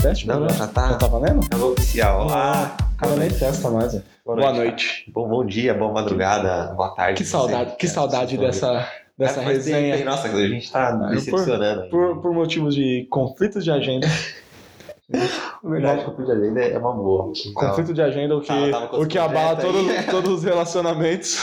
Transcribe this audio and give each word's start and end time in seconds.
teste? 0.00 0.26
Não, 0.26 0.40
não, 0.40 0.48
já 0.48 0.66
tá. 0.66 0.88
Já 0.90 0.94
tá 0.96 1.06
valendo? 1.06 1.40
É 1.52 1.56
oficial. 1.56 2.22
Olá. 2.26 2.76
O 2.94 2.96
cara 2.96 3.16
nem 3.16 3.30
testa 3.30 3.70
mais. 3.70 3.94
é. 3.94 4.02
Boa 4.24 4.52
noite. 4.52 5.10
Bom, 5.12 5.28
bom 5.28 5.44
dia, 5.44 5.74
boa 5.74 5.92
madrugada, 5.92 6.72
boa 6.74 6.94
tarde. 6.94 7.22
Que 7.22 7.28
saudade, 7.28 7.76
que 7.76 7.86
É, 7.86 7.88
saudade 7.88 8.36
dessa, 8.38 8.86
dessa. 9.18 9.34
É, 9.40 9.44
tempo, 9.44 9.48
resenha. 9.48 9.96
hein? 9.96 10.04
Nossa, 10.04 10.28
a 10.28 10.48
gente 10.48 10.70
tá 10.70 10.88
Ah, 10.88 11.10
decepcionando 11.10 11.82
aí. 11.82 11.88
Por, 11.90 12.20
por 12.20 12.32
motivos 12.32 12.74
de 12.74 13.06
conflitos 13.10 13.64
de 13.64 13.70
agenda. 13.70 14.06
Verdade, 15.64 16.04
conflito 16.04 16.26
de 16.26 16.32
agenda 16.40 16.60
é 16.60 16.78
uma 16.78 16.92
boa. 16.92 17.32
Então, 17.44 17.52
Conflito 17.70 17.92
de 17.92 18.00
agenda, 18.02 18.36
o 18.36 18.40
que, 18.40 18.52
o 18.92 19.06
que 19.06 19.18
abala 19.18 19.56
todos, 19.56 19.82
todos 20.08 20.30
os 20.38 20.44
relacionamentos. 20.44 21.36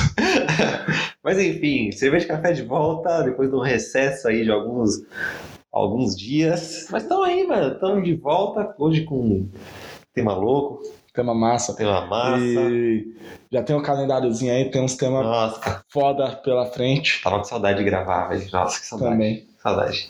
Mas 1.21 1.37
enfim, 1.37 1.91
cerveja 1.91 2.25
de 2.25 2.31
café 2.31 2.53
de 2.53 2.61
volta, 2.63 3.23
depois 3.23 3.49
de 3.49 3.55
um 3.55 3.59
recesso 3.61 4.29
aí 4.29 4.45
de 4.45 4.51
alguns, 4.51 5.01
alguns 5.77 6.15
dias. 6.15 6.87
Mas 6.91 7.03
estão 7.03 7.23
aí, 7.23 7.45
mano. 7.45 7.73
Estamos 7.73 8.03
de 8.03 8.15
volta, 8.15 8.73
hoje 8.77 9.03
com 9.03 9.49
tema 10.13 10.33
louco, 10.33 10.81
Tema 11.13 11.33
massa. 11.33 11.75
tema 11.75 12.05
massa. 12.05 12.37
E 12.43 13.15
já 13.51 13.63
tem 13.63 13.75
um 13.75 13.81
calendáriozinho 13.81 14.53
aí, 14.53 14.69
tem 14.69 14.83
uns 14.83 14.95
temas 14.95 15.25
Nossa, 15.25 15.83
foda 15.89 16.29
pela 16.43 16.67
frente 16.67 17.21
tava 17.23 17.39
com 17.39 17.43
saudade 17.43 17.79
de 17.79 17.83
gravar, 17.85 18.27
velho. 18.27 18.47
Nossa, 18.53 18.79
que 18.79 18.85
saudade. 18.85 19.11
também. 19.11 19.47
Saudade. 19.61 20.09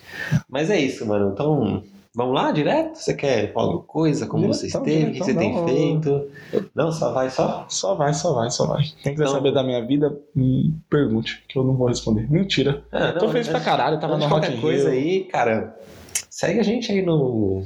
Mas 0.49 0.69
é 0.69 0.77
isso, 0.79 1.05
mano. 1.05 1.31
Então, 1.31 1.81
vamos 2.17 2.33
lá 2.35 2.51
direto? 2.51 2.95
Você 2.97 3.13
quer 3.13 3.53
falar 3.53 3.67
alguma 3.67 3.83
coisa? 3.83 4.25
Como 4.27 4.47
você 4.47 4.67
Diretão, 4.67 4.83
esteve? 4.85 5.03
O 5.03 5.13
que 5.13 5.19
diretão, 5.21 5.33
você 5.33 5.39
tem 5.39 5.53
não. 5.55 5.67
feito? 6.01 6.69
Não, 6.75 6.91
só 6.91 7.13
vai 7.13 7.29
só? 7.29 7.65
Só 7.69 7.95
vai, 7.95 8.13
só 8.13 8.33
vai, 8.33 8.49
só 8.49 8.65
vai. 8.65 8.83
Quem 9.03 9.13
quiser 9.13 9.23
Então- 9.25 9.33
saber 9.35 9.53
da 9.53 9.63
minha 9.63 9.85
vida, 9.85 10.17
me 10.35 10.73
pergunte, 10.89 11.43
que 11.47 11.57
eu 11.57 11.63
não 11.63 11.75
vou 11.75 11.87
responder. 11.87 12.29
Mentira. 12.29 12.83
Ah, 12.91 13.13
Tô 13.13 13.29
feliz 13.29 13.47
pra 13.47 13.59
caralho, 13.61 13.99
tava 13.99 14.17
de 14.17 14.25
Rock 14.25 14.59
coisa 14.59 14.89
Rio. 14.89 14.99
aí, 14.99 15.23
cara, 15.25 15.77
segue 16.29 16.59
a 16.59 16.63
gente 16.63 16.91
aí 16.91 17.01
no, 17.01 17.63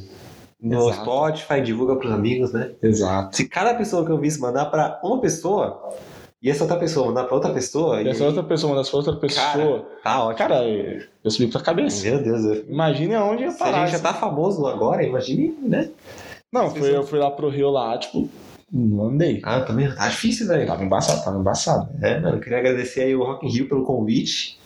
no 0.62 0.90
Exato. 0.90 1.02
Spotify, 1.02 1.62
divulga 1.62 1.96
pros 1.96 2.12
amigos, 2.12 2.52
né? 2.52 2.72
Exato. 2.84 3.36
Se 3.36 3.48
cada 3.48 3.74
pessoa 3.74 4.06
que 4.06 4.12
eu 4.12 4.20
visse 4.20 4.40
mandar 4.40 4.66
pra 4.66 5.00
uma 5.04 5.20
pessoa, 5.20 5.90
e 6.42 6.50
essa 6.50 6.64
outra 6.64 6.78
pessoa 6.80 7.08
mandar 7.08 7.26
pra 7.26 7.36
outra 7.36 7.52
pessoa, 7.54 8.02
E 8.02 8.06
e 8.06 8.10
essa 8.10 8.26
outra 8.26 8.42
pessoa, 8.44 8.74
uma 8.74 8.82
dessa 8.82 8.96
outra 8.98 9.16
pessoa. 9.16 9.86
tá 10.04 10.24
ótimo. 10.24 10.38
Cara, 10.38 10.64
eu 11.24 11.30
subi 11.32 11.52
pra 11.52 11.62
cabeça. 11.62 12.04
Meu 12.10 12.24
Deus, 12.24 12.44
eu- 12.46 12.66
Imagine 12.70 13.16
aonde 13.16 13.44
ia 13.44 13.52
se 13.52 13.62
a 13.62 13.66
parar. 13.66 13.86
gente 13.86 13.98
já 13.98 14.00
tá 14.00 14.14
famoso 14.14 14.66
agora, 14.66 15.04
imagine, 15.04 15.56
né? 15.62 15.90
Não, 16.52 16.70
foi, 16.70 16.96
eu 16.96 17.04
fui 17.04 17.20
lá 17.20 17.30
pro 17.32 17.48
Rio 17.50 17.70
lá, 17.70 17.98
tipo, 17.98 18.28
não 18.74 19.06
andei. 19.10 19.40
Ah, 19.44 19.62
também 19.62 19.94
tá 19.94 20.08
difícil, 20.08 20.48
velho. 20.48 20.66
Tava 20.66 20.84
embaçado, 20.84 21.24
tava 21.24 21.38
embaçado. 21.38 21.90
É, 22.02 22.20
mano, 22.20 22.40
queria 22.40 22.58
agradecer 22.58 23.02
aí 23.02 23.16
o 23.16 23.24
Rock 23.24 23.46
in 23.46 23.50
Rio 23.52 23.70
pelo 23.70 23.84
convite. 23.86 24.58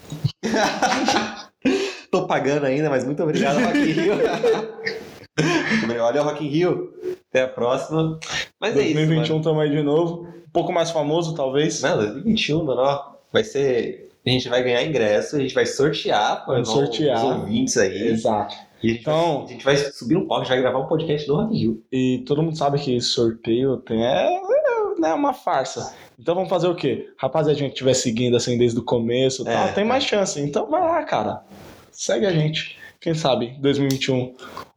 Tô 2.11 2.25
pagando 2.27 2.65
ainda, 2.65 2.89
mas 2.89 3.03
muito 3.03 3.21
obrigado, 3.21 3.59
Rock 3.63 3.77
in 3.77 3.91
Rio. 3.91 4.13
Olha 6.01 6.21
o 6.21 6.23
Rock 6.25 6.45
in 6.45 6.49
Rio. 6.49 6.93
Até 7.36 7.44
a 7.44 7.47
próxima. 7.50 8.17
Mas 8.59 8.78
é 8.78 8.81
isso, 8.83 8.94
2021 8.94 9.41
tamo 9.41 9.59
aí 9.59 9.69
de 9.69 9.83
novo. 9.83 10.23
Um 10.47 10.50
pouco 10.53 10.72
mais 10.72 10.89
famoso, 10.91 11.36
talvez. 11.36 11.81
Não, 11.81 11.97
2021, 11.97 12.64
mano, 12.64 12.81
ó, 12.81 13.11
vai 13.33 13.44
ser... 13.44 14.09
A 14.25 14.30
gente 14.30 14.47
vai 14.47 14.64
ganhar 14.64 14.81
ingresso, 14.83 15.36
a 15.36 15.39
gente 15.39 15.53
vai 15.53 15.66
sortear 15.66 16.45
para 16.45 16.53
Vamos 16.53 16.69
sortear. 16.69 17.17
os 17.17 17.23
ouvintes 17.23 17.78
aí. 17.78 18.08
Exato. 18.08 18.56
E 18.81 18.88
a 18.88 18.91
gente, 18.91 19.02
Então- 19.02 19.39
vai, 19.39 19.45
a 19.45 19.47
gente 19.50 19.66
vai 19.66 19.75
subir 19.75 20.16
um 20.16 20.25
palco, 20.28 20.36
a 20.36 20.45
gente 20.45 20.53
vai 20.53 20.61
gravar 20.61 20.80
um 20.80 20.88
podcast 20.88 21.28
do 21.28 21.45
Rio. 21.47 21.83
E 21.91 22.23
todo 22.25 22.41
mundo 22.41 22.58
sabe 22.58 22.80
que 22.80 23.00
sorteio 23.02 23.78
tem 23.78 24.03
é, 24.03 24.33
é, 24.33 25.00
né, 25.00 25.13
uma 25.13 25.33
farsa. 25.33 25.94
Então 26.17 26.33
vamos 26.33 26.50
fazer 26.50 26.67
o 26.69 26.73
quê? 26.75 27.09
Rapaziada, 27.19 27.58
a 27.58 27.61
gente 27.61 27.73
estiver 27.73 27.94
seguindo 27.94 28.38
assim 28.38 28.58
desde 28.58 28.80
o 28.80 28.83
começo, 28.83 29.47
É, 29.47 29.53
tal, 29.53 29.73
tem 29.73 29.83
é. 29.83 29.88
mais 29.88 30.06
chance. 30.06 30.39
Então 30.39 30.67
vai 30.67 30.81
lá, 30.81 31.03
cara. 31.03 31.44
Segue 31.91 32.25
a 32.25 32.31
gente. 32.31 32.78
Quem 33.02 33.13
sabe 33.13 33.56
2021 33.59 34.33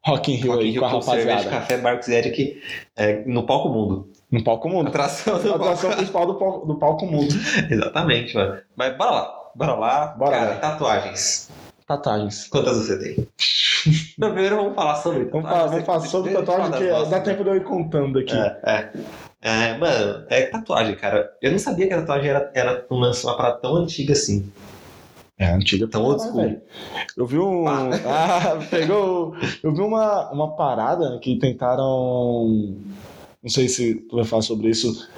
Rock 0.07 0.33
in 0.33 0.37
Rio 0.37 0.53
Rock 0.53 0.63
in 0.65 0.67
aí 0.67 0.71
Rio 0.73 0.81
com 0.81 0.87
a 0.87 0.91
com 0.91 1.03
cerveja, 1.03 1.31
rapaziada. 1.31 1.57
café, 1.57 1.79
Barcos 1.79 2.09
e 2.09 2.15
Eric 2.15 2.63
é, 2.97 3.25
no 3.27 3.45
palco 3.45 3.69
mundo. 3.69 4.11
No 4.31 4.43
palco 4.45 4.69
mundo. 4.69 4.89
Atração 4.89 5.41
do 5.41 5.53
A 5.53 5.57
atração 5.57 5.91
principal 5.93 6.27
do 6.27 6.35
palco, 6.35 6.67
do 6.67 6.79
palco 6.79 7.07
mundo. 7.07 7.35
Exatamente, 7.71 8.35
mano. 8.35 8.59
Mas 8.77 8.97
bora 8.97 9.11
lá, 9.11 9.51
bora 9.55 9.75
lá. 9.75 10.07
Bora 10.09 10.31
Cara, 10.31 10.51
lá. 10.51 10.57
tatuagens. 10.57 11.51
Tatuagens. 11.87 12.49
Quantas 12.49 12.77
você 12.77 12.99
tem? 12.99 13.29
Não, 14.19 14.33
primeiro 14.33 14.57
vamos 14.57 14.75
falar 14.75 14.97
sobre 14.97 15.25
Vamos 15.25 15.49
falar, 15.49 15.67
vamos 15.67 15.85
falar 15.87 16.01
sobre 16.01 16.33
tatuagem, 16.33 16.73
que 16.73 17.11
dá 17.11 17.21
tempo 17.21 17.45
de 17.45 17.51
eu 17.51 17.57
ir 17.57 17.65
contando 17.65 18.19
aqui. 18.19 18.37
É, 18.37 18.61
é. 18.67 18.91
É, 19.41 19.79
mano, 19.79 20.27
é 20.29 20.43
tatuagem, 20.47 20.97
cara. 20.97 21.31
Eu 21.41 21.53
não 21.53 21.59
sabia 21.61 21.87
que 21.87 21.95
a 21.95 22.01
tatuagem 22.01 22.29
era, 22.29 22.51
era 22.55 22.85
uma, 22.91 23.13
uma 23.13 23.37
parada 23.37 23.59
tão 23.59 23.77
antiga 23.77 24.13
assim. 24.13 24.53
É, 25.39 25.47
antiga. 25.53 25.87
Tão 25.87 26.05
old 26.05 26.21
school. 26.23 26.37
velho. 26.43 26.61
Eu 27.17 27.27
vi 27.27 27.39
um. 27.39 27.65
Ah, 27.69 28.59
pegou. 28.71 29.35
Eu 29.63 29.73
vi 29.75 29.81
uma, 29.81 30.31
uma 30.33 30.57
parada 30.57 31.19
que 31.21 31.37
tentaram. 31.39 32.75
Não 33.43 33.49
sei 33.51 33.69
se 33.69 33.95
tu 33.95 34.17
vai 34.17 34.25
falar 34.25 34.43
sobre 34.43 34.69
isso. 34.69 35.09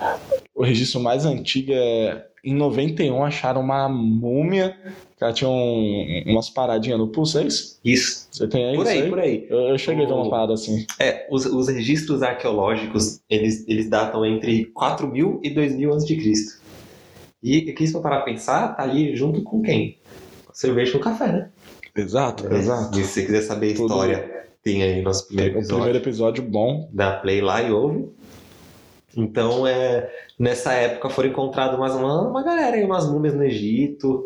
O 0.54 0.62
registro 0.62 1.00
mais 1.00 1.24
antigo 1.24 1.72
é. 1.72 2.26
Em 2.42 2.54
91 2.54 3.22
acharam 3.24 3.60
uma 3.60 3.88
múmia. 3.88 4.76
Que 5.18 5.24
ela 5.24 5.32
tinha 5.34 5.50
um- 5.50 6.22
umas 6.28 6.48
paradinhas 6.48 6.98
no 6.98 7.08
pulso, 7.08 7.38
é 7.38 7.44
isso? 7.44 7.78
Isso. 7.84 8.26
Você 8.32 8.48
tem 8.48 8.64
aí 8.70 8.74
Por 8.76 8.82
isso 8.86 8.92
aí, 8.92 9.08
por 9.10 9.18
aí. 9.18 9.46
Eu, 9.50 9.58
eu 9.68 9.78
cheguei 9.78 10.04
a 10.04 10.08
ver 10.08 10.14
O- 10.14 10.22
uma 10.22 10.30
parada 10.30 10.54
assim. 10.54 10.86
É, 10.98 11.26
os, 11.30 11.44
os 11.44 11.68
registros 11.68 12.22
arqueológicos, 12.22 13.20
eles, 13.28 13.68
eles 13.68 13.90
datam 13.90 14.24
entre 14.24 14.64
4.000 14.74 15.38
e 15.42 15.50
2.000 15.50 15.94
a.C. 15.94 16.58
E 17.42 17.70
aqui, 17.70 17.86
se 17.86 17.92
for 17.92 18.02
parar 18.02 18.16
pra 18.16 18.26
pensar, 18.26 18.76
tá 18.76 18.82
ali 18.82 19.14
junto 19.16 19.42
com 19.42 19.62
quem? 19.62 19.98
Cerveja 20.52 20.92
com 20.92 20.98
o 20.98 21.00
café, 21.00 21.26
né? 21.32 21.48
Exato, 21.96 22.46
É, 22.52 22.56
exato. 22.58 22.98
E 22.98 23.02
se 23.04 23.08
você 23.12 23.22
quiser 23.26 23.42
saber 23.42 23.72
a 23.72 23.76
Tudo- 23.76 23.86
história, 23.94 24.44
tem 24.62 24.82
aí 24.82 25.02
nosso 25.02 25.26
primeiro 25.26 25.54
O 25.54 25.58
episódio. 25.58 25.76
primeiro 25.82 26.04
episódio 26.04 26.42
bom. 26.44 26.88
da 26.92 27.12
Play 27.16 27.40
lá 27.40 27.62
e 27.62 27.70
ouve. 27.72 28.08
Então, 29.16 29.66
é, 29.66 30.08
nessa 30.38 30.72
época 30.72 31.08
foram 31.10 31.30
encontradas 31.30 31.76
umas, 31.76 31.94
uma, 31.94 32.28
uma 32.28 32.42
galera 32.44 32.76
aí, 32.76 32.84
umas 32.84 33.08
múmias 33.08 33.34
no 33.34 33.42
Egito. 33.42 34.24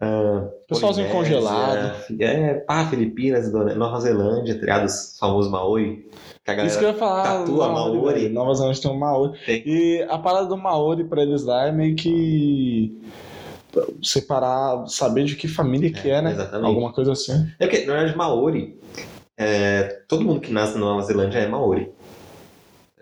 ah, 0.00 0.48
Pessoalzinho 0.68 1.10
congelado. 1.10 1.94
É, 2.20 2.54
pá, 2.54 2.86
Filipinas, 2.86 3.52
Nova 3.52 4.00
Zelândia, 4.00 4.54
tá 4.54 4.60
ligado? 4.60 4.84
Os 4.86 5.16
famosos 5.18 5.50
Maori. 5.50 6.08
Que 6.46 6.52
a 6.52 6.54
galera 6.54 6.70
Isso 6.70 6.78
que 6.78 6.84
eu 6.84 6.90
ia 6.90 6.94
falar. 6.94 7.24
tatua 7.24 7.68
Maori. 7.68 8.20
velho. 8.20 8.32
Nova 8.32 8.54
Zelândia 8.54 8.80
tem 8.82 8.90
um 8.92 8.96
Maori. 8.96 9.36
tem. 9.44 9.62
E 9.66 10.06
a 10.08 10.16
parada 10.16 10.46
do 10.46 10.56
Maori 10.56 11.02
pra 11.02 11.20
eles 11.20 11.42
lá 11.42 11.66
é 11.66 11.72
meio 11.72 11.96
que 11.96 12.96
separar, 14.00 14.86
saber 14.86 15.24
de 15.24 15.34
que 15.34 15.48
família 15.48 15.90
que 15.90 16.08
é, 16.08 16.22
né? 16.22 16.30
Exatamente. 16.30 16.66
Alguma 16.68 16.92
coisa 16.92 17.12
assim. 17.12 17.32
É 17.58 17.66
porque, 17.66 17.84
na 17.84 17.94
verdade, 17.94 18.16
Maori, 18.16 18.78
é, 19.36 20.02
todo 20.06 20.24
mundo 20.24 20.40
que 20.40 20.52
nasce 20.52 20.74
na 20.74 20.80
Nova 20.80 21.02
Zelândia 21.02 21.40
é 21.40 21.48
Maori. 21.48 21.90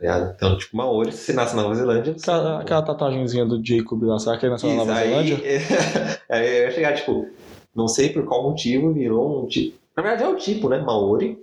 Tá? 0.00 0.34
Então, 0.34 0.56
tipo, 0.56 0.75
Maori, 0.75 1.12
se 1.12 1.19
você 1.19 1.33
nasce 1.34 1.54
na 1.54 1.62
Nova 1.62 1.75
Zelândia, 1.75 2.16
Aquela, 2.19 2.60
aquela 2.62 2.83
tatuagenzinha 2.83 3.44
do 3.44 3.65
Jacob 3.65 4.03
lá, 4.04 4.19
será 4.19 4.38
que 4.38 4.47
ele 4.47 4.53
nasceu 4.53 4.71
na 4.71 4.77
Nova 4.77 4.94
aí, 4.94 5.10
Zelândia? 5.10 5.38
aí 6.31 6.47
eu 6.47 6.65
ia 6.65 6.71
chegar, 6.71 6.94
tipo, 6.94 7.28
não 7.77 7.88
sei 7.88 8.09
por 8.09 8.25
qual 8.25 8.43
motivo 8.43 8.91
virou 8.91 9.44
um 9.44 9.47
tipo. 9.47 9.77
Na 9.94 10.03
verdade 10.03 10.25
é 10.25 10.28
o 10.28 10.37
tipo, 10.37 10.71
né? 10.71 10.78
Maori. 10.78 11.38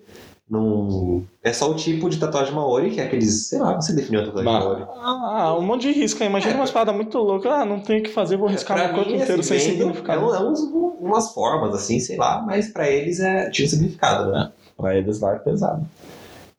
Não... 0.52 1.26
É 1.42 1.54
só 1.54 1.72
o 1.72 1.76
tipo 1.76 2.10
de 2.10 2.20
tatuagem 2.20 2.54
Maori, 2.54 2.92
que 2.92 3.00
é 3.00 3.06
aqueles. 3.06 3.48
Sei 3.48 3.58
lá, 3.58 3.74
você 3.74 3.94
definiu 3.94 4.20
a 4.22 4.26
tatuagem 4.26 4.52
Maori. 4.52 4.86
Ah, 4.98 5.56
um 5.58 5.62
monte 5.62 5.84
de 5.84 5.94
risco. 5.94 6.22
Imagina 6.22 6.56
umas 6.56 6.70
paradas 6.70 6.94
muito 6.94 7.18
loucas. 7.18 7.50
Ah, 7.50 7.64
não 7.64 7.80
tem 7.80 8.02
o 8.02 8.04
que 8.04 8.10
fazer, 8.10 8.36
vou 8.36 8.50
riscar 8.50 8.78
Pra 8.78 8.88
meu 8.88 8.96
corpo 8.98 9.12
mim, 9.12 9.22
inteiro 9.22 9.42
sem 9.42 9.58
significado. 9.58 10.34
É, 10.34 10.38
é 10.38 10.42
uns, 10.42 10.60
umas 11.00 11.34
formas, 11.34 11.74
assim, 11.74 12.02
sei 12.02 12.18
lá, 12.18 12.44
mas 12.46 12.68
pra 12.68 12.90
eles 12.90 13.22
é, 13.22 13.50
tinha 13.50 13.66
um 13.66 13.70
significado, 13.70 14.30
né? 14.30 14.52
Pra 14.76 14.94
eles 14.98 15.22
lá 15.22 15.36
é 15.36 15.40
pesado. 15.40 15.88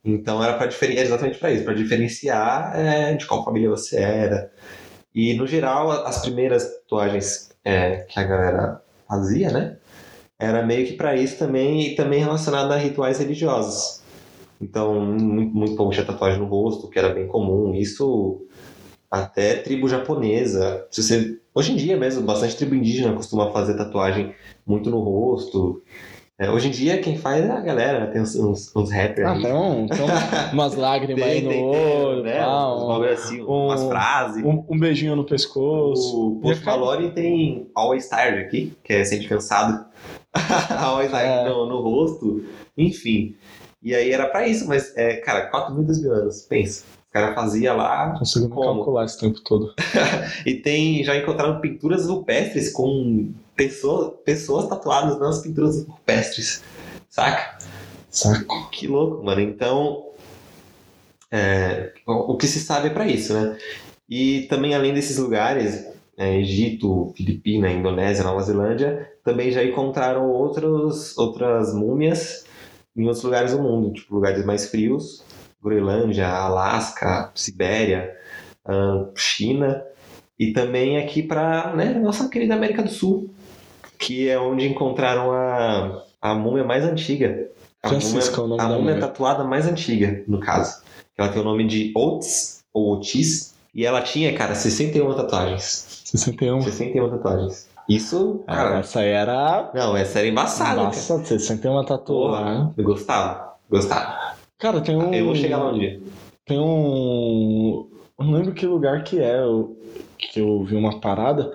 Então 0.02 0.42
era 0.42 0.54
para 0.54 0.66
diferenciar, 0.68 1.04
exatamente 1.06 1.38
para 1.38 1.52
isso, 1.52 1.64
para 1.64 1.74
diferenciar 1.74 2.72
é, 2.74 3.14
de 3.14 3.26
qual 3.26 3.44
família 3.44 3.68
você 3.68 3.98
era. 3.98 4.50
E 5.14 5.34
no 5.34 5.46
geral, 5.46 5.90
as 5.90 6.22
primeiras 6.22 6.64
tatuagens 6.64 7.50
é, 7.62 8.06
que 8.08 8.18
a 8.18 8.24
galera 8.24 8.82
fazia, 9.06 9.50
né? 9.50 9.76
Era 10.42 10.60
meio 10.66 10.84
que 10.84 10.94
para 10.94 11.14
isso 11.14 11.38
também 11.38 11.86
e 11.86 11.94
também 11.94 12.18
relacionado 12.18 12.72
a 12.72 12.76
rituais 12.76 13.20
religiosos. 13.20 14.00
Então, 14.60 15.00
muito, 15.00 15.54
muito 15.54 15.76
povo 15.76 15.92
tinha 15.92 16.04
tatuagem 16.04 16.40
no 16.40 16.46
rosto, 16.46 16.88
que 16.88 16.98
era 16.98 17.10
bem 17.10 17.28
comum. 17.28 17.72
Isso 17.76 18.42
até 19.08 19.54
tribo 19.54 19.88
japonesa. 19.88 20.84
Se 20.90 21.00
você, 21.00 21.38
hoje 21.54 21.70
em 21.72 21.76
dia 21.76 21.96
mesmo, 21.96 22.22
bastante 22.22 22.56
tribo 22.56 22.74
indígena 22.74 23.12
costuma 23.14 23.52
fazer 23.52 23.76
tatuagem 23.76 24.34
muito 24.66 24.90
no 24.90 24.98
rosto. 24.98 25.80
É, 26.36 26.50
hoje 26.50 26.66
em 26.66 26.70
dia, 26.72 26.98
quem 26.98 27.16
faz 27.16 27.44
é 27.44 27.50
a 27.50 27.60
galera, 27.60 28.00
né? 28.00 28.06
tem 28.06 28.20
uns, 28.20 28.34
uns, 28.34 28.74
uns 28.74 28.90
rappers 28.90 29.28
Ah, 29.28 29.32
aí. 29.34 29.52
um, 29.52 29.86
tem 29.86 30.00
um- 30.02 30.08
umas 30.54 30.74
lágrimas 30.74 31.22
aí 31.22 31.34
Tem, 31.34 31.42
no 31.42 31.50
tem, 31.50 31.62
olho, 31.62 32.22
né? 32.24 32.44
um- 32.44 33.02
assim, 33.04 33.42
um- 33.42 33.66
umas 33.66 33.84
frases. 33.84 34.44
um, 34.44 34.64
um 34.68 34.76
beijinho 34.76 35.14
no 35.14 35.24
pescoço. 35.24 36.30
O 36.32 36.40
Post 36.40 36.64
Malone 36.64 37.12
tem 37.12 37.68
Always 37.76 38.08
Tired 38.08 38.40
aqui, 38.40 38.76
que 38.82 38.92
é 38.92 39.04
sempre 39.04 39.28
cansado. 39.28 39.84
Always 40.78 41.10
Tired 41.10 41.26
É. 41.28 41.48
no, 41.48 41.66
no 41.66 41.80
rosto. 41.80 42.44
Enfim. 42.76 43.36
E 43.82 43.94
aí 43.94 44.10
era 44.12 44.26
pra 44.28 44.46
isso, 44.46 44.66
mas, 44.68 44.96
é, 44.96 45.16
cara, 45.16 45.46
4 45.46 45.74
mil, 45.74 45.84
2 45.84 46.00
mil 46.02 46.12
anos, 46.12 46.42
pensa. 46.42 46.84
O 47.10 47.12
cara 47.12 47.34
fazia 47.34 47.74
lá. 47.74 48.18
Nem 48.36 48.48
Como? 48.48 48.76
calcular 48.76 49.04
esse 49.04 49.18
tempo 49.18 49.40
todo. 49.40 49.74
E 50.46 50.54
tem, 50.54 51.04
já 51.04 51.16
encontraram 51.16 51.60
pinturas 51.60 52.06
rupestres 52.06 52.72
com 52.72 53.32
pessoas, 53.54 54.14
pessoas 54.24 54.66
tatuadas 54.68 55.18
nas 55.18 55.40
pinturas 55.42 55.84
rupestres. 55.86 56.62
Saca? 57.10 57.58
Saco. 58.08 58.70
Que 58.70 58.86
louco, 58.86 59.22
mano. 59.22 59.40
Então, 59.40 60.06
é, 61.30 61.92
o, 62.06 62.32
o 62.32 62.36
que 62.36 62.46
se 62.46 62.60
sabe 62.60 62.88
é 62.88 62.90
para 62.90 63.06
isso, 63.06 63.34
né? 63.34 63.58
E 64.08 64.42
também 64.42 64.74
além 64.74 64.94
desses 64.94 65.18
lugares, 65.18 65.86
é, 66.16 66.38
Egito, 66.38 67.12
Filipina, 67.16 67.70
Indonésia, 67.70 68.24
Nova 68.24 68.42
Zelândia, 68.42 69.10
também 69.24 69.50
já 69.50 69.64
encontraram 69.64 70.30
outros, 70.30 71.16
outras 71.16 71.74
múmias 71.74 72.44
em 72.96 73.04
outros 73.04 73.22
lugares 73.22 73.52
do 73.52 73.62
mundo, 73.62 73.92
tipo 73.92 74.14
lugares 74.14 74.44
mais 74.44 74.68
frios, 74.68 75.24
Groenlândia, 75.62 76.28
Alasca, 76.28 77.30
Sibéria, 77.34 78.14
China, 79.16 79.82
e 80.38 80.52
também 80.52 80.98
aqui 80.98 81.22
para 81.22 81.74
né, 81.74 81.94
nossa 81.94 82.28
querida 82.28 82.54
América 82.54 82.82
do 82.82 82.90
Sul, 82.90 83.30
que 83.98 84.28
é 84.28 84.38
onde 84.38 84.66
encontraram 84.66 85.30
a, 85.30 86.02
a 86.20 86.34
múmia 86.34 86.64
mais 86.64 86.84
antiga. 86.84 87.48
A 87.82 87.88
Francisco 87.88 88.40
é 88.40 88.44
o 88.44 88.48
múmia, 88.48 88.56
nome 88.56 88.74
a 88.74 88.76
múmia 88.78 88.94
múmia. 88.94 89.08
tatuada 89.08 89.44
mais 89.44 89.66
antiga, 89.66 90.22
no 90.26 90.40
caso. 90.40 90.82
Ela 91.16 91.28
tem 91.28 91.40
o 91.40 91.44
nome 91.44 91.66
de 91.66 91.92
Otis, 91.94 92.64
ou 92.72 92.94
Otis, 92.94 93.51
e 93.74 93.84
ela 93.86 94.00
tinha, 94.02 94.32
cara, 94.34 94.54
61 94.54 95.14
tatuagens. 95.14 96.02
61. 96.04 96.60
61 96.62 97.10
tatuagens. 97.10 97.68
Isso, 97.88 98.44
Ah, 98.46 98.54
cara. 98.56 98.78
essa 98.78 99.00
aí 99.00 99.08
era. 99.08 99.70
Não, 99.74 99.96
essa 99.96 100.18
era 100.20 100.28
embaçada. 100.28 100.82
Nossa, 100.82 101.24
61 101.24 101.84
tatuagem. 101.84 102.56
Porra, 102.56 102.74
eu 102.76 102.84
gostava. 102.84 103.54
Gostava. 103.68 104.34
Cara, 104.58 104.80
tem 104.80 104.96
um. 104.96 105.12
Eu 105.12 105.24
vou 105.26 105.34
chegar 105.34 105.58
lá 105.58 105.70
um 105.72 105.78
dia. 105.78 106.00
Tem 106.44 106.58
um. 106.58 107.88
Eu 108.18 108.24
não 108.24 108.32
lembro 108.34 108.52
que 108.54 108.64
lugar 108.66 109.02
que 109.02 109.18
é 109.20 109.40
eu- 109.40 109.76
que 110.18 110.38
eu 110.40 110.62
vi 110.64 110.76
uma 110.76 111.00
parada 111.00 111.52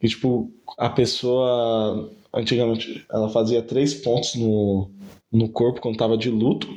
que, 0.00 0.06
tipo, 0.08 0.50
a 0.78 0.88
pessoa. 0.88 2.08
Antigamente, 2.32 3.04
ela 3.12 3.28
fazia 3.28 3.62
três 3.62 3.94
pontos 3.94 4.34
no, 4.36 4.90
no 5.32 5.48
corpo 5.48 5.80
quando 5.80 5.96
tava 5.96 6.16
de 6.18 6.30
luto. 6.30 6.68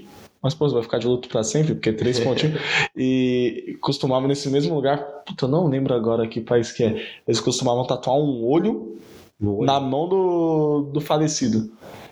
Mas, 0.42 0.54
pô, 0.54 0.68
você 0.68 0.75
vai 0.75 0.84
ficar 0.84 1.00
de 1.00 1.07
luto 1.07 1.28
pra 1.30 1.44
sempre, 1.44 1.74
porque 1.74 1.92
três 1.92 2.19
pontinhos. 2.22 2.60
e 2.95 3.78
costumava 3.81 4.28
nesse 4.28 4.50
mesmo 4.50 4.75
lugar. 4.75 4.98
Puta, 5.25 5.45
eu 5.45 5.50
não 5.50 5.68
lembro 5.68 5.94
agora 5.94 6.28
que 6.28 6.42
país 6.42 6.72
que 6.72 6.84
é. 6.84 7.06
Eles 7.28 7.39
costumavam 7.39 7.86
tatuar 7.86 8.18
um 8.18 8.45
olho 8.45 8.98
olho. 9.42 9.66
na 9.66 9.80
mão 9.80 10.07
do, 10.07 10.89
do 10.94 11.01
falecido. 11.01 11.72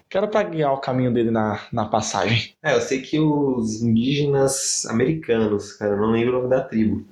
Que 0.10 0.18
era 0.18 0.28
pra 0.28 0.44
guiar 0.44 0.74
o 0.74 0.78
caminho 0.78 1.14
dele 1.14 1.32
na, 1.32 1.60
na 1.72 1.86
passagem. 1.86 2.54
É, 2.62 2.76
eu 2.76 2.82
sei 2.82 3.02
que 3.02 3.20
os 3.20 3.82
indígenas 3.82 4.86
americanos, 4.86 5.74
cara, 5.74 5.94
eu 5.94 5.98
não 5.98 6.12
lembro 6.12 6.38
o 6.38 6.38
nome 6.38 6.50
da 6.50 6.62
tribo, 6.62 7.04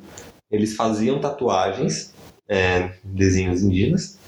eles 0.49 0.75
faziam 0.75 1.19
tatuagens, 1.19 2.13
é, 2.47 2.93
desenhos 3.03 3.63
indígenas, 3.63 4.19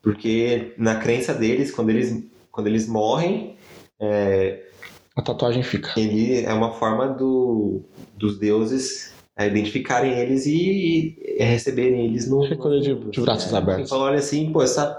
porque 0.00 0.72
na 0.78 0.96
crença 0.96 1.34
deles, 1.34 1.72
quando 1.72 1.90
eles, 1.90 2.24
quando 2.52 2.68
eles 2.68 2.86
morrem, 2.86 3.56
é, 3.98 4.69
A 5.20 5.22
tatuagem 5.22 5.62
fica. 5.62 5.92
ele 6.00 6.40
é 6.46 6.52
uma 6.54 6.72
forma 6.72 7.06
do, 7.08 7.82
dos 8.16 8.38
deuses 8.38 9.12
é, 9.36 9.46
identificarem 9.46 10.18
eles 10.18 10.46
e, 10.46 11.14
e 11.38 11.44
receberem 11.44 12.06
eles 12.06 12.26
no. 12.26 12.40
Recolher 12.40 12.80
de- 12.80 12.94
de 13.10 13.20
braços 13.20 13.52
é, 13.52 13.56
abertos. 13.58 13.90
Então, 13.90 14.00
olha 14.02 14.18
assim, 14.18 14.50
pô, 14.50 14.62
essa, 14.62 14.98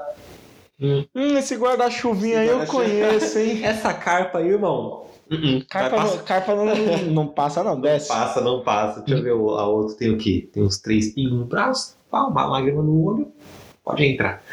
Hum, 0.79 1.03
esse 1.15 1.55
guarda-chuvinha 1.55 2.39
aí 2.39 2.47
Esse 2.49 2.59
eu 2.59 2.65
conheço, 2.67 3.39
hein? 3.39 3.61
essa 3.65 3.91
carpa 3.95 4.37
aí, 4.37 4.49
irmão. 4.49 5.05
Uh-uh, 5.31 5.65
Carpa, 5.67 5.95
vai 5.97 6.05
não, 6.05 6.23
carpa 6.23 6.55
não, 6.55 6.65
não 7.13 7.27
passa, 7.27 7.63
não, 7.63 7.75
Não 7.75 7.81
desce. 7.81 8.07
passa, 8.07 8.41
não 8.41 8.61
passa. 8.63 9.01
Deixa 9.01 9.19
eu 9.19 9.23
ver, 9.23 9.33
o- 9.33 9.55
a 9.57 9.67
outra 9.67 9.95
tem 9.97 10.11
o 10.11 10.17
quê? 10.19 10.47
Tem 10.53 10.61
uns 10.61 10.77
três 10.77 11.15
pingos 11.15 11.33
no 11.39 11.45
braço, 11.45 11.97
pá, 12.11 12.27
uma 12.27 12.45
lágrima 12.45 12.83
no 12.83 13.03
olho, 13.05 13.31
pode 13.83 14.03
entrar. 14.05 14.43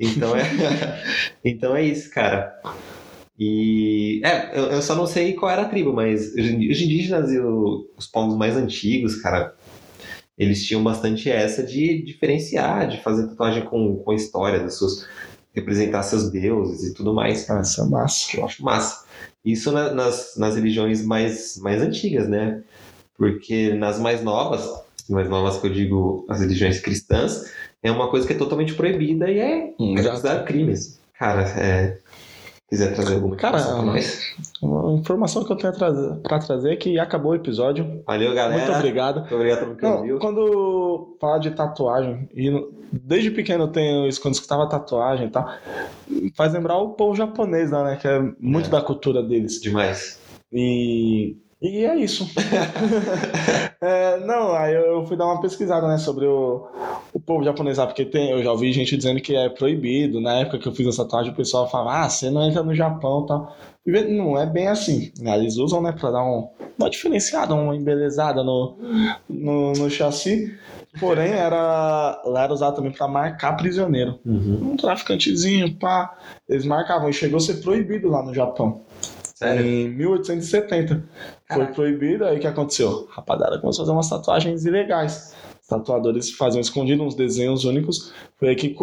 Então 0.00 0.34
é, 0.34 0.42
então 1.44 1.76
é 1.76 1.84
isso, 1.84 2.10
cara. 2.10 2.60
E 3.38 4.20
é, 4.24 4.58
eu, 4.58 4.64
eu 4.64 4.82
só 4.82 4.94
não 4.94 5.06
sei 5.06 5.32
qual 5.32 5.50
era 5.50 5.62
a 5.62 5.68
tribo, 5.68 5.92
mas 5.92 6.32
os 6.34 6.38
indígenas 6.80 7.32
e 7.32 7.38
o- 7.40 7.88
os 7.96 8.06
povos 8.06 8.36
mais 8.36 8.56
antigos, 8.56 9.16
cara, 9.16 9.54
eles 10.38 10.64
tinham 10.66 10.82
bastante 10.82 11.30
essa 11.30 11.62
de 11.62 12.02
diferenciar, 12.02 12.88
de 12.88 13.02
fazer 13.02 13.26
tatuagem 13.28 13.64
com, 13.64 13.96
com 13.96 14.10
a 14.10 14.14
história 14.14 14.60
das 14.60 14.76
suas, 14.76 15.06
representar 15.54 16.02
seus 16.02 16.30
deuses 16.30 16.90
e 16.90 16.94
tudo 16.94 17.12
mais. 17.14 17.48
Ah, 17.50 17.58
Essa 17.60 17.82
é 17.82 17.86
massa. 17.86 18.30
que 18.30 18.38
eu 18.38 18.44
acho 18.44 18.62
massa. 18.64 19.04
Isso 19.44 19.70
na- 19.72 19.92
nas, 19.92 20.34
nas 20.36 20.54
religiões 20.56 21.04
mais, 21.04 21.58
mais 21.58 21.82
antigas, 21.82 22.28
né? 22.28 22.62
Porque 23.16 23.74
nas 23.74 23.98
mais 23.98 24.22
novas, 24.22 24.68
mais 25.10 25.28
novas 25.28 25.58
que 25.58 25.66
eu 25.66 25.72
digo 25.72 26.24
as 26.28 26.40
religiões 26.40 26.80
cristãs, 26.80 27.50
é 27.82 27.90
uma 27.90 28.08
coisa 28.08 28.26
que 28.26 28.32
é 28.32 28.36
totalmente 28.36 28.74
proibida 28.74 29.30
e 29.30 29.38
é 29.38 29.74
Hum, 29.78 29.96
é 29.98 30.02
já- 30.02 30.10
considerado 30.10 30.44
crime. 30.46 30.72
assim. 30.72 30.96
Cara, 31.18 31.42
é, 31.60 31.98
quiser 32.72 32.94
trazer 32.94 33.14
alguma 33.16 33.36
Cara, 33.36 33.58
informação 33.58 33.82
pra 33.84 33.92
nós? 33.92 34.34
Uma 34.62 34.92
informação 34.98 35.44
que 35.44 35.52
eu 35.52 35.56
tenho 35.56 35.72
a 35.72 35.76
trazer, 35.76 36.14
pra 36.22 36.38
trazer 36.38 36.72
é 36.72 36.76
que 36.76 36.98
acabou 36.98 37.32
o 37.32 37.34
episódio. 37.34 38.02
Valeu, 38.06 38.34
galera. 38.34 38.62
Muito 38.64 38.76
obrigado. 38.78 39.20
Muito 39.20 39.34
obrigado 39.34 39.58
pelo 39.60 39.76
que 39.76 39.82
Não, 39.82 40.18
quando 40.18 41.16
fala 41.20 41.38
de 41.38 41.50
tatuagem, 41.50 42.28
e 42.34 42.50
desde 42.90 43.30
pequeno 43.30 43.64
eu 43.64 43.68
tenho 43.68 44.06
isso, 44.08 44.22
quando 44.22 44.34
escutava 44.34 44.66
tatuagem 44.68 45.26
e 45.26 45.30
tal, 45.30 45.46
faz 46.34 46.54
lembrar 46.54 46.78
o 46.78 46.90
povo 46.94 47.14
japonês 47.14 47.70
lá, 47.70 47.84
né? 47.84 47.96
Que 48.00 48.08
é 48.08 48.18
muito 48.40 48.68
É. 48.68 48.70
da 48.70 48.80
cultura 48.80 49.22
deles. 49.22 49.60
Demais. 49.60 50.18
E, 50.50 51.36
e 51.62 51.84
é 51.84 51.96
isso. 51.96 52.28
É, 53.84 54.20
não, 54.20 54.52
aí 54.52 54.72
eu 54.74 55.04
fui 55.06 55.16
dar 55.16 55.26
uma 55.26 55.40
pesquisada, 55.40 55.88
né, 55.88 55.98
sobre 55.98 56.24
o, 56.24 56.68
o 57.12 57.18
povo 57.18 57.42
japonês 57.42 57.78
lá, 57.78 57.86
porque 57.86 58.04
tem, 58.04 58.30
eu 58.30 58.40
já 58.40 58.52
ouvi 58.52 58.72
gente 58.72 58.96
dizendo 58.96 59.20
que 59.20 59.34
é 59.34 59.48
proibido. 59.48 60.20
Na 60.20 60.34
época 60.34 60.58
que 60.58 60.68
eu 60.68 60.72
fiz 60.72 60.86
essa 60.86 61.02
tatuagem, 61.02 61.32
o 61.32 61.34
pessoal 61.34 61.68
falava, 61.68 62.04
ah, 62.04 62.08
você 62.08 62.30
não 62.30 62.44
entra 62.44 62.62
no 62.62 62.72
Japão 62.76 63.24
e 63.24 63.26
tal. 63.26 63.56
E 63.84 63.90
não 64.14 64.38
é 64.38 64.46
bem 64.46 64.68
assim. 64.68 65.10
né? 65.20 65.36
Eles 65.36 65.56
usam, 65.56 65.82
né, 65.82 65.90
pra 65.90 66.12
dar 66.12 66.22
um, 66.22 66.48
uma 66.78 66.88
diferenciada, 66.88 67.54
uma 67.54 67.74
embelezada 67.74 68.44
no, 68.44 68.76
no, 69.28 69.72
no 69.72 69.90
chassi. 69.90 70.56
Porém, 71.00 71.32
era, 71.32 72.22
lá 72.24 72.44
era 72.44 72.52
usado 72.52 72.76
também 72.76 72.92
pra 72.92 73.08
marcar 73.08 73.56
prisioneiro. 73.56 74.20
Uhum. 74.24 74.72
Um 74.72 74.76
traficantezinho, 74.76 75.74
pá. 75.74 76.16
Eles 76.48 76.64
marcavam 76.64 77.08
e 77.08 77.12
chegou 77.12 77.38
a 77.38 77.40
ser 77.40 77.54
proibido 77.54 78.08
lá 78.08 78.22
no 78.22 78.32
Japão. 78.32 78.82
Sério? 79.34 79.64
Em 79.66 79.88
1870. 79.88 80.94
Foi 80.94 81.04
Caraca. 81.46 81.72
proibido, 81.74 82.24
aí 82.24 82.36
o 82.36 82.40
que 82.40 82.46
aconteceu? 82.46 83.08
A 83.12 83.16
rapaziada 83.16 83.60
começou 83.60 83.82
a 83.82 83.86
fazer 83.86 83.96
umas 83.96 84.08
tatuagens 84.08 84.64
ilegais. 84.64 85.34
Os 85.60 85.68
tatuadores 85.68 86.30
faziam 86.32 86.60
escondido 86.60 87.02
uns 87.02 87.14
desenhos 87.14 87.64
únicos. 87.64 88.12
Foi 88.38 88.48
aí 88.50 88.56
que 88.56 88.74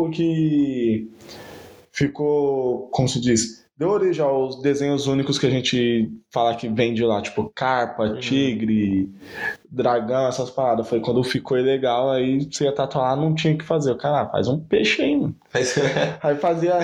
ficou, 1.92 2.88
como 2.90 3.08
se 3.08 3.20
diz, 3.20 3.59
deu 3.80 3.90
origem 3.90 4.24
aos 4.24 4.62
desenhos 4.62 5.08
únicos 5.08 5.40
que 5.40 5.48
a 5.48 5.50
gente 5.50 6.12
fala 6.30 6.54
que 6.54 6.68
vende 6.68 7.02
lá, 7.06 7.22
tipo 7.22 7.50
carpa, 7.56 8.04
Uhum. 8.04 8.20
tigre, 8.20 9.10
dragão, 9.72 10.28
essas 10.28 10.50
paradas. 10.50 10.88
Foi 10.90 11.00
quando 11.00 11.24
ficou 11.24 11.58
ilegal, 11.58 12.12
aí 12.12 12.46
você 12.52 12.66
ia 12.66 12.76
tatuar, 12.76 13.16
não 13.16 13.34
tinha 13.34 13.54
o 13.54 13.58
que 13.58 13.64
fazer. 13.64 13.92
O 13.92 13.98
cara, 13.98 14.22
ah, 14.24 14.30
faz 14.30 14.50
um 14.50 14.60
peixe 14.60 15.02
aí, 15.02 15.16
mano. 15.16 15.34
Aí 16.22 16.36
fazia, 16.36 16.78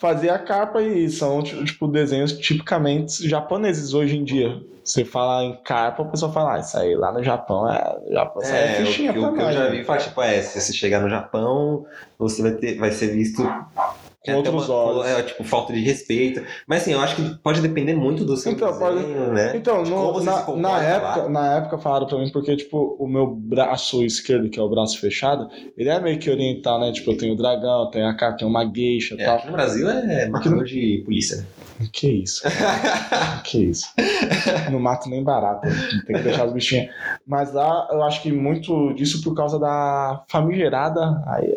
fazia 0.00 0.34
a 0.34 0.38
capa 0.38 0.80
e 0.80 1.10
são 1.10 1.42
tipo 1.42 1.86
desenhos 1.88 2.32
tipicamente 2.38 3.28
japoneses 3.28 3.92
hoje 3.92 4.16
em 4.16 4.24
dia. 4.24 4.62
Você 4.84 5.04
fala 5.04 5.44
em 5.44 5.56
carpa, 5.62 6.02
o 6.02 6.10
pessoal 6.10 6.32
fala, 6.32 6.54
ah, 6.54 6.60
isso 6.60 6.76
aí 6.78 6.94
lá 6.94 7.12
no 7.12 7.22
Japão 7.22 7.68
é, 7.70 7.98
Japão, 8.10 8.42
é 8.42 8.78
É, 8.78 8.82
o, 8.82 8.86
fichinha 8.86 9.12
que- 9.12 9.18
pra 9.18 9.28
o 9.28 9.34
que 9.34 9.40
eu 9.42 9.52
já 9.52 9.64
né? 9.64 9.70
vi 9.70 9.84
fala, 9.84 9.98
tipo, 9.98 10.22
é, 10.22 10.40
se 10.40 10.60
você 10.60 10.72
chegar 10.72 11.00
no 11.00 11.10
Japão, 11.10 11.84
você 12.18 12.40
vai, 12.40 12.52
ter, 12.52 12.78
vai 12.78 12.90
ser 12.90 13.08
visto 13.08 13.42
Com 14.24 14.32
até 14.32 14.50
outros 14.50 14.68
uma- 14.68 14.74
olhos. 14.76 15.06
É, 15.06 15.22
tipo, 15.22 15.42
falta 15.44 15.72
de 15.72 15.80
respeito. 15.80 16.42
Mas 16.66 16.82
assim, 16.82 16.92
eu 16.92 17.00
acho 17.00 17.16
que 17.16 17.22
pode 17.42 17.60
depender 17.62 17.94
muito 17.94 18.22
do 18.24 18.36
seu 18.36 18.52
Então, 18.52 18.78
pode- 18.78 18.98
desenho, 18.98 19.32
né? 19.32 19.52
Então, 19.56 19.82
no- 19.82 20.20
na, 20.22 20.32
comporta 20.42 20.60
na, 20.60 20.68
lá. 20.70 20.82
época, 20.84 21.28
na 21.30 21.56
época 21.56 21.78
falaram 21.78 22.06
pra 22.06 22.18
mim, 22.18 22.30
porque, 22.30 22.54
tipo, 22.56 22.96
o 22.98 23.08
meu 23.08 23.26
braço 23.34 24.04
esquerdo, 24.04 24.50
que 24.50 24.58
é 24.60 24.62
o 24.62 24.68
braço 24.68 25.00
fechado, 25.00 25.48
ele 25.76 25.88
é 25.88 25.98
meio 25.98 26.18
que 26.18 26.30
oriental, 26.30 26.78
né? 26.80 26.92
Tipo, 26.92 27.12
eu 27.12 27.16
tenho 27.16 27.32
o 27.32 27.36
dragão, 27.36 27.90
tenho 27.90 28.06
a 28.06 28.14
carpa, 28.14 28.36
tenho 28.38 28.50
uma 28.50 28.64
gueixa 28.64 29.14
e 29.14 29.22
É, 29.22 29.24
tal. 29.24 29.36
aqui 29.36 29.46
no 29.46 29.52
Brasil 29.52 29.88
é 29.88 30.28
matador 30.28 30.64
de 30.64 31.02
polícia. 31.04 31.38
né? 31.38 31.44
Que 31.90 32.08
isso? 32.08 32.42
que 33.44 33.58
isso? 33.70 33.86
Não 34.70 34.78
mato 34.78 35.08
nem 35.08 35.24
barato, 35.24 35.66
tem 36.06 36.14
que 36.16 36.22
deixar 36.22 36.44
os 36.44 36.52
bichinhos. 36.52 36.90
Mas 37.26 37.54
lá 37.54 37.88
eu 37.90 38.02
acho 38.02 38.20
que 38.22 38.30
muito 38.30 38.92
disso 38.92 39.22
por 39.22 39.34
causa 39.34 39.58
da 39.58 40.22
famigerada. 40.28 41.22
Aí, 41.26 41.56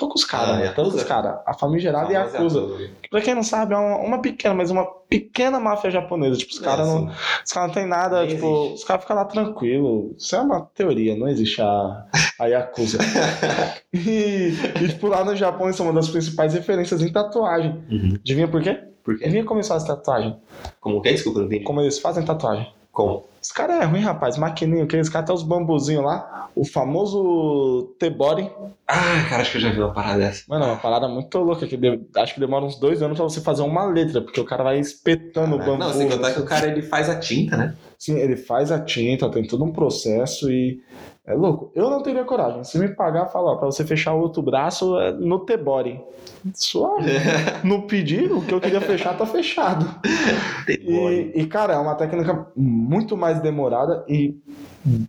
tô 0.00 0.08
com 0.08 0.14
os 0.14 0.24
caras, 0.24 0.48
Ah, 0.50 0.56
né? 0.56 0.68
tô 0.68 0.82
com 0.82 0.88
os 0.88 0.94
Yakuza? 0.94 1.04
caras. 1.04 1.40
A 1.46 1.54
famigerada 1.54 2.12
e 2.12 2.16
a 2.16 2.24
Famosa 2.26 2.58
Yakuza. 2.60 2.90
Pra 3.10 3.20
quem 3.20 3.34
não 3.34 3.42
sabe, 3.42 3.74
é 3.74 3.76
uma, 3.76 3.96
uma 3.98 4.18
pequena, 4.22 4.54
mas 4.54 4.70
uma 4.70 4.84
pequena 5.08 5.60
máfia 5.60 5.90
japonesa. 5.90 6.36
Tipo, 6.38 6.52
os 6.52 6.60
É, 6.60 6.64
caras 6.64 6.88
não. 6.88 7.08
assim, 7.08 7.16
Os 7.44 7.52
caras 7.52 7.68
não 7.68 7.74
tem 7.74 7.86
nada, 7.86 8.20
Nem 8.20 8.28
tipo, 8.34 8.46
existe. 8.46 8.74
os 8.74 8.84
caras 8.84 9.02
ficam 9.02 9.16
lá 9.16 9.24
tranquilo. 9.26 10.14
Isso 10.18 10.34
é 10.34 10.40
uma 10.40 10.62
teoria, 10.74 11.16
não 11.16 11.28
existe 11.28 11.60
a, 11.60 12.06
a 12.40 12.46
Yakuza. 12.46 12.98
e, 13.92 14.52
e, 14.82 14.88
tipo, 14.88 15.06
lá 15.08 15.24
no 15.24 15.36
Japão, 15.36 15.68
isso 15.68 15.82
é 15.82 15.84
uma 15.84 15.92
das 15.94 16.08
principais 16.08 16.54
referências 16.54 17.02
em 17.02 17.12
tatuagem. 17.12 17.84
Uhum. 17.90 18.16
Adivinha 18.20 18.48
por 18.48 18.62
quê? 18.62 18.78
Por 19.04 19.16
quê? 19.18 19.24
Adivinha 19.24 19.44
como 19.44 19.58
eles 19.58 19.68
fazem 19.68 19.86
tatuagem? 19.88 20.36
Como 20.80 21.00
que 21.02 21.08
é? 21.08 21.12
Desculpa, 21.12 21.40
não 21.40 21.46
entendi. 21.46 21.64
Como 21.64 21.80
eles 21.80 21.98
fazem 21.98 22.24
tatuagem? 22.24 22.72
Como? 22.92 23.24
Os 23.42 23.50
caras 23.52 23.80
é 23.80 23.84
ruim, 23.84 24.00
rapaz. 24.00 24.36
Maquininho, 24.36 24.86
que 24.86 24.94
eles 24.96 25.08
caras 25.08 25.30
até 25.30 25.32
os 25.32 25.42
bambuzinhos 25.42 26.04
lá. 26.04 26.48
O 26.54 26.64
famoso 26.64 27.94
T-Body. 27.98 28.50
Ah, 28.86 29.24
cara, 29.28 29.42
acho 29.42 29.52
que 29.52 29.56
eu 29.58 29.62
já 29.62 29.70
vi 29.70 29.78
uma 29.80 29.92
parada 29.92 30.18
dessa. 30.18 30.42
Mano, 30.48 30.64
é 30.64 30.68
uma 30.68 30.76
parada 30.76 31.08
muito 31.08 31.38
louca. 31.38 31.66
Que 31.66 31.76
de- 31.76 32.00
acho 32.16 32.34
que 32.34 32.40
demora 32.40 32.64
uns 32.64 32.78
dois 32.78 33.00
anos 33.02 33.16
pra 33.16 33.24
você 33.24 33.40
fazer 33.40 33.62
uma 33.62 33.84
letra, 33.84 34.20
porque 34.20 34.40
o 34.40 34.44
cara 34.44 34.64
vai 34.64 34.78
espetando 34.78 35.56
o 35.56 35.58
Caraca. 35.58 35.70
bambu. 35.78 35.84
Não, 35.84 35.92
sem 35.94 36.08
contar 36.08 36.32
que 36.34 36.40
o 36.40 36.44
cara 36.44 36.66
ele 36.66 36.82
faz 36.82 37.08
a 37.08 37.18
tinta, 37.18 37.56
né? 37.56 37.74
Sim, 37.98 38.18
ele 38.18 38.36
faz 38.36 38.70
a 38.72 38.80
tinta, 38.80 39.30
tem 39.30 39.46
todo 39.46 39.64
um 39.64 39.72
processo 39.72 40.50
e. 40.50 40.82
É 41.30 41.34
louco. 41.34 41.70
Eu 41.74 41.88
não 41.88 42.02
teria 42.02 42.24
coragem. 42.24 42.64
Se 42.64 42.78
me 42.78 42.88
pagar, 42.88 43.26
fala, 43.26 43.52
ó, 43.52 43.56
pra 43.56 43.66
você 43.66 43.84
fechar 43.84 44.12
o 44.14 44.20
outro 44.20 44.42
braço 44.42 44.98
é 44.98 45.12
no 45.12 45.38
T-Body. 45.40 46.00
Suave. 46.54 47.10
no 47.62 47.82
pedir, 47.82 48.32
o 48.32 48.40
que 48.42 48.52
eu 48.52 48.60
queria 48.60 48.80
fechar 48.80 49.16
tá 49.16 49.26
fechado. 49.26 49.86
E, 50.68 51.32
e, 51.34 51.46
cara, 51.46 51.74
é 51.74 51.78
uma 51.78 51.94
técnica 51.94 52.46
muito 52.56 53.16
mais 53.16 53.40
demorada 53.40 54.04
e 54.08 54.34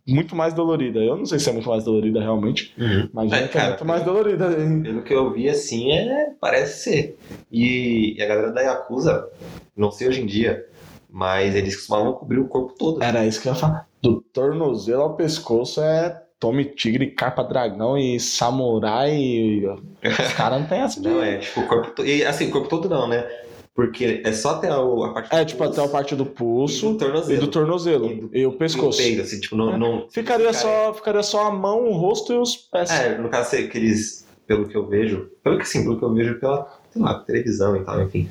muito 0.07 0.35
mais 0.35 0.53
dolorida. 0.53 0.99
Eu 0.99 1.15
não 1.15 1.25
sei 1.25 1.39
se 1.39 1.49
é 1.49 1.53
muito 1.53 1.69
mais 1.69 1.83
dolorida 1.85 2.19
realmente, 2.19 2.73
Uhum. 2.77 3.09
mas 3.13 3.31
É, 3.31 3.39
é, 3.39 3.43
é 3.43 3.47
cara, 3.47 3.69
muito 3.69 3.85
mais 3.85 4.03
dolorida. 4.03 4.49
Pelo 4.83 5.01
que 5.01 5.13
eu 5.13 5.31
vi, 5.31 5.49
assim, 5.49 5.91
é... 5.91 6.31
parece 6.39 6.83
ser. 6.83 7.17
E, 7.51 8.15
e 8.17 8.21
a 8.21 8.27
galera 8.27 8.51
da 8.51 8.61
Yakuza, 8.61 9.27
não 9.75 9.89
sei 9.91 10.09
hoje 10.09 10.21
em 10.21 10.25
dia, 10.25 10.65
mas 11.11 11.53
eles 11.55 11.75
costumavam 11.75 12.13
cobrir 12.13 12.39
o 12.39 12.47
corpo 12.47 12.73
todo. 12.77 13.03
Era 13.03 13.25
isso 13.25 13.41
que 13.41 13.47
eu 13.49 13.53
ia 13.53 13.59
falar. 13.59 13.87
Do 14.01 14.21
tornozelo 14.21 15.01
ao 15.03 15.15
pescoço 15.15 15.81
é 15.81 16.21
Tome 16.39 16.65
Tigre, 16.65 17.11
Capa 17.11 17.43
Dragão 17.43 17.97
e 17.97 18.19
Samurai. 18.19 19.13
E... 19.15 19.65
Os 19.67 20.33
caras 20.35 20.59
não 20.61 20.67
tem 20.67 20.79
essa 20.79 20.99
de. 21.01 21.07
Não, 21.07 21.21
é 21.21 21.37
tipo 21.37 21.59
o 21.61 21.67
corpo 21.67 21.91
todo. 21.91 22.07
E 22.07 22.25
assim, 22.25 22.47
o 22.47 22.51
corpo 22.51 22.67
todo 22.67 22.89
não, 22.89 23.07
né? 23.07 23.27
Porque 23.73 24.21
é 24.25 24.33
só 24.33 24.51
até 24.51 24.67
a 24.69 24.77
parte 25.13 25.33
É, 25.33 25.45
do 25.45 25.47
tipo, 25.47 25.63
até 25.63 25.73
a 25.73 25.75
pulso 25.83 25.91
parte 25.91 26.15
do 26.15 26.23
e 26.23 26.25
pulso 26.25 26.89
do 26.91 26.97
tornozelo. 26.97 27.37
e 27.37 27.39
do 27.39 27.47
tornozelo. 27.47 28.11
E 28.11 28.15
do- 28.15 28.37
E 28.37 28.45
o 28.45 28.51
E 28.51 28.57
pescoço. 28.57 28.99
o 28.99 29.03
peito, 29.03 29.21
assim, 29.21 29.39
tipo, 29.39 29.55
não. 29.55 29.77
não 29.77 30.07
Ficaria 30.09 30.47
Cara, 30.47 30.57
só, 30.57 30.93
ficaria 30.93 31.23
só 31.23 31.47
a 31.47 31.51
mão, 31.51 31.85
o 31.87 31.93
rosto 31.93 32.33
e 32.33 32.37
os 32.37 32.55
pés. 32.57 32.89
É, 32.91 33.17
no 33.17 33.29
caso, 33.29 33.51
que 33.69 33.77
eles, 33.77 34.25
pelo 34.45 34.67
que 34.67 34.75
eu 34.75 34.85
vejo, 34.87 35.29
pelo 35.43 35.57
que 35.57 35.65
sim, 35.65 35.83
pelo 35.83 35.97
que 35.97 36.03
eu 36.03 36.13
vejo 36.13 36.37
pela, 36.39 36.67
sei 36.91 37.01
lá, 37.01 37.19
televisão 37.19 37.77
e 37.77 37.83
tal, 37.85 38.01
enfim. 38.01 38.29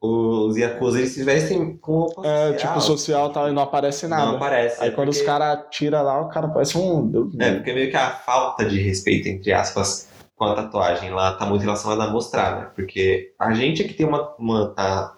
Os 0.00 0.56
Yakuza, 0.56 0.98
eles 0.98 1.10
se 1.12 1.24
vestem 1.24 1.76
com 1.76 1.92
roupa 2.02 2.22
É, 2.24 2.52
social. 2.52 2.72
tipo, 2.74 2.80
social 2.80 3.30
e 3.30 3.32
tal, 3.32 3.48
e 3.48 3.52
não 3.52 3.62
aparece 3.64 4.06
nada. 4.06 4.26
Não 4.26 4.36
aparece. 4.36 4.80
Aí 4.80 4.90
é 4.90 4.92
quando 4.92 5.08
os 5.08 5.16
porque- 5.16 5.26
caras 5.30 5.58
tiram 5.70 6.02
lá, 6.04 6.20
o 6.20 6.28
cara 6.28 6.46
parece 6.48 6.78
um. 6.78 7.30
É, 7.40 7.54
porque 7.54 7.72
meio 7.72 7.90
que 7.90 7.96
a 7.96 8.10
falta 8.10 8.64
de 8.64 8.80
respeito, 8.80 9.26
entre 9.28 9.52
aspas, 9.52 10.08
com 10.36 10.44
a 10.44 10.54
tatuagem 10.54 11.10
lá 11.10 11.32
tá 11.32 11.44
muito 11.46 11.62
relacionada 11.62 12.04
a 12.04 12.10
mostrar, 12.12 12.60
né? 12.60 12.70
Porque 12.76 13.32
a 13.36 13.52
gente 13.52 13.82
é 13.82 13.88
que 13.88 13.94
tem 13.94 14.06
uma, 14.06 14.32
uma 14.38 14.72
a, 14.76 15.12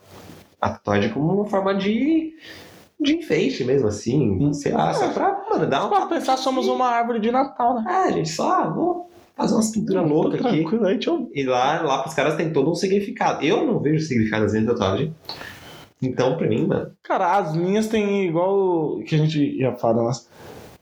a 0.58 0.70
tatuagem 0.70 1.10
como 1.10 1.30
uma 1.30 1.44
forma 1.44 1.74
de, 1.74 2.32
de 2.98 3.16
enfeite 3.16 3.62
mesmo, 3.64 3.86
assim, 3.88 4.50
sei 4.54 4.72
lá, 4.72 4.94
só 4.94 5.08
pra, 5.10 5.44
mano, 5.50 5.66
dar 5.66 5.86
Pra 5.88 5.98
uma... 5.98 6.08
pensar, 6.08 6.38
somos 6.38 6.66
uma 6.68 6.86
árvore 6.86 7.20
de 7.20 7.30
Natal, 7.30 7.74
né? 7.74 7.84
Ah, 7.86 8.10
gente, 8.10 8.30
só 8.30 8.70
vou 8.70 9.09
fazer 9.40 9.54
umas 9.54 9.70
pinturas 9.70 10.08
loucas 10.08 10.44
aqui. 10.44 10.64
E 11.34 11.42
lá, 11.44 11.80
lá 11.82 12.02
pros 12.02 12.14
caras 12.14 12.36
tem 12.36 12.52
todo 12.52 12.70
um 12.70 12.74
significado. 12.74 13.44
Eu 13.44 13.66
não 13.66 13.80
vejo 13.80 14.04
significado 14.04 14.44
nas 14.44 14.52
minhas 14.52 14.68
tatuagens. 14.68 15.12
Então, 16.02 16.36
pra 16.36 16.48
mim, 16.48 16.66
mano. 16.66 16.92
Cara, 17.02 17.36
as 17.36 17.54
minhas 17.54 17.88
tem 17.88 18.26
igual 18.26 19.00
que 19.00 19.14
a 19.14 19.18
gente 19.18 19.38
ia 19.38 19.74
falar, 19.76 20.02
mas 20.02 20.28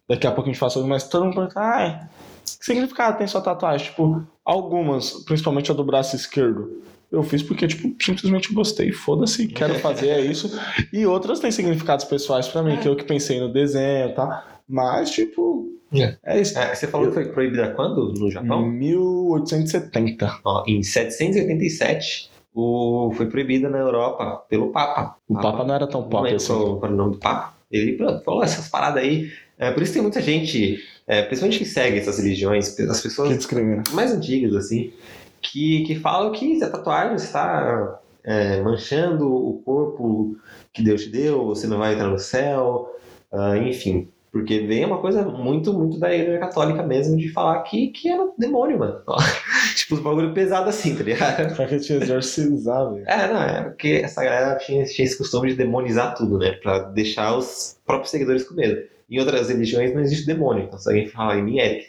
daqui 0.09 0.27
a 0.27 0.31
pouco 0.31 0.49
a 0.49 0.53
gente 0.53 0.61
fala 0.61 0.71
sobre, 0.71 0.89
mas 0.89 1.09
todo 1.09 1.25
mundo 1.25 1.35
pergunta, 1.35 1.61
ai, 1.61 2.09
que 2.45 2.65
significado 2.65 3.19
tem 3.19 3.27
sua 3.27 3.41
tatuagem? 3.41 3.89
Tipo, 3.89 4.23
algumas, 4.45 5.25
principalmente 5.25 5.71
a 5.71 5.75
do 5.75 5.85
braço 5.85 6.15
esquerdo, 6.15 6.83
eu 7.11 7.23
fiz 7.23 7.43
porque, 7.43 7.67
tipo, 7.67 7.95
simplesmente 8.03 8.53
gostei, 8.53 8.93
foda-se, 8.93 9.49
quero 9.49 9.75
fazer, 9.81 10.09
é 10.09 10.21
isso. 10.21 10.59
E 10.93 11.05
outras 11.05 11.41
têm 11.41 11.51
significados 11.51 12.05
pessoais 12.05 12.47
pra 12.47 12.63
mim, 12.63 12.77
que 12.77 12.89
eu 12.89 12.95
que 12.95 13.05
pensei 13.05 13.41
no 13.41 13.53
desenho 13.53 14.11
e 14.11 14.15
tal. 14.15 14.43
Mas, 14.69 15.11
tipo, 15.11 15.67
É. 15.93 16.17
é 16.25 16.41
isso. 16.41 16.59
É, 16.59 16.75
você 16.75 16.87
falou 16.87 17.09
que 17.09 17.15
foi 17.15 17.27
proibida 17.27 17.71
quando 17.71 18.13
no 18.15 18.31
Japão? 18.31 18.67
1870. 18.67 20.41
Ó, 20.45 20.65
em 20.67 20.83
787, 20.83 22.31
o, 22.55 23.13
foi 23.17 23.27
proibida 23.27 23.69
na 23.69 23.79
Europa 23.79 24.45
pelo 24.49 24.71
Papa. 24.71 25.17
O 25.29 25.35
Papa 25.35 25.65
não 25.65 25.75
era 25.75 25.87
tão 25.87 26.03
pop 26.03 26.25
lembro 26.25 26.37
assim. 26.37 26.49
qual, 26.49 26.81
é 26.85 26.89
o 26.89 26.97
nome 26.97 27.13
do 27.13 27.19
Papa. 27.19 27.55
Ele 27.71 27.97
falou 28.25 28.43
essas 28.43 28.69
paradas 28.69 29.03
aí. 29.03 29.31
É, 29.59 29.71
por 29.71 29.83
isso 29.83 29.93
tem 29.93 30.03
muita 30.03 30.23
gente, 30.23 30.79
é, 31.07 31.23
principalmente 31.23 31.59
que 31.59 31.65
segue 31.65 31.99
essas 31.99 32.19
religiões, 32.19 32.79
as 32.79 33.01
pessoas 33.01 33.47
mais 33.93 34.13
antigas, 34.13 34.55
assim, 34.55 34.93
que, 35.41 35.83
que 35.85 35.97
falam 35.97 36.31
que 36.31 36.63
a 36.63 36.71
tatuagem 36.71 37.17
está 37.17 37.99
é, 38.23 38.61
manchando 38.61 39.27
o 39.27 39.61
corpo 39.65 40.37
que 40.73 40.83
Deus 40.83 41.03
te 41.03 41.11
deu, 41.11 41.47
você 41.47 41.67
não 41.67 41.79
vai 41.79 41.95
entrar 41.95 42.09
no 42.09 42.19
céu, 42.19 42.95
ah, 43.33 43.57
enfim. 43.57 44.09
Porque 44.31 44.61
vem 44.61 44.85
uma 44.85 44.99
coisa 44.99 45.23
muito, 45.23 45.73
muito 45.73 45.99
da 45.99 46.15
igreja 46.15 46.39
católica 46.39 46.83
mesmo 46.83 47.17
de 47.17 47.31
falar 47.31 47.63
que, 47.63 47.89
que 47.89 48.11
era 48.11 48.29
demônio, 48.37 48.79
mano. 48.79 49.01
tipo, 49.75 49.95
os 49.95 50.01
bagulho 50.01 50.35
pesado 50.35 50.69
assim, 50.69 50.95
tá 50.95 51.03
ligado? 51.03 51.57
Pra 51.57 51.67
que 51.67 51.79
te 51.79 51.95
exorcizar, 51.95 52.93
velho. 52.93 53.05
É, 53.09 53.33
não, 53.33 53.43
é 53.43 53.63
porque 53.65 54.01
essa 54.05 54.23
galera 54.23 54.59
tinha, 54.59 54.85
tinha 54.85 55.07
esse 55.07 55.17
costume 55.17 55.49
de 55.49 55.57
demonizar 55.57 56.15
tudo, 56.15 56.39
né? 56.39 56.53
Pra 56.63 56.79
deixar 56.81 57.37
os 57.37 57.79
próprios 57.87 58.11
seguidores 58.11 58.45
com 58.47 58.55
medo. 58.55 58.83
Em 59.11 59.19
outras 59.19 59.49
religiões 59.49 59.95
não 59.95 60.03
existe 60.03 60.27
demônio. 60.27 60.65
Então, 60.65 60.79
se 60.79 60.89
alguém 60.89 61.09
falar 61.09 61.39
em 61.39 61.43
mim, 61.43 61.59
Eric, 61.59 61.89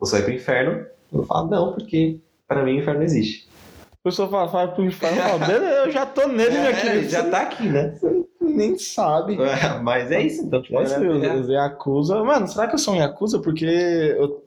você 0.00 0.16
vai 0.16 0.22
pro 0.24 0.34
inferno, 0.34 0.84
eu 1.12 1.22
falo, 1.24 1.48
não, 1.48 1.72
porque 1.72 2.18
para 2.48 2.64
mim 2.64 2.76
o 2.76 2.78
inferno 2.80 2.98
não 2.98 3.06
existe. 3.06 3.46
A 3.92 3.96
pessoa 4.02 4.28
fala, 4.28 4.46
vai 4.46 4.74
pro 4.74 4.84
inferno, 4.84 5.38
beleza, 5.46 5.86
eu 5.86 5.92
já 5.92 6.04
tô 6.04 6.26
nele, 6.26 6.58
meu 6.58 6.70
É, 6.70 6.72
querido. 6.80 7.08
já 7.08 7.28
tá 7.30 7.42
aqui, 7.42 7.68
né? 7.68 7.94
Nem 8.56 8.78
sabe. 8.78 9.36
Mas 9.82 10.10
é 10.10 10.22
isso, 10.22 10.42
então. 10.42 10.62
Tipo, 10.62 10.78
É 10.80 10.84
isso, 10.84 10.94
é- 10.94 11.34
os 11.36 11.48
Yakuza. 11.48 12.22
Mano, 12.24 12.48
será 12.48 12.66
que 12.66 12.74
eu 12.74 12.78
sou 12.78 12.94
um 12.94 12.96
Yakuza? 12.96 13.38
Porque 13.40 13.64
eu, 13.66 14.42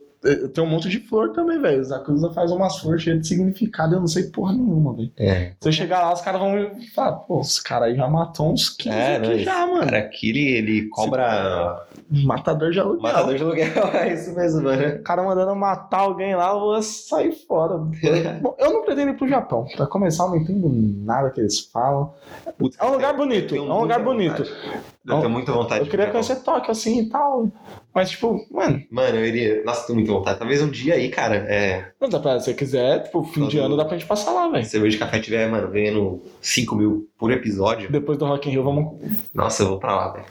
tenho 0.52 0.66
um 0.66 0.70
monte 0.70 0.88
de 0.88 1.00
flor 1.00 1.32
também, 1.32 1.60
velho. 1.60 1.80
Os 1.80 1.90
Yakuza 1.90 2.30
fazem 2.32 2.56
umas 2.56 2.78
flores 2.78 3.02
cheias 3.02 3.20
de 3.20 3.26
significado, 3.28 3.94
eu 3.94 4.00
não 4.00 4.06
sei 4.06 4.24
porra 4.24 4.52
nenhuma, 4.52 4.94
velho. 4.94 5.10
é. 5.18 5.52
Se 5.60 5.68
eu 5.68 5.72
chegar 5.72 6.00
lá, 6.02 6.12
os 6.12 6.20
caras 6.20 6.40
vão 6.40 6.70
falar, 6.94 7.12
pô, 7.12 7.40
esse 7.40 7.62
cara 7.62 7.86
aí 7.86 7.96
já 7.96 8.06
matou 8.08 8.52
uns 8.52 8.68
15 8.68 8.94
É, 8.96 9.16
aqui 9.16 9.28
não, 9.28 9.38
já, 9.38 9.66
mano. 9.66 9.84
Cara, 9.84 9.98
aqui 9.98 10.28
ele, 10.30 10.40
ele 10.52 10.88
cobra 10.90 11.86
Matador 12.10 12.70
de 12.72 12.80
aluguel. 12.80 13.02
matador 13.02 13.34
de 13.36 13.42
aluguel. 13.42 13.66
É 13.94 14.12
isso 14.14 14.34
mesmo, 14.34 14.62
mano. 14.62 14.96
O 14.96 15.02
cara 15.02 15.22
mandando 15.22 15.54
matar 15.56 16.00
alguém 16.00 16.34
lá, 16.34 16.50
eu 16.52 16.60
vou 16.60 16.82
sair 16.82 17.32
fora. 17.46 17.78
Bom, 18.42 18.54
eu 18.58 18.72
não 18.72 18.84
pretendo 18.84 19.10
ir 19.12 19.16
pro 19.16 19.28
Japão. 19.28 19.66
Pra 19.76 19.86
começar, 19.86 20.24
eu 20.24 20.30
não 20.30 20.36
entendo 20.36 20.68
nada 21.04 21.30
que 21.30 21.40
eles 21.40 21.60
falam. 21.60 22.12
É 22.78 22.84
um 22.84 22.90
lugar 22.92 23.16
bonito, 23.16 23.54
é 23.54 23.60
um 23.60 23.80
lugar 23.80 24.02
bonito. 24.02 24.38
vontade. 24.42 24.80
Eu 25.06 25.18
tenho 25.18 25.30
muita 25.30 25.52
vontade. 25.52 25.84
Eu 25.84 25.90
queria 25.90 26.10
conhecer 26.10 26.36
Tóquio 26.42 26.70
assim 26.70 27.00
e 27.00 27.08
tal. 27.08 27.48
Mas, 27.94 28.10
tipo, 28.10 28.46
mano, 28.50 28.82
Mano, 28.90 29.16
eu 29.18 29.26
iria. 29.26 29.64
Nossa, 29.64 29.86
tenho 29.86 29.98
muita 29.98 30.12
vontade. 30.12 30.38
Talvez 30.38 30.62
um 30.62 30.70
dia 30.70 30.94
aí, 30.94 31.08
cara, 31.08 31.36
é. 31.48 31.90
não 32.00 32.08
dá 32.08 32.20
pra, 32.20 32.38
se 32.38 32.44
você 32.46 32.54
quiser, 32.54 33.02
tipo, 33.02 33.24
fim 33.24 33.46
de 33.48 33.56
Todo- 33.56 33.66
ano 33.66 33.76
dá 33.76 33.84
pra 33.84 33.96
gente 33.98 34.06
passar 34.06 34.30
lá, 34.32 34.48
velho. 34.48 34.64
cerveja 34.64 34.96
de 34.96 35.04
café 35.04 35.18
tiver, 35.18 35.48
mano, 35.50 35.68
ganhando 35.68 36.22
5 36.40 36.74
mil 36.76 37.08
por 37.18 37.32
episódio. 37.32 37.90
Depois 37.90 38.16
do 38.18 38.26
Rock 38.26 38.48
in 38.48 38.52
Rio, 38.52 38.62
vamos, 38.62 39.00
Nossa, 39.34 39.62
eu 39.64 39.68
vou 39.70 39.78
pra 39.78 39.96
lá, 39.96 40.12
velho. 40.12 40.26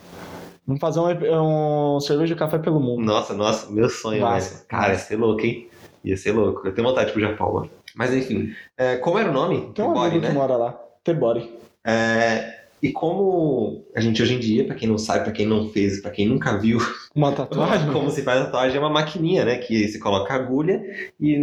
vamos 0.65 0.79
fazer 0.79 0.99
um, 1.01 1.95
um 1.95 1.99
cerveja 1.99 2.33
de 2.33 2.39
café 2.39 2.57
pelo 2.59 2.79
mundo. 2.79 3.03
Nossa, 3.03 3.33
nossa, 3.33 3.69
meu 3.71 3.89
sonho, 3.89 4.25
velho. 4.25 4.45
Cara, 4.67 4.93
ia 4.93 4.99
ser 4.99 5.17
louco, 5.17 5.41
hein? 5.45 5.67
Ia 6.05 6.15
ser 6.15 6.31
louco. 6.31 6.65
Eu 6.65 6.73
tenho 6.73 6.87
vontade 6.87 7.07
de 7.07 7.11
pro 7.13 7.21
Japão, 7.21 7.53
mano. 7.53 7.69
Mas 7.93 8.13
enfim, 8.13 8.53
é, 8.77 8.95
como 8.97 9.17
era 9.19 9.29
o 9.29 9.33
nome? 9.33 9.71
Tem 9.75 9.83
um 9.83 9.89
Tebori, 9.93 10.11
amigo 10.11 10.27
que 10.27 10.31
mora 10.31 10.55
lá, 10.55 10.79
Tebori. 11.03 11.59
É, 11.85 12.58
e 12.81 12.91
como 12.91 13.83
a 13.95 13.99
gente 13.99 14.21
hoje 14.21 14.35
em 14.35 14.39
dia, 14.39 14.65
pra 14.65 14.75
quem 14.75 14.87
não 14.87 14.97
sabe, 14.97 15.23
pra 15.25 15.33
quem 15.33 15.45
não 15.45 15.69
fez, 15.69 16.01
pra 16.01 16.11
quem 16.11 16.27
nunca 16.27 16.57
viu 16.57 16.77
Uma 17.13 17.31
tatuagem? 17.31 17.91
como 17.93 18.09
se 18.09 18.21
faz 18.23 18.41
a 18.41 18.45
tatuagem, 18.45 18.77
é 18.77 18.79
uma 18.79 18.89
maquininha, 18.89 19.43
né? 19.45 19.57
Que 19.57 19.87
você 19.87 19.99
coloca 19.99 20.33
agulha 20.33 20.81
e 21.19 21.37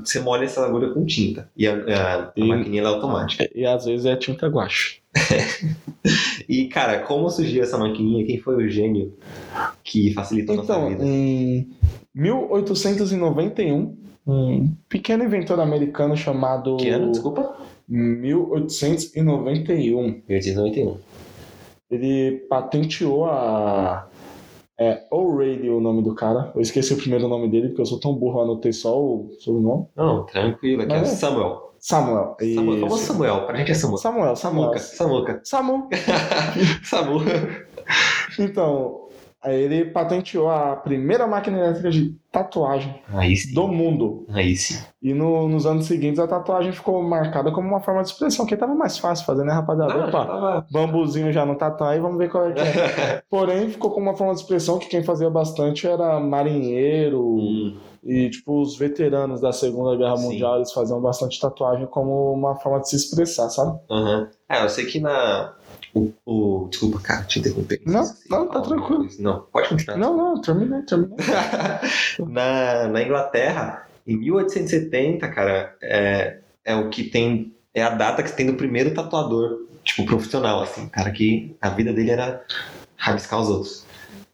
você 0.00 0.20
molha 0.20 0.44
essa 0.44 0.64
agulha 0.64 0.90
com 0.90 1.04
tinta. 1.06 1.48
E 1.56 1.66
a, 1.66 1.74
a- 1.74 2.32
a 2.36 2.44
maquininha 2.44 2.82
é 2.82 2.86
automática. 2.86 3.48
E 3.54 3.64
às 3.64 3.84
vezes 3.84 4.04
é 4.06 4.16
tinta 4.16 4.46
guache. 4.48 4.98
E, 6.48 6.68
cara, 6.68 7.00
como 7.00 7.28
surgiu 7.28 7.64
essa 7.64 7.76
maquininha? 7.76 8.24
Quem 8.24 8.38
foi 8.38 8.54
o 8.64 8.68
gênio 8.70 9.14
que 9.82 10.12
facilitou 10.14 10.54
Então, 10.54 10.82
nossa 10.82 10.88
vida? 10.90 11.04
em 11.04 11.68
1891, 12.14 13.96
um 14.26 14.72
pequeno 14.88 15.24
inventor 15.24 15.58
americano 15.60 16.16
chamado. 16.16 16.76
Que 16.76 16.90
ano, 16.90 17.10
desculpa? 17.10 17.56
1891. 17.88 20.22
1891. 20.28 20.98
Ele 21.90 22.46
patenteou 22.48 23.26
a. 23.26 24.08
É 24.78 25.04
O'Reilly 25.10 25.70
o 25.70 25.80
nome 25.80 26.02
do 26.02 26.14
cara. 26.14 26.52
Eu 26.54 26.60
esqueci 26.60 26.92
o 26.92 26.98
primeiro 26.98 27.26
nome 27.28 27.48
dele, 27.48 27.68
porque 27.68 27.80
eu 27.80 27.86
sou 27.86 27.98
tão 27.98 28.14
burro, 28.14 28.42
anotei 28.42 28.74
só 28.74 29.00
o 29.00 29.30
sobrenome. 29.40 29.86
Não, 29.96 30.26
tranquilo, 30.26 30.82
aqui 30.82 30.92
é 30.92 30.98
é. 30.98 31.04
Samuel. 31.06 31.66
Samuel. 31.78 32.36
Samuel, 32.38 32.86
Isso. 32.86 32.98
Samuel, 32.98 33.46
pra 33.46 33.56
gente 33.56 33.70
é 33.70 33.74
Samuel. 33.74 33.98
Samuel, 33.98 34.36
Samuel. 34.36 34.78
Samuca, 34.78 35.40
Samuca. 35.44 35.44
Samu. 35.44 35.88
Samu. 36.84 37.20
Então, 38.38 39.08
Aí 39.46 39.62
ele 39.62 39.84
patenteou 39.86 40.50
a 40.50 40.74
primeira 40.74 41.26
máquina 41.26 41.56
elétrica 41.58 41.88
de 41.90 42.16
tatuagem 42.32 43.00
Aí 43.08 43.36
sim. 43.36 43.54
do 43.54 43.68
mundo. 43.68 44.26
Aí 44.30 44.56
sim. 44.56 44.76
E 45.00 45.14
no- 45.14 45.48
nos 45.48 45.64
anos 45.66 45.86
seguintes 45.86 46.18
a 46.18 46.26
tatuagem 46.26 46.72
ficou 46.72 47.00
marcada 47.02 47.52
como 47.52 47.68
uma 47.68 47.80
forma 47.80 48.02
de 48.02 48.08
expressão, 48.10 48.44
que 48.44 48.56
tava 48.56 48.74
mais 48.74 48.98
fácil 48.98 49.24
fazer, 49.24 49.44
né, 49.44 49.52
rapaziada? 49.52 49.94
Não, 49.94 50.00
já 50.00 50.08
Opa, 50.08 50.26
tava... 50.26 50.66
bambuzinho 50.70 51.32
já 51.32 51.46
no 51.46 51.54
tatu 51.56 51.84
aí, 51.84 52.00
vamos 52.00 52.18
ver 52.18 52.28
qual 52.28 52.48
é 52.48 52.52
que 52.52 52.60
é. 52.60 53.22
Porém, 53.30 53.68
ficou 53.70 53.90
como 53.92 54.06
uma 54.10 54.16
forma 54.16 54.34
de 54.34 54.40
expressão 54.40 54.78
que 54.78 54.88
quem 54.88 55.04
fazia 55.04 55.30
bastante 55.30 55.86
era 55.86 56.18
marinheiro 56.18 57.24
Hum, 57.24 57.76
e, 58.02 58.30
tipo, 58.30 58.60
os 58.60 58.76
veteranos 58.78 59.40
da 59.40 59.52
Segunda 59.52 59.96
Guerra 59.96 60.16
Sim. 60.16 60.24
Mundial, 60.24 60.56
eles 60.56 60.72
faziam 60.72 61.00
bastante 61.00 61.40
tatuagem 61.40 61.86
como 61.86 62.32
uma 62.32 62.54
forma 62.56 62.80
de 62.80 62.88
se 62.88 62.96
expressar, 62.96 63.48
sabe? 63.50 63.78
aham. 63.90 64.28
É, 64.48 64.62
eu 64.64 64.68
sei 64.68 64.86
que 64.86 65.00
na... 65.00 65.55
O, 65.96 66.12
o- 66.26 66.68
Desculpa, 66.68 67.00
cara, 67.00 67.22
te 67.24 67.38
interromper. 67.38 67.80
Não, 67.86 68.04
não, 68.28 68.48
tá 68.48 68.60
tranquilo. 68.60 69.08
Não, 69.18 69.40
pode 69.50 69.68
continuar. 69.70 69.96
Não, 69.96 70.14
não, 70.14 70.40
terminei, 70.42 70.82
terminei. 70.82 71.16
na, 72.28 72.88
na 72.88 73.02
Inglaterra, 73.02 73.86
em 74.06 74.16
1870, 74.18 75.26
cara, 75.28 75.74
é, 75.82 76.38
é 76.64 76.76
o 76.76 76.90
que 76.90 77.04
tem. 77.04 77.54
É 77.74 77.82
a 77.82 77.90
data 77.90 78.22
que 78.22 78.32
tem 78.32 78.46
do 78.46 78.54
primeiro 78.54 78.92
tatuador, 78.94 79.66
tipo, 79.84 80.04
profissional, 80.04 80.62
assim. 80.62 80.86
Cara 80.88 81.10
que 81.10 81.56
a 81.60 81.70
vida 81.70 81.92
dele 81.92 82.10
era 82.10 82.42
rabiscar 82.96 83.40
os 83.40 83.48
outros. 83.48 83.84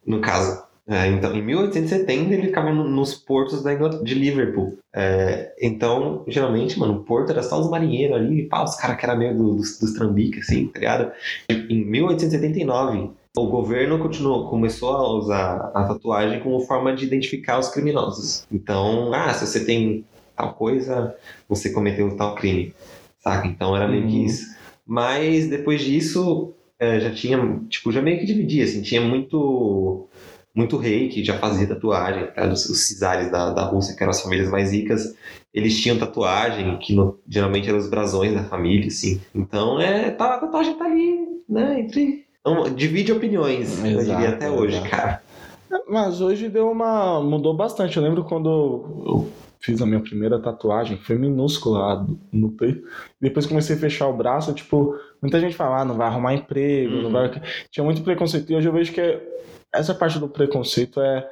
No 0.04 0.21
caso. 0.21 0.64
É, 0.89 1.07
então, 1.07 1.33
em 1.35 1.41
1870 1.43 2.35
ele 2.35 2.49
ficava 2.49 2.73
no- 2.73 2.89
nos 2.89 3.15
portos 3.15 3.62
da 3.62 3.73
Ingl- 3.73 4.03
de 4.03 4.15
Liverpool. 4.15 4.79
É, 4.93 5.53
então, 5.62 6.25
geralmente, 6.27 6.77
mano, 6.79 6.95
o 6.95 7.05
porto 7.05 7.31
era 7.31 7.43
só 7.43 7.61
os 7.61 7.71
marinheiros 7.71 8.17
ali, 8.17 8.49
pá, 8.49 8.65
os 8.65 8.75
caras 8.75 8.97
que 8.99 9.05
eram 9.07 9.17
meio 9.17 9.37
do- 9.37 9.55
dos, 9.55 9.79
dos 9.79 9.93
trambiques, 9.95 10.49
assim, 10.49 10.67
tá 10.67 10.81
ligado? 10.81 11.12
Em 11.49 11.85
1879, 11.85 13.11
o 13.37 13.47
governo 13.47 13.99
continuou, 14.01 14.49
começou 14.51 14.91
a 14.97 15.09
usar 15.19 15.71
a 15.73 15.85
tatuagem 15.85 16.41
como 16.41 16.61
forma 16.61 16.95
de 16.95 17.05
identificar 17.07 17.59
os 17.61 17.69
criminosos. 17.69 18.45
Então, 18.51 19.15
ah, 19.15 19.33
se 19.33 19.47
você 19.47 19.65
tem 19.65 20.05
tal 20.37 20.53
coisa, 20.55 21.15
você 21.49 21.71
cometeu 21.71 22.17
tal 22.17 22.35
crime, 22.35 22.75
saca? 23.21 23.47
Então 23.47 23.77
era 23.77 23.87
meio 23.87 24.07
que 24.09 24.17
Uhum. 24.17 24.25
isso. 24.25 24.53
Mas 24.85 25.49
depois 25.49 25.81
disso, 25.81 26.53
é, 26.79 26.99
já 26.99 27.11
tinha, 27.12 27.39
tipo, 27.69 27.93
já 27.93 28.03
meio 28.03 28.19
que 28.19 28.27
dividia, 28.27 28.65
assim, 28.65 28.83
tinha 28.83 29.01
muito 29.01 30.09
muito 30.55 30.77
rei 30.77 31.09
que 31.09 31.25
já 31.25 31.39
fazia 31.39 31.67
tatuagem, 31.67 32.27
tá? 32.35 32.47
os, 32.47 32.67
os 32.69 32.81
cisares 32.87 33.31
da, 33.31 33.51
da 33.53 33.65
Rússia, 33.65 33.95
que 33.97 34.03
eram 34.03 34.11
as 34.11 34.21
famílias 34.23 34.51
mais 34.51 34.73
ricas, 34.73 35.15
eles 35.53 35.81
tinham 35.81 35.99
tatuagem, 35.99 36.79
que 36.79 36.95
no- 36.95 37.19
geralmente 37.29 37.69
eram 37.69 37.79
os 37.79 37.89
brasões 37.89 38.35
da 38.35 38.45
família, 38.45 38.87
assim. 38.89 39.21
Então, 39.35 39.81
é, 39.81 40.11
tá, 40.11 40.35
a 40.35 40.39
tatuagem 40.39 40.75
tá 40.75 40.85
ali, 40.85 41.19
né, 41.49 41.81
entre... 41.81 42.25
Então, 42.41 42.65
divide 42.75 43.13
opiniões, 43.13 43.79
eu 43.85 44.01
Exato, 44.01 44.21
diria 44.21 44.35
até 44.35 44.51
hoje, 44.51 44.77
exato. 44.77 44.91
cara. 44.91 45.23
Mas 45.89 46.21
hoje 46.21 46.49
deu 46.49 46.71
uma. 46.71 47.23
mudou 47.23 47.55
bastante. 47.55 47.97
Eu 47.97 48.03
lembro 48.03 48.25
quando 48.25 48.49
eu 49.07 49.29
fiz 49.62 49.81
a 49.81 49.87
minha 49.87 50.00
primeira 50.00 50.38
tatuagem, 50.40 50.97
foi 50.99 51.16
minúscula 51.16 52.07
no 52.33 52.50
peito. 52.50 52.87
Depois 53.21 53.47
comecei 53.47 53.76
a 53.76 53.78
fechar 53.78 54.09
o 54.09 54.16
braço, 54.16 54.52
tipo, 54.52 54.97
muita 55.21 55.40
gente 55.40 55.54
fala, 55.54 55.81
ah, 55.81 55.85
não 55.85 55.95
vai 55.97 56.09
arrumar 56.09 56.35
emprego, 56.35 56.97
não 56.97 57.04
Uhum. 57.04 57.12
vai. 57.12 57.42
Tinha 57.71 57.85
muito 57.85 58.02
preconceito. 58.02 58.50
E 58.50 58.57
hoje 58.57 58.69
eu 58.69 58.73
vejo 58.73 58.92
que 58.92 59.21
essa 59.73 59.95
parte 59.95 60.19
do 60.19 60.28
preconceito 60.28 61.00
é. 61.00 61.26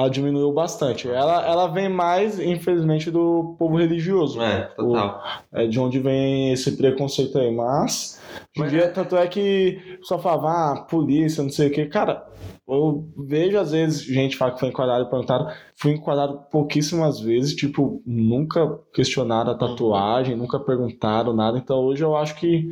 Ela 0.00 0.08
diminuiu 0.08 0.50
bastante. 0.52 1.08
Ela, 1.08 1.46
ela 1.46 1.66
vem 1.66 1.88
mais, 1.88 2.40
infelizmente, 2.40 3.10
do 3.10 3.54
povo 3.58 3.76
religioso. 3.76 4.40
É, 4.40 4.62
total. 4.76 5.22
É 5.52 5.66
de 5.66 5.78
onde 5.78 5.98
vem 5.98 6.52
esse 6.52 6.74
preconceito 6.76 7.38
aí. 7.38 7.54
Mas, 7.54 8.18
Mas 8.56 8.70
dia, 8.70 8.84
é- 8.84 8.88
tanto 8.88 9.14
é 9.16 9.26
que 9.26 9.98
só 10.02 10.18
falava, 10.18 10.48
ah, 10.48 10.80
polícia, 10.82 11.42
não 11.42 11.50
sei 11.50 11.68
o 11.68 11.72
quê. 11.72 11.84
Cara, 11.86 12.26
eu 12.66 13.08
vejo 13.18 13.58
às 13.58 13.72
vezes 13.72 14.02
gente 14.02 14.36
falar 14.38 14.52
que 14.52 14.60
foi 14.60 14.68
enquadrado 14.70 15.04
e 15.04 15.10
perguntaram. 15.10 15.48
Fui 15.76 15.92
enquadrado 15.92 16.40
pouquíssimas 16.50 17.20
vezes, 17.20 17.54
tipo, 17.54 18.02
nunca 18.06 18.78
questionaram 18.94 19.50
a 19.52 19.58
tatuagem, 19.58 20.34
nunca 20.36 20.58
perguntaram 20.58 21.34
nada. 21.34 21.58
Então 21.58 21.78
hoje 21.78 22.02
eu 22.02 22.16
acho 22.16 22.36
que 22.36 22.70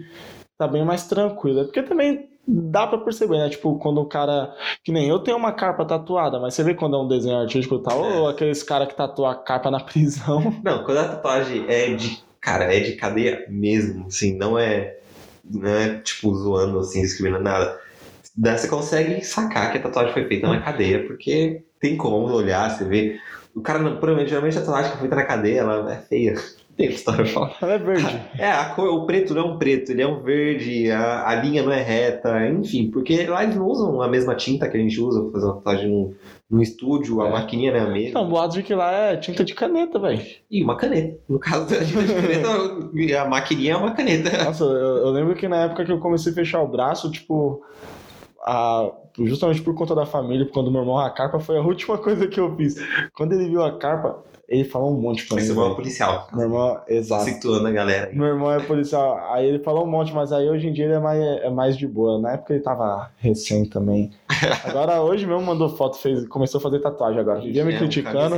tá 0.56 0.66
bem 0.66 0.85
mais 0.85 1.06
tranquilo. 1.06 1.61
É 1.61 1.64
Porque 1.64 1.82
também 1.82 2.27
dá 2.48 2.86
pra 2.86 2.98
perceber, 2.98 3.36
né? 3.38 3.48
Tipo, 3.50 3.78
quando 3.78 4.00
o 4.00 4.06
cara. 4.06 4.54
Que 4.82 4.90
nem 4.90 5.08
eu 5.08 5.18
tenho 5.18 5.36
uma 5.36 5.52
carpa 5.52 5.84
tatuada, 5.84 6.40
mas 6.40 6.54
você 6.54 6.64
vê 6.64 6.74
quando 6.74 6.96
é 6.96 7.00
um 7.00 7.06
desenho 7.08 7.36
artístico 7.38 7.76
e 7.76 7.82
tal, 7.82 8.04
É. 8.04 8.18
ou 8.18 8.28
aqueles 8.28 8.62
caras 8.62 8.88
que 8.88 8.96
tatuam 8.96 9.28
a 9.28 9.34
carpa 9.34 9.70
na 9.70 9.80
prisão. 9.80 10.54
Não, 10.64 10.82
quando 10.84 10.98
a 10.98 11.08
tatuagem 11.08 11.64
é 11.68 11.94
de. 11.94 12.26
Cara, 12.40 12.72
é 12.74 12.80
de 12.80 12.92
cadeia 12.92 13.44
mesmo, 13.50 14.06
assim, 14.06 14.36
não 14.38 14.56
é. 14.58 14.96
Não 15.44 15.68
é 15.68 15.98
tipo 15.98 16.32
zoando, 16.34 16.78
assim, 16.78 17.02
discriminando 17.02 17.42
nada. 17.44 17.78
Daí 18.37 18.56
você 18.56 18.68
consegue 18.68 19.22
sacar 19.24 19.72
que 19.72 19.78
a 19.78 19.82
tatuagem 19.82 20.12
foi 20.12 20.24
feita 20.26 20.46
na 20.46 20.61
cadeia, 20.61 21.04
porque 21.06 21.64
tem 21.80 21.96
como 21.96 22.32
olhar, 22.32 22.70
você 22.70 22.84
vê. 22.84 23.18
O 23.54 23.61
cara, 23.61 23.80
provavelmente, 23.80 24.28
geralmente 24.28 24.56
a 24.56 24.61
tatuagem 24.61 24.92
que 24.92 24.98
foi 24.98 25.08
feita 25.08 25.16
na 25.16 25.24
cadeia, 25.24 25.61
ela 25.61 25.92
é 25.92 25.96
feia. 25.96 26.37
Tem 26.78 26.92
falar. 26.92 27.56
Ela 27.60 27.72
é 27.72 27.78
verde. 27.78 28.22
É, 28.38 28.50
a 28.52 28.66
cor, 28.66 28.88
o 28.88 29.04
preto 29.04 29.34
não 29.34 29.42
é 29.42 29.44
um 29.46 29.58
preto, 29.58 29.90
ele 29.90 30.00
é 30.00 30.06
um 30.06 30.22
verde, 30.22 30.88
a, 30.92 31.28
a 31.28 31.34
linha 31.34 31.60
não 31.64 31.72
é 31.72 31.82
reta, 31.82 32.46
enfim, 32.46 32.88
porque 32.88 33.26
lá 33.26 33.42
eles 33.42 33.56
não 33.56 33.66
usam 33.66 34.00
a 34.00 34.06
mesma 34.06 34.36
tinta 34.36 34.68
que 34.68 34.76
a 34.76 34.80
gente 34.80 35.00
usa 35.00 35.20
pra 35.22 35.32
fazer 35.32 35.44
uma 35.46 35.54
tatuagem 35.56 35.90
no, 35.90 36.14
no 36.48 36.62
estúdio, 36.62 37.20
a 37.20 37.26
É. 37.26 37.32
maquininha 37.32 37.72
não 37.72 37.78
é 37.80 37.82
a 37.82 37.86
mesma. 37.90 38.08
Então, 38.10 38.28
boatos 38.28 38.54
de 38.54 38.62
que 38.62 38.72
lá 38.76 38.92
é 38.92 39.16
tinta 39.16 39.44
de 39.44 39.54
caneta, 39.54 39.98
velho. 39.98 40.22
E 40.48 40.62
uma 40.62 40.76
caneta. 40.76 41.18
No 41.28 41.40
caso 41.40 41.68
da 41.68 41.84
tinta 41.84 42.04
de 42.04 42.14
caneta, 42.14 43.22
a 43.22 43.28
maquininha 43.28 43.72
é 43.72 43.76
uma 43.76 43.90
caneta. 43.92 44.44
Nossa, 44.44 44.62
eu, 44.62 44.70
eu 44.98 45.10
lembro 45.10 45.34
que 45.34 45.48
na 45.48 45.64
época 45.64 45.84
que 45.84 45.90
eu 45.90 45.98
comecei 45.98 46.30
a 46.30 46.34
fechar 46.36 46.62
o 46.62 46.68
braço, 46.68 47.10
tipo, 47.10 47.60
a- 48.46 48.88
justamente 49.24 49.60
por 49.62 49.74
conta 49.74 49.96
da 49.96 50.06
família, 50.06 50.46
quando 50.52 50.70
meu 50.70 50.82
irmão 50.82 50.96
a 50.96 51.10
carpa, 51.10 51.40
foi 51.40 51.58
a 51.58 51.60
última 51.62 51.98
coisa 51.98 52.28
que 52.28 52.38
eu 52.38 52.54
fiz. 52.56 52.76
Quando 53.14 53.32
ele 53.32 53.48
viu 53.48 53.64
a 53.64 53.76
carpa, 53.76 54.22
ele 54.48 54.64
falou 54.64 54.90
um 54.96 55.00
monte 55.00 55.26
pra 55.26 55.37
Mas 55.37 55.48
mim. 55.48 55.54
você 55.54 55.70
é 55.70 55.74
policial. 55.74 56.28
Meu 56.32 56.42
irmão, 56.42 56.80
exato. 56.88 57.24
Situando 57.24 57.66
a 57.66 57.70
galera. 57.70 58.11
Meu 58.12 58.26
irmão 58.28 58.50
é 58.50 58.61
policial. 58.61 59.18
Aí 59.32 59.46
ele 59.46 59.58
falou 59.58 59.84
um 59.84 59.90
monte, 59.90 60.12
mas 60.14 60.32
aí 60.32 60.48
hoje 60.48 60.66
em 60.68 60.72
dia 60.72 60.87
ele 60.87 60.94
é 60.94 60.98
mais, 60.98 61.20
é 61.22 61.50
mais 61.50 61.76
de 61.76 61.87
boa. 61.87 62.18
Na 62.18 62.32
época 62.32 62.54
ele 62.54 62.62
tava 62.62 63.11
recém 63.18 63.64
também. 63.66 64.11
Agora 64.64 65.02
hoje 65.02 65.26
mesmo 65.26 65.42
mandou 65.42 65.68
foto, 65.68 65.98
fez, 65.98 66.26
começou 66.28 66.58
a 66.58 66.62
fazer 66.62 66.78
tatuagem 66.80 67.20
agora. 67.20 67.40
Vivia 67.40 67.64
me 67.64 67.74
É, 67.74 67.78
criticando. 67.78 68.37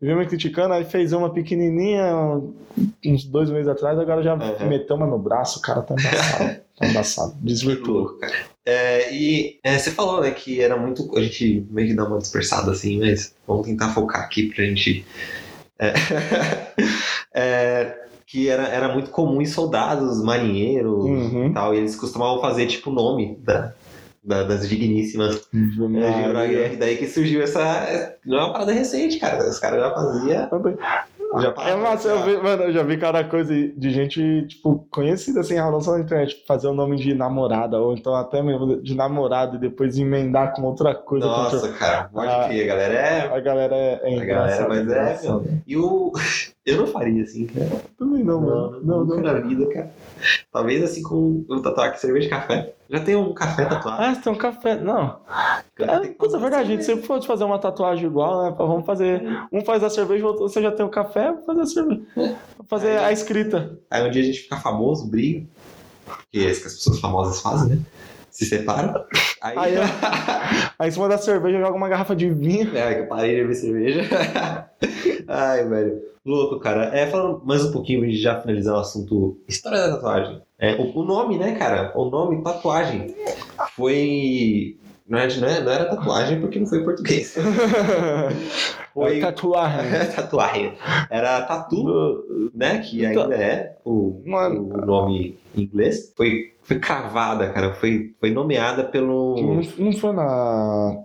Vivia 0.00 0.16
me 0.16 0.26
criticando, 0.26 0.74
aí 0.74 0.84
fez 0.84 1.12
uma 1.12 1.30
pequenininha 1.30 2.04
uns 3.06 3.24
dois 3.24 3.48
meses 3.50 3.68
atrás, 3.68 3.98
agora 3.98 4.22
já 4.22 4.34
Uhum. 4.34 4.68
meteu 4.68 4.96
uma 4.96 5.06
no 5.06 5.18
braço, 5.18 5.58
o 5.58 5.62
cara 5.62 5.80
tá 5.82 5.94
embaçado. 5.94 6.60
tá 6.78 6.86
embaçado. 6.86 7.34
Desvirtuou. 7.40 8.18
É, 8.70 9.14
e 9.14 9.58
é, 9.64 9.78
você 9.78 9.90
falou, 9.90 10.20
né, 10.20 10.30
que 10.30 10.60
era 10.60 10.76
muito. 10.76 11.10
A 11.16 11.22
gente 11.22 11.66
meio 11.70 11.88
que 11.88 11.94
dá 11.94 12.04
uma 12.04 12.18
dispersada 12.18 12.70
assim, 12.70 12.98
mas 13.00 13.34
vamos 13.46 13.66
tentar 13.66 13.94
focar 13.94 14.20
aqui 14.22 14.52
pra 14.54 14.62
gente. 14.62 15.06
é, 15.78 15.94
é, 17.32 17.96
que 18.26 18.48
era, 18.50 18.64
era 18.68 18.92
muito 18.92 19.10
comum 19.10 19.40
em 19.40 19.46
soldados, 19.46 20.22
marinheiros 20.22 20.92
Uhum. 21.04 21.46
e 21.46 21.54
tal, 21.54 21.74
e 21.74 21.78
eles 21.78 21.96
costumavam 21.96 22.42
fazer 22.42 22.66
tipo 22.66 22.90
o 22.90 22.94
nome 22.94 23.38
da, 23.42 23.72
da- 24.22 24.42
das 24.42 24.68
digníssimas. 24.68 25.48
É, 25.96 26.72
e 26.74 26.76
daí 26.76 26.96
que 26.98 27.06
surgiu 27.06 27.40
essa. 27.42 28.14
Não 28.26 28.38
é 28.38 28.42
uma 28.44 28.52
parada 28.52 28.72
recente, 28.72 29.18
cara. 29.18 29.48
Os 29.48 29.58
caras 29.58 29.80
já 29.80 29.90
faziam. 29.94 30.48
Já 31.36 31.54
É 31.58 31.76
massa, 31.76 32.08
eu 32.08 32.22
vi, 32.24 32.36
mano, 32.42 32.62
eu 32.64 32.72
já 32.72 32.82
vi 32.82 32.96
cada 32.96 33.22
coisa 33.22 33.52
de 33.54 33.90
gente, 33.90 34.46
tipo, 34.46 34.86
conhecida 34.90 35.40
assim, 35.40 35.56
não 35.56 35.80
só 35.80 35.92
na 35.92 36.00
internet, 36.00 36.42
fazer 36.48 36.68
o 36.68 36.72
nome 36.72 36.96
de 36.96 37.14
namorada, 37.14 37.78
ou 37.78 37.92
então 37.94 38.14
até 38.14 38.42
mesmo 38.42 38.80
de 38.82 38.94
namorado 38.94 39.56
e 39.56 39.58
depois 39.60 39.98
emendar 39.98 40.54
com 40.54 40.62
outra 40.62 40.94
coisa. 40.94 41.26
Nossa, 41.26 41.60
contra- 41.60 41.72
cara, 41.78 42.04
pode 42.12 42.30
Ah. 42.32 42.44
crer, 42.48 42.62
a 42.64 42.66
galera 42.66 42.94
é. 42.94 43.36
A 43.36 43.40
galera 43.40 43.74
é, 43.76 44.00
é 44.04 44.20
A 44.20 44.24
galera, 44.24 44.68
mas 44.68 44.78
é, 44.78 44.82
engraçada. 44.82 45.62
E 45.66 45.76
o. 45.76 46.12
Eu 46.68 46.76
não 46.76 46.86
faria 46.86 47.22
assim, 47.22 47.46
cara. 47.46 47.80
Também 47.98 48.22
não, 48.22 48.42
Não, 48.42 48.46
mano. 48.70 48.80
Não, 48.84 48.98
nunca 49.04 49.16
não. 49.22 49.32
na 49.32 49.40
vida, 49.40 49.66
cara. 49.72 49.90
Talvez 50.52 50.82
assim 50.84 51.02
com 51.02 51.42
tatuar 51.62 51.88
aqui 51.88 51.98
cerveja 51.98 52.26
e 52.26 52.30
café. 52.30 52.74
Já 52.90 53.00
tem 53.00 53.16
um 53.16 53.32
café 53.32 53.64
tatuado. 53.64 54.02
Ah, 54.02 54.14
você 54.14 54.20
tem 54.20 54.32
um 54.32 54.36
café. 54.36 54.74
Não. 54.76 55.16
É, 55.78 56.08
puta, 56.08 56.36
é 56.36 56.40
verdade, 56.40 56.62
a 56.72 56.74
gente 56.76 56.84
fazer 56.84 56.84
sempre 56.84 57.06
pode 57.06 57.26
fazer 57.26 57.44
uma 57.44 57.58
tatuagem 57.58 58.06
igual, 58.06 58.42
né? 58.42 58.54
Vamos 58.56 58.84
fazer. 58.84 59.22
Um 59.52 59.64
faz 59.64 59.82
a 59.84 59.90
cerveja, 59.90 60.24
o 60.24 60.28
outro 60.28 60.42
você 60.48 60.60
já 60.60 60.72
tem 60.72 60.84
o 60.84 60.88
café, 60.88 61.32
vou 61.32 61.44
fazer 61.44 61.60
a 61.60 61.66
cerveja. 61.66 62.02
Vou 62.16 62.36
fazer 62.68 62.88
Aí- 62.98 63.04
a 63.06 63.12
escrita. 63.12 63.78
Aí 63.90 64.06
um 64.06 64.10
dia 64.10 64.22
a 64.22 64.24
gente 64.24 64.40
fica 64.40 64.56
famoso, 64.56 65.08
briga. 65.08 65.46
Que 66.32 66.46
é 66.46 66.50
isso 66.50 66.62
que 66.62 66.66
as 66.68 66.74
pessoas 66.74 67.00
famosas 67.00 67.40
fazem, 67.40 67.76
né? 67.76 67.82
Se 68.30 68.44
separam. 68.46 69.04
Aí. 69.42 69.56
Aí, 69.58 69.74
Aí 70.78 70.88
em 70.88 70.90
cima 70.92 71.08
da 71.08 71.18
cerveja 71.18 71.58
joga 71.58 71.76
uma 71.76 71.88
garrafa 71.88 72.14
de 72.16 72.30
vinho. 72.30 72.76
É, 72.76 72.94
que 72.94 73.00
eu 73.02 73.06
parei 73.06 73.34
de 73.36 73.40
beber 73.42 73.54
cerveja. 73.54 74.02
Ai, 75.28 75.64
velho. 75.68 76.00
Louco, 76.24 76.58
cara. 76.60 76.84
É, 76.96 77.06
falando 77.06 77.42
mais 77.44 77.64
um 77.64 77.72
pouquinho 77.72 78.06
de 78.06 78.16
já 78.16 78.40
finalizar 78.40 78.74
o 78.74 78.80
assunto 78.80 79.38
história 79.48 79.78
da 79.78 79.94
tatuagem. 79.96 80.40
É, 80.58 80.74
o, 80.76 80.98
o 81.00 81.04
nome, 81.04 81.38
né, 81.38 81.52
cara? 81.56 81.92
O 81.96 82.10
nome 82.10 82.42
tatuagem 82.42 83.14
foi. 83.74 84.76
Não, 85.08 85.18
é, 85.18 85.26
não, 85.36 85.48
é- 85.48 85.60
não 85.60 85.72
era 85.72 85.84
tatuagem 85.86 86.40
porque 86.40 86.58
não 86.58 86.66
foi 86.66 86.80
em 86.80 86.84
português. 86.84 87.34
Foi 88.94 89.20
Tatuagem. 89.20 89.90
tatuagem. 90.14 90.72
Era 91.08 91.42
tatu, 91.42 92.50
né? 92.52 92.78
Que 92.78 93.06
ainda 93.06 93.32
é 93.34 93.76
o, 93.84 94.22
o 94.26 94.84
nome 94.84 95.38
em 95.56 95.62
inglês. 95.62 96.12
Foi, 96.16 96.52
foi 96.62 96.80
cravada, 96.80 97.48
cara. 97.50 97.74
Foi, 97.74 98.12
foi 98.18 98.32
nomeada 98.32 98.82
pelo. 98.82 99.36
Não, 99.40 99.62
não 99.86 99.92
foi 99.92 100.12
na. 100.12 100.96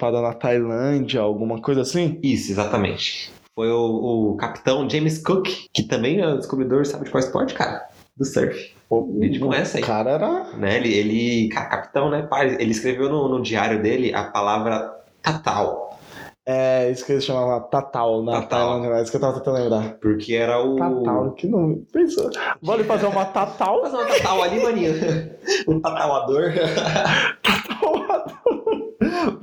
parada 0.00 0.20
na 0.20 0.32
Tailândia, 0.32 1.20
alguma 1.20 1.60
coisa 1.60 1.82
assim? 1.82 2.18
Isso, 2.22 2.50
exatamente. 2.50 3.30
Foi 3.54 3.70
o, 3.70 4.32
o 4.32 4.36
capitão 4.36 4.88
James 4.90 5.18
Cook, 5.18 5.46
que 5.72 5.82
também 5.84 6.20
é 6.20 6.26
o 6.26 6.38
descobridor, 6.38 6.84
sabe 6.84 7.04
de 7.04 7.10
qual 7.10 7.22
esporte, 7.22 7.54
cara? 7.54 7.88
Do 8.16 8.24
surf. 8.24 8.74
O 8.88 9.18
A 9.20 9.24
gente 9.24 9.38
conhece 9.40 9.76
aí. 9.78 9.82
cara 9.82 10.10
era. 10.10 10.44
Né? 10.56 10.76
Ele, 10.76 10.94
ele, 10.94 11.48
capitão, 11.48 12.08
né? 12.10 12.26
Ele 12.58 12.70
escreveu 12.70 13.08
no, 13.08 13.28
no 13.28 13.42
diário 13.42 13.82
dele 13.82 14.14
a 14.14 14.24
palavra 14.24 14.94
tatal, 15.20 15.98
É, 16.46 16.88
isso 16.92 17.04
que 17.04 17.10
eles 17.12 17.24
chamavam 17.24 17.68
Tatal 17.68 18.22
na 18.22 18.40
Tatal. 18.42 18.68
Tailândia, 18.70 18.98
é 18.98 19.02
isso 19.02 19.10
que 19.10 19.16
eu 19.16 19.20
tava 19.20 19.34
tentando 19.38 19.54
lembrar. 19.58 19.94
porque 20.00 20.34
era 20.34 20.62
o. 20.62 20.76
Tatal, 20.76 21.32
que 21.32 21.48
nome. 21.48 21.84
Pensa. 21.92 22.30
Vale 22.62 22.84
fazer 22.84 23.06
uma 23.06 23.24
Tatal? 23.24 23.82
Fazer 23.82 23.96
uma 23.96 24.06
tatal 24.06 24.42
ali, 24.44 24.62
maninho. 24.62 24.94
um 25.68 25.80
tatauador. 25.80 26.52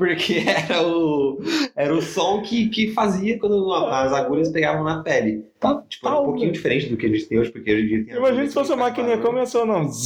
Porque 0.03 0.43
era 0.45 0.85
o, 0.85 1.39
era 1.73 1.95
o 1.95 2.01
som 2.01 2.41
que, 2.41 2.67
que 2.67 2.91
fazia 2.91 3.39
quando 3.39 3.73
as 3.73 4.11
agulhas 4.11 4.49
pegavam 4.49 4.83
na 4.83 5.01
pele. 5.01 5.45
Tipo, 5.87 6.07
era 6.07 6.19
um 6.19 6.25
pouquinho 6.25 6.51
diferente 6.51 6.89
do 6.89 6.97
que 6.97 7.05
a 7.05 7.09
gente 7.09 7.25
tem 7.25 7.39
hoje, 7.39 7.51
porque 7.51 7.73
hoje 7.73 7.83
em 7.83 7.87
dia 7.87 8.05
tem 8.05 8.15
Imagina 8.17 8.47
se 8.47 8.53
fosse 8.53 8.67
que 8.67 8.73
a 8.73 8.77
maquininha 8.77 9.17
começou, 9.19 9.65
não. 9.65 9.89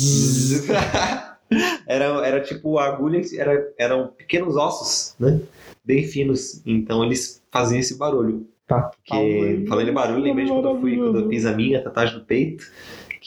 Era, 1.88 2.28
era 2.28 2.42
tipo 2.42 2.78
a 2.78 2.88
agulha, 2.88 3.22
era, 3.38 3.74
eram 3.78 4.10
pequenos 4.10 4.58
ossos, 4.58 5.16
né? 5.18 5.40
Bem 5.82 6.04
finos. 6.04 6.62
Então 6.66 7.06
eles 7.06 7.42
faziam 7.50 7.80
esse 7.80 7.98
barulho. 7.98 8.46
Tatal. 8.68 8.92
Porque, 8.92 9.64
falando 9.66 9.90
em 9.90 9.94
barulho, 9.94 10.22
lembrei 10.22 10.44
de 10.44 10.52
quando 10.52 10.68
eu 10.68 10.82
fui, 10.82 10.98
quando 10.98 11.20
eu 11.20 11.30
fiz 11.30 11.46
a 11.46 11.54
minha 11.54 11.82
tatuagem 11.82 12.18
no 12.18 12.26
peito, 12.26 12.70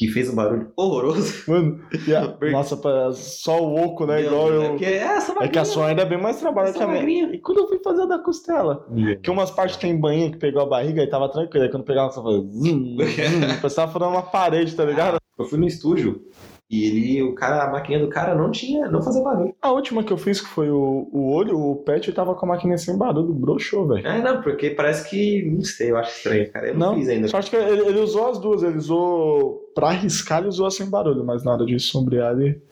que 0.01 0.09
fez 0.09 0.31
um 0.31 0.35
barulho 0.35 0.73
horroroso. 0.75 1.45
Mano, 1.47 1.79
e 2.09 2.15
a- 2.15 2.35
nossa, 2.51 2.75
só 3.13 3.63
o 3.63 3.79
oco, 3.85 4.07
né? 4.07 4.25
Igual 4.25 4.51
É 4.51 4.57
eu. 4.57 4.71
porque 4.71 4.85
é 4.87 4.97
essa 4.97 5.35
É 5.45 5.47
que 5.49 5.59
a 5.59 5.65
sua 5.67 5.89
ainda 5.89 6.01
é 6.01 6.07
bem 6.07 6.19
mais 6.19 6.41
trabalho 6.41 6.73
que 6.73 6.83
a 6.83 6.87
minha. 6.87 7.35
E 7.35 7.39
quando 7.39 7.59
eu 7.59 7.69
fui 7.69 7.79
fazer 7.85 8.03
a 8.03 8.07
da 8.07 8.19
costela? 8.19 8.87
Que 9.23 9.31
umas 9.31 9.51
partes 9.51 9.77
tem 9.77 9.95
banho 10.01 10.31
que 10.33 10.39
pegou 10.39 10.63
a 10.63 10.67
barriga 10.67 11.03
e 11.03 11.07
tava 11.07 11.29
tranquilo. 11.29 11.65
Aí 11.67 11.71
quando 11.71 11.85
pegava, 11.85 12.11
você 12.11 12.23
fazia. 12.23 12.41
Zum, 12.41 12.97
zum, 12.97 13.61
Pensava 13.61 13.93
furando 13.93 14.13
uma 14.13 14.23
parede, 14.23 14.75
tá 14.75 14.87
ligado? 14.87 15.19
Eu 15.39 15.45
fui 15.45 15.59
no 15.59 15.67
estúdio 15.67 16.23
e 16.71 16.85
ele, 16.87 17.23
o 17.25 17.35
cara, 17.35 17.65
a 17.65 17.71
maquininha 17.71 18.05
do 18.05 18.09
cara 18.11 18.35
não 18.35 18.51
tinha, 18.51 18.89
não 18.89 19.03
fazia 19.03 19.21
barulho. 19.23 19.53
A 19.61 19.73
última 19.73 20.05
que 20.05 20.13
eu 20.13 20.17
fiz, 20.17 20.41
que 20.41 20.47
foi 20.49 20.71
o, 20.71 21.09
o 21.13 21.33
olho, 21.33 21.59
o 21.59 21.77
pet 21.77 22.13
tava 22.13 22.35
com 22.37 22.47
a 22.47 22.51
maquininha 22.51 22.79
sem 22.79 22.97
barulho, 22.97 23.35
broxou, 23.35 23.89
velho. 23.89 24.07
Ah, 24.09 24.19
não, 24.19 24.41
porque 24.41 24.71
parece 24.71 25.11
que, 25.11 25.43
não 25.51 25.63
sei, 25.65 25.91
eu 25.91 25.97
acho 25.97 26.17
estranho, 26.17 26.49
cara. 26.53 26.69
Eu 26.69 26.75
não, 26.77 26.91
Não, 26.93 26.95
fiz 26.95 27.09
ainda. 27.09 27.27
só 27.29 27.39
acho 27.39 27.51
que 27.51 27.57
ele, 27.57 27.89
ele 27.89 27.99
usou 28.01 28.31
as 28.31 28.39
duas. 28.39 28.63
Ele 28.63 28.79
usou 28.79 29.71
pra 29.75 29.89
arriscar, 29.89 30.39
ele 30.39 30.49
usou 30.49 30.71
sem 30.71 30.89
barulho, 30.89 31.25
mas 31.25 31.43
na 31.43 31.53
hora 31.55 31.67
de 31.67 31.79
sombrear, 31.81 32.33
ele 32.39 32.63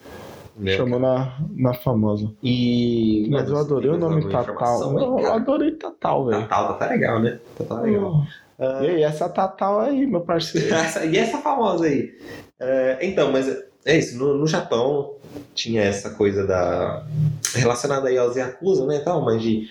Né? 0.56 0.76
chamou 0.76 1.00
na, 1.00 1.36
na 1.56 1.74
famosa. 1.74 2.30
E. 2.42 3.26
Mas 3.30 3.48
eu 3.48 3.54
Mano, 3.54 3.64
adorei 3.66 3.90
o 3.90 3.98
nome 3.98 4.28
Tatal. 4.28 4.98
Eu 5.20 5.32
adorei 5.32 5.72
Tatal, 5.72 6.26
velho. 6.26 6.42
Tatal, 6.42 6.78
tá 6.78 6.86
legal, 6.88 7.20
né? 7.20 7.40
Tatal 7.56 7.82
legal. 7.82 8.22
Ah, 8.60 8.80
E 8.84 8.86
aí, 8.90 9.02
essa 9.02 9.28
Tatal 9.28 9.80
aí, 9.80 10.06
meu 10.06 10.20
parceiro. 10.20 10.68
e 11.12 11.16
essa 11.18 11.38
famosa 11.38 11.86
aí? 11.86 12.12
É, 12.60 12.98
então, 13.02 13.30
mas 13.30 13.46
é 13.84 13.96
isso. 13.98 14.16
No, 14.18 14.34
no 14.36 14.46
Japão 14.46 15.14
tinha 15.54 15.82
essa 15.82 16.10
coisa 16.10 16.46
da. 16.46 17.06
relacionada 17.54 18.08
aí 18.08 18.18
aos 18.18 18.36
Yakuza, 18.36 18.86
né? 18.86 18.98
Tal, 19.00 19.24
mas 19.24 19.42
de 19.42 19.68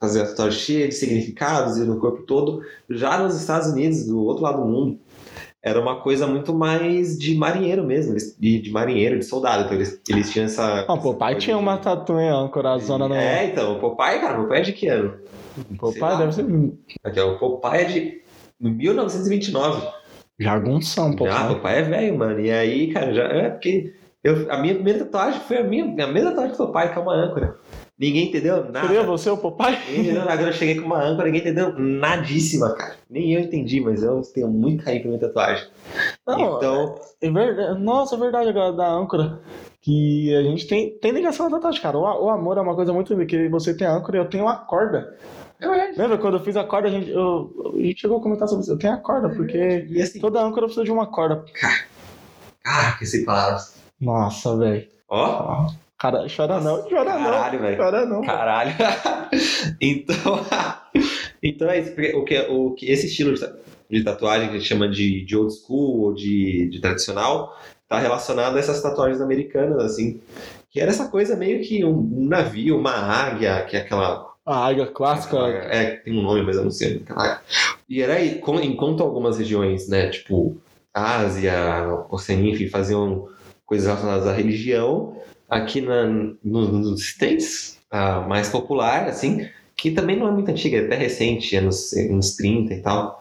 fazer 0.00 0.22
a 0.22 0.26
tatuagem 0.26 0.58
cheia 0.58 0.88
de 0.88 0.94
significados 0.94 1.76
e 1.76 1.80
no 1.82 1.98
corpo 2.00 2.22
todo. 2.22 2.62
Já 2.88 3.18
nos 3.18 3.38
Estados 3.38 3.68
Unidos, 3.68 4.06
do 4.06 4.24
outro 4.24 4.42
lado 4.44 4.62
do 4.62 4.66
mundo, 4.68 4.98
era 5.62 5.78
uma 5.78 6.00
coisa 6.00 6.26
muito 6.26 6.54
mais 6.54 7.18
de 7.18 7.34
marinheiro 7.34 7.84
mesmo, 7.84 8.16
de, 8.16 8.60
de 8.62 8.70
marinheiro, 8.70 9.18
de 9.18 9.24
soldado. 9.26 9.64
Então 9.64 9.74
eles, 9.74 10.00
eles 10.08 10.30
tinham 10.30 10.46
essa. 10.46 10.86
Ah, 10.88 10.96
pai 10.96 11.32
essa 11.32 11.40
tinha 11.40 11.56
coisa 11.56 11.70
uma 11.70 11.76
de- 11.76 11.82
tatuagem 11.84 12.28
âncora 12.30 12.78
zona 12.78 13.08
no. 13.08 13.14
É, 13.14 13.44
então, 13.46 13.76
o 13.76 13.80
Popeye, 13.80 14.20
cara, 14.20 14.38
o 14.40 14.44
Popeye 14.44 14.60
é 14.60 14.64
de 14.64 14.72
que 14.72 14.86
ano? 14.88 15.14
Pai 15.98 16.12
lá. 16.12 16.16
deve 16.16 16.32
ser 16.32 16.46
Aqui, 17.04 17.20
o 17.20 17.38
Popeye 17.38 17.80
é 17.82 17.84
de 17.84 18.22
1929. 18.58 19.86
Jagunção, 20.40 21.14
pô. 21.14 21.26
Já, 21.26 21.44
pai. 21.44 21.54
Popeye 21.54 21.76
é 21.76 21.82
velho, 21.82 22.18
mano. 22.18 22.40
E 22.40 22.50
aí, 22.50 22.92
cara, 22.92 23.12
já 23.12 23.24
é 23.24 23.50
porque 23.50 23.92
eu, 24.24 24.50
a 24.50 24.58
minha 24.58 24.74
primeira 24.74 25.04
tatuagem 25.04 25.40
foi 25.40 25.58
a 25.58 25.64
minha, 25.64 25.84
a 25.84 26.06
mesma 26.06 26.30
tatuagem 26.30 26.52
do 26.52 26.56
Popeye, 26.56 26.92
que 26.92 26.98
é 26.98 27.02
uma 27.02 27.14
âncora. 27.14 27.56
Ninguém 28.00 28.28
entendeu 28.28 28.64
nada. 28.64 28.86
Seria 28.86 29.02
você 29.02 29.28
o 29.28 29.36
papai? 29.36 29.78
Ninguém 29.86 30.00
entendeu 30.00 30.20
nada. 30.20 30.32
Agora 30.32 30.48
eu 30.48 30.52
cheguei 30.54 30.74
com 30.76 30.86
uma 30.86 31.04
âncora, 31.04 31.26
ninguém 31.26 31.42
entendeu 31.42 31.78
nadíssima, 31.78 32.74
cara. 32.74 32.94
Nem 33.10 33.34
eu 33.34 33.40
entendi, 33.40 33.78
mas 33.78 34.02
eu 34.02 34.22
tenho 34.22 34.48
muito 34.48 34.82
carinho 34.82 35.02
pra 35.02 35.10
minha 35.10 35.20
tatuagem. 35.20 35.68
Não, 36.26 36.56
então, 36.56 36.94
é 37.20 37.30
verdade. 37.30 37.78
Nossa, 37.78 38.14
é 38.14 38.18
verdade 38.18 38.48
agora 38.48 38.72
da 38.72 38.88
âncora. 38.90 39.40
Que 39.82 40.34
a 40.34 40.42
gente 40.42 40.66
tem, 40.66 40.98
tem 40.98 41.12
ligação 41.12 41.50
na 41.50 41.56
tatuagem, 41.56 41.82
cara. 41.82 41.98
O, 41.98 42.24
o 42.24 42.30
amor 42.30 42.56
é 42.56 42.62
uma 42.62 42.74
coisa 42.74 42.90
muito 42.90 43.12
linda, 43.12 43.26
que 43.26 43.50
você 43.50 43.76
tem 43.76 43.86
a 43.86 43.94
âncora 43.94 44.16
e 44.16 44.20
eu 44.20 44.30
tenho 44.30 44.48
a 44.48 44.56
corda. 44.56 45.18
Lembra 45.96 46.18
quando 46.18 46.38
eu 46.38 46.44
fiz 46.44 46.56
a 46.56 46.64
corda, 46.64 46.88
a 46.88 46.90
gente, 46.90 47.10
eu- 47.10 47.72
a 47.74 47.78
gente 47.78 48.00
chegou 48.00 48.18
a 48.18 48.22
comentar 48.22 48.48
sobre 48.48 48.62
isso. 48.62 48.72
Eu 48.72 48.78
tenho 48.78 48.94
a 48.94 48.98
corda, 48.98 49.28
porque 49.30 49.86
E 49.88 50.00
assim, 50.00 50.18
toda 50.20 50.40
âncora 50.42 50.66
precisa 50.66 50.84
de 50.84 50.90
uma 50.92 51.06
corda. 51.06 51.44
ah, 52.64 52.92
que 52.98 53.04
se 53.06 53.24
palavras. 53.24 53.74
Nossa, 54.00 54.56
velho. 54.56 54.86
Ó, 55.08 55.68
Cara, 55.98 56.24
chora 56.34 56.58
não, 56.60 56.82
chora 56.88 57.04
Caralho, 57.12 57.58
não. 57.58 57.66
velho. 57.66 57.76
Chora 57.76 58.06
não. 58.06 58.22
Caralho. 58.22 58.72
então, 59.80 60.40
então 61.42 61.68
é 61.68 61.80
isso. 61.80 61.92
O 62.16 62.24
que, 62.24 62.38
o 62.48 62.70
que, 62.70 62.86
esse 62.90 63.06
estilo 63.06 63.34
de 63.34 63.40
ta- 63.40 63.52
de 63.90 64.04
tatuagem 64.04 64.48
que 64.48 64.54
a 64.56 64.58
gente 64.58 64.68
chama 64.68 64.88
de, 64.88 65.24
de 65.24 65.36
old 65.36 65.52
school 65.52 66.00
ou 66.04 66.14
de, 66.14 66.68
de 66.70 66.80
tradicional 66.80 67.54
está 67.82 67.98
relacionado 67.98 68.56
a 68.56 68.58
essas 68.58 68.80
tatuagens 68.80 69.20
americanas, 69.20 69.82
assim. 69.84 70.20
Que 70.70 70.80
era 70.80 70.90
essa 70.90 71.08
coisa 71.08 71.36
meio 71.36 71.60
que 71.62 71.84
um, 71.84 71.98
um 71.98 72.26
navio, 72.28 72.78
uma 72.78 72.92
águia, 72.92 73.62
que 73.64 73.76
é 73.76 73.80
aquela. 73.80 74.29
A 74.46 74.66
águia 74.66 74.86
clássica. 74.86 75.36
É, 75.38 75.96
tem 75.96 76.18
um 76.18 76.22
nome, 76.22 76.42
mas 76.42 76.56
eu 76.56 76.64
não 76.64 76.70
sei. 76.70 77.04
E 77.88 78.00
era 78.02 78.14
aí, 78.14 78.40
enquanto 78.62 79.02
algumas 79.02 79.38
regiões, 79.38 79.88
né, 79.88 80.08
tipo 80.08 80.56
Ásia, 80.94 81.54
Oceania, 82.10 82.52
enfim, 82.52 82.68
faziam 82.68 83.28
coisas 83.66 83.86
relacionadas 83.86 84.26
à 84.26 84.32
religião, 84.32 85.16
aqui 85.48 85.80
na, 85.80 86.04
no- 86.06 86.32
nos 86.42 87.00
States, 87.02 87.78
a 87.90 88.20
mais 88.20 88.48
popular, 88.48 89.08
assim, 89.08 89.48
que 89.76 89.90
também 89.90 90.16
não 90.16 90.28
é 90.28 90.30
muito 90.32 90.50
antiga, 90.50 90.78
é 90.78 90.84
até 90.86 90.96
recente, 90.96 91.54
anos, 91.56 91.92
anos 91.92 92.34
30 92.36 92.74
e 92.74 92.80
tal. 92.82 93.19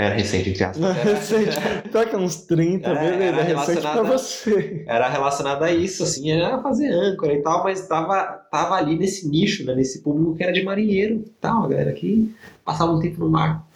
Era 0.00 0.14
recente, 0.14 0.50
entre 0.50 0.64
aspas. 0.64 0.96
Era, 0.96 1.14
recente. 1.14 1.56
Tá 1.92 2.06
que 2.06 2.16
uns 2.16 2.36
30, 2.46 2.88
É, 2.88 2.94
beleza. 2.94 3.24
era 3.24 3.36
É 3.40 3.42
recente 3.42 3.80
pra 3.80 3.92
relacionada- 3.92 4.02
você. 4.18 4.84
era 4.86 5.08
relacionado 5.08 5.62
a 5.62 5.72
isso, 5.72 6.02
assim, 6.02 6.30
era 6.30 6.62
fazer 6.62 6.90
âncora 6.90 7.32
e 7.34 7.42
tal, 7.42 7.64
mas 7.64 7.86
tava, 7.86 8.22
tava 8.50 8.76
ali 8.76 8.96
nesse 8.98 9.28
nicho, 9.28 9.64
né, 9.66 9.74
nesse 9.74 10.02
público 10.02 10.36
que 10.36 10.42
era 10.42 10.52
de 10.52 10.62
marinheiro 10.62 11.16
e 11.16 11.30
tal, 11.40 11.64
a 11.64 11.68
galera 11.68 11.92
que 11.92 12.34
passava 12.64 12.92
um 12.92 13.00
tempo 13.00 13.20
no 13.20 13.28
mar. 13.28 13.66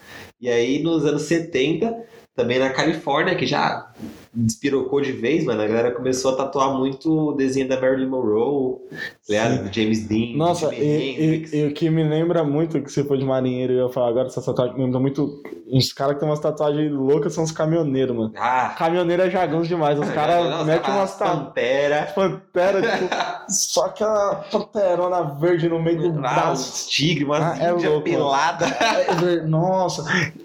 E 0.41 0.49
aí, 0.49 0.83
nos 0.83 1.05
anos 1.05 1.23
70, 1.23 1.95
também 2.35 2.59
na 2.59 2.71
Califórnia, 2.71 3.35
que 3.35 3.47
já 3.47 3.91
despirocou 4.35 5.01
de 5.01 5.13
vez, 5.13 5.45
mano, 5.45 5.63
a 5.63 5.67
galera 5.67 5.91
começou 5.93 6.33
a 6.33 6.37
tatuar 6.37 6.75
muito 6.77 7.11
o 7.31 7.33
desenho 7.33 7.69
da 7.69 7.81
Marilyn 7.81 8.09
Monroe, 8.09 8.77
tá 8.91 8.97
ligado? 9.29 9.65
do 9.69 9.73
James 9.75 10.07
Dean, 10.07 10.37
Nossa, 10.37 10.75
e, 10.75 11.47
e, 11.53 11.57
e 11.59 11.67
o 11.67 11.73
que 11.75 11.89
me 11.91 12.03
lembra 12.03 12.43
muito 12.45 12.81
que 12.83 12.91
você 12.91 13.05
foi 13.05 13.19
de 13.19 13.25
marinheiro 13.25 13.73
e 13.73 13.79
eu 13.79 13.89
falo 13.89 14.07
agora, 14.07 14.27
essa 14.29 14.43
tatuagem 14.43 14.77
me 14.77 14.85
lembra 14.85 15.01
muito. 15.01 15.43
Uns 15.67 15.93
caras 15.93 16.15
que 16.15 16.21
tem 16.21 16.29
umas 16.29 16.41
tatuagens 16.41 16.93
loucas 16.93 17.33
são 17.33 17.43
os 17.43 17.51
caminhoneiros, 17.51 18.15
mano. 18.15 18.33
Ah, 18.37 18.75
Caminhoneiro 18.79 19.23
é 19.23 19.31
jagunço 19.31 19.67
demais. 19.69 19.99
Os 19.99 20.09
caras 20.13 20.65
metem 20.67 20.91
as 20.93 20.97
umas 20.99 21.17
tatuagens. 21.17 21.45
pantera, 21.47 22.13
Pantera, 22.15 22.83
tipo, 22.99 23.15
só 23.49 23.87
aquela 23.87 24.35
panterona 24.51 25.23
verde 25.23 25.69
no 25.69 25.83
meio 25.83 26.13
do 26.13 26.19
ah, 26.19 26.21
braço. 26.21 26.71
os 26.71 26.87
tigres, 26.89 27.27
umas 27.27 27.43
Ah, 27.43 27.57
é 27.65 27.73
louco, 27.73 28.03
pelada. 28.03 28.67
É 28.67 29.15
ver- 29.15 29.47
Nossa, 29.47 30.05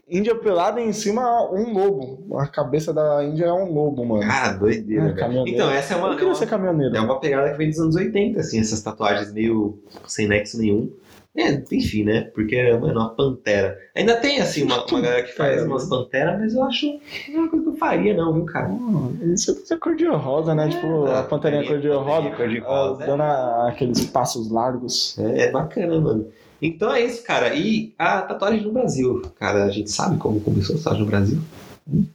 Índia 0.09 0.35
pelada 0.35 0.81
e 0.81 0.87
em 0.87 0.93
cima 0.93 1.21
um 1.51 1.71
lobo. 1.73 2.35
A 2.39 2.47
cabeça 2.47 2.91
da 2.93 3.23
Índia 3.23 3.45
é 3.45 3.53
um 3.53 3.71
lobo, 3.71 4.03
mano. 4.05 4.21
Cara, 4.27 4.53
doideira, 4.53 5.15
Ah, 5.21 5.27
velho. 5.27 5.47
Então, 5.47 5.69
essa 5.69 5.93
é 5.93 5.97
uma, 5.97 6.07
eu 6.07 6.11
é 6.13 6.15
queria 6.15 6.29
uma- 6.29 6.35
ser 6.35 6.47
caminhoneiro. 6.47 6.95
É 6.95 6.99
uma 7.01 7.19
pegada 7.19 7.51
que 7.51 7.57
vem 7.57 7.69
dos 7.69 7.79
anos 7.79 7.95
80, 7.95 8.39
assim, 8.39 8.59
essas 8.59 8.81
tatuagens 8.81 9.31
meio 9.31 9.77
sem 10.07 10.27
nexo 10.27 10.57
nenhum. 10.57 10.91
É, 11.37 11.63
enfim, 11.71 12.03
né? 12.03 12.21
Porque, 12.33 12.59
mano, 12.73 12.99
uma 12.99 13.09
pantera. 13.15 13.77
Ainda 13.95 14.15
tem, 14.17 14.41
assim, 14.41 14.63
uma, 14.63 14.83
uma 14.83 14.99
galera 15.01 15.21
que 15.23 15.31
faz 15.35 15.61
É. 15.61 15.65
umas 15.65 15.87
panteras, 15.87 16.39
mas 16.39 16.53
eu 16.55 16.63
acho 16.63 16.87
não 17.29 17.35
é 17.35 17.37
uma 17.43 17.49
coisa 17.49 17.65
que 17.65 17.69
eu 17.71 17.77
faria, 17.77 18.13
não, 18.17 18.33
viu, 18.33 18.45
cara? 18.45 18.67
Hum, 18.67 19.15
Isso 19.33 19.55
é 19.71 19.77
cor 19.77 19.95
de 19.95 20.07
rosa, 20.07 20.55
né? 20.55 20.67
Tipo, 20.69 21.05
a 21.05 21.21
panterinha 21.23 21.65
cor 21.65 21.79
de 21.79 21.87
rosa. 21.87 22.29
cor 22.31 22.49
de 22.49 22.57
ah, 22.57 22.63
rosa. 22.67 23.05
Dando 23.05 23.21
a- 23.21 23.69
aqueles 23.69 24.03
passos 24.07 24.49
largos. 24.49 25.17
É, 25.19 25.43
é 25.45 25.51
bacana, 25.51 26.01
mano. 26.01 26.27
Então 26.61 26.93
é 26.93 27.01
isso, 27.01 27.23
cara. 27.23 27.53
E 27.55 27.93
a 27.97 28.21
tatuagem 28.21 28.61
no 28.61 28.71
Brasil, 28.71 29.21
cara, 29.39 29.63
a 29.65 29.69
gente 29.69 29.89
sabe 29.91 30.17
como 30.17 30.39
começou 30.41 30.75
a 30.75 30.77
tatuagem 30.79 31.01
no 31.03 31.07
Brasil? 31.09 31.39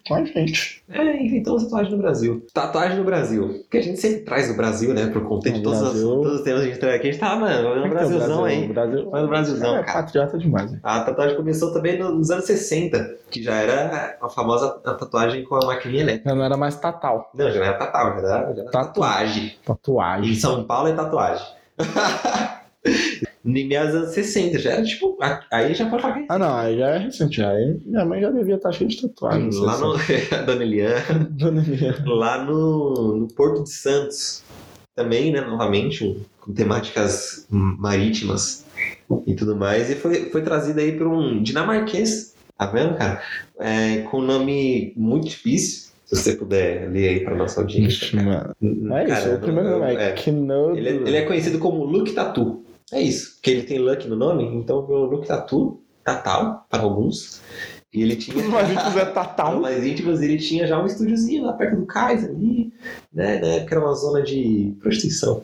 Com 0.07 0.15
a 0.15 0.25
gente. 0.25 0.85
É, 0.89 1.21
inventamos 1.21 1.63
a 1.63 1.65
tatuagem 1.65 1.91
no 1.93 1.99
Brasil. 1.99 2.47
Tatuagem 2.55 2.97
no 2.97 3.03
Brasil. 3.05 3.49
Porque 3.63 3.79
a 3.79 3.83
gente 3.83 3.99
sempre 4.01 4.21
traz 4.21 4.49
o 4.49 4.55
Brasil, 4.57 4.95
né? 4.95 5.09
Por 5.09 5.25
conta 5.27 5.51
de 5.51 5.57
No 5.59 5.65
todos, 5.65 6.01
todos 6.01 6.33
os 6.35 6.41
temas 6.43 6.61
que 6.63 6.67
a 6.69 6.71
gente 6.71 6.79
traz 6.81 6.95
aqui. 6.95 7.09
A 7.09 7.11
gente 7.11 7.21
tá, 7.21 7.35
mano, 7.35 7.75
no 7.81 7.85
É 7.87 7.89
Brasilzão 7.89 8.45
aí. 8.45 8.67
o 8.71 8.73
Brasil, 8.73 9.05
no 9.11 9.27
Brasilzão, 9.29 9.77
é 9.79 9.83
cara. 9.83 10.03
patriota 10.05 10.39
demais. 10.39 10.71
né? 10.71 10.79
A 10.81 11.01
tatuagem 11.01 11.37
começou 11.37 11.73
também 11.73 11.99
nos 11.99 12.31
anos 12.31 12.45
60, 12.45 13.17
que 13.33 13.43
já 13.43 13.55
era 13.57 14.17
a 14.23 14.29
famosa 14.29 14.69
tatuagem 14.71 15.43
com 15.43 15.57
a 15.57 15.67
maquininha 15.67 16.03
elétrica. 16.03 16.29
Já 16.31 16.37
não 16.37 16.45
era 16.45 16.57
mais 16.57 16.77
tatal. 16.77 17.33
Não, 17.35 17.51
já 17.51 17.59
não 17.59 17.67
era 17.67 17.77
tatuagem, 17.77 18.21
já 18.23 18.29
era, 18.29 18.55
já 18.55 18.63
era 18.63 18.71
Tatu. 18.71 18.87
tatuagem. 18.87 19.45
Em 19.47 19.67
Tatuagem. 19.67 20.35
São 20.37 20.63
Paulo 20.63 20.89
é 20.89 20.93
tatuagem. 20.93 21.47
em 23.45 23.69
meados 23.69 23.93
dos 23.93 24.03
anos 24.03 24.15
60. 24.15 24.59
Já 24.59 24.71
era 24.73 24.83
tipo. 24.85 25.19
Aí 25.51 25.75
já 25.75 25.89
pode 25.89 26.03
falar 26.03 26.15
que 26.15 26.27
Ah, 26.29 26.39
não, 26.39 26.57
aí 26.57 26.79
já 26.79 26.89
é 26.89 26.99
recente. 26.99 27.43
Aí 27.43 27.79
minha 27.85 28.05
mãe 28.05 28.21
já 28.21 28.31
devia 28.31 28.55
estar 28.57 28.73
cheia 28.73 28.89
de 28.89 29.03
tatuagens. 29.03 29.57
Lá 29.59 29.79
no. 29.79 29.95
Dona 30.47 30.63
Eliana. 30.63 31.29
Dona 31.31 31.63
Minha. 31.63 31.97
Lá 32.07 32.45
no, 32.45 33.17
no 33.19 33.29
Porto 33.29 33.63
de 33.65 33.71
Santos. 33.71 34.43
Também, 34.97 35.33
né? 35.33 35.41
Novamente, 35.41 36.21
com 36.41 36.53
temáticas 36.53 37.47
marítimas 37.51 38.65
e 39.27 39.35
tudo 39.35 39.57
mais. 39.57 39.91
E 39.91 39.95
foi, 39.97 40.31
foi 40.31 40.43
trazido 40.43 40.79
aí 40.81 40.93
por 40.93 41.07
um 41.09 41.43
dinamarquês. 41.43 42.33
Tá 42.57 42.67
vendo, 42.67 42.95
cara? 42.97 43.21
É, 43.59 43.99
com 44.03 44.19
um 44.21 44.25
nome 44.25 44.93
muito 44.97 45.27
difícil. 45.29 45.93
Se 46.07 46.15
você 46.17 46.37
puder 46.37 46.89
ler 46.91 47.09
aí 47.09 47.21
pra 47.25 47.35
nossa 47.35 47.61
audiência. 47.61 48.05
Ixi, 48.05 48.17
mano. 48.17 48.55
É 48.95 49.05
Cara, 49.07 49.21
isso, 49.27 49.35
o 49.35 49.39
primeiro 49.41 49.71
não- 49.71 49.79
nome 49.81 49.97
é, 49.97 50.09
é. 50.11 50.13
Kinodo. 50.13 50.77
Ele, 50.77 50.89
é, 50.89 50.93
ele 50.93 51.17
é 51.17 51.23
conhecido 51.23 51.59
como 51.59 51.83
Luke 51.85 52.13
Tatu. 52.13 52.63
É 52.95 53.03
isso, 53.03 53.35
porque 53.35 53.51
ele 53.51 53.65
tem 53.65 53.79
Luck 53.81 54.07
no 54.07 54.15
nome, 54.15 54.45
então 54.45 54.79
o 54.79 55.05
Luke 55.05 55.27
Tatu, 55.27 55.83
Tatal, 56.05 56.65
para 56.71 56.83
alguns. 56.83 57.41
E 57.93 58.03
ele 58.03 58.15
tinha. 58.15 58.37
Os 58.37 58.47
mais 58.47 58.71
íntimos 58.71 58.97
é 58.97 59.05
Tatal. 59.05 59.61
mais 59.61 59.85
íntimos, 59.85 60.23
ele 60.23 60.39
tinha 60.39 60.65
já 60.65 60.81
um 60.81 60.87
estúdiozinho 60.87 61.45
lá 61.45 61.55
perto 61.55 61.77
do 61.77 61.87
cais 61.87 62.25
ali, 62.25 62.73
né? 63.13 63.41
Na 63.41 63.47
época 63.49 63.75
era 63.75 63.85
uma 63.85 63.95
zona 63.95 64.23
de 64.23 64.77
prostituição 64.81 65.43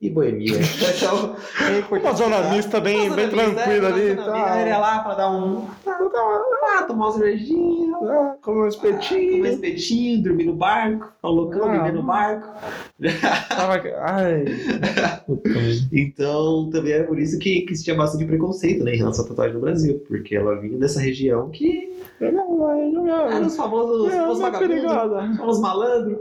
e 0.00 0.08
boemia. 0.10 0.52
Então, 0.96 1.34
é 1.92 1.98
Uma 1.98 2.12
zona 2.14 2.40
mista 2.50 2.80
bem, 2.80 3.10
bem 3.10 3.26
mista, 3.26 3.30
tranquila 3.30 3.88
é, 3.88 3.92
ali. 3.92 4.16
Tá. 4.16 4.60
Ele 4.60 4.70
ia 4.70 4.78
lá 4.78 4.98
pra 5.00 5.14
dar 5.14 5.30
um. 5.30 5.66
Ah, 5.86 6.82
tomar 6.84 7.06
uma 7.06 7.12
cervejinha, 7.12 7.96
Ah, 7.96 8.36
Comer 8.40 8.40
um 8.40 8.42
comer 8.42 8.68
espetinho. 8.68 9.46
espetinho, 9.46 10.22
dormir 10.22 10.44
no 10.44 10.54
barco, 10.54 11.12
um 11.24 11.28
loucão, 11.28 11.68
Ah, 11.68 11.78
viver 11.78 11.92
no 11.94 12.02
barco. 12.04 12.48
Tava... 13.48 13.82
Ai. 14.02 14.44
Então, 15.92 16.70
também 16.70 16.92
é 16.92 17.02
por 17.02 17.18
isso 17.18 17.38
que, 17.38 17.62
que 17.62 17.74
se 17.74 17.84
tinha 17.84 17.96
bastante 17.96 18.24
preconceito 18.24 18.84
né, 18.84 18.94
em 18.94 18.98
relação 18.98 19.24
à 19.24 19.28
tatuagem 19.28 19.54
no 19.54 19.60
Brasil, 19.60 20.02
porque 20.06 20.36
ela 20.36 20.58
vinha 20.60 20.78
dessa 20.78 21.00
região 21.00 21.48
que 21.50 21.92
Não, 22.20 22.30
não 22.92 23.10
eram 23.10 23.32
é. 23.32 23.40
os 23.40 23.56
famosos, 23.56 24.02
os 24.06 24.12
Não, 24.12 24.18
famosos 24.20 24.38
não 24.40 24.46
é 24.46 24.50
vagabundos, 24.50 24.76
perigosa. 24.82 25.30
os 25.30 25.36
famosos 25.36 25.62
malandros, 25.62 26.18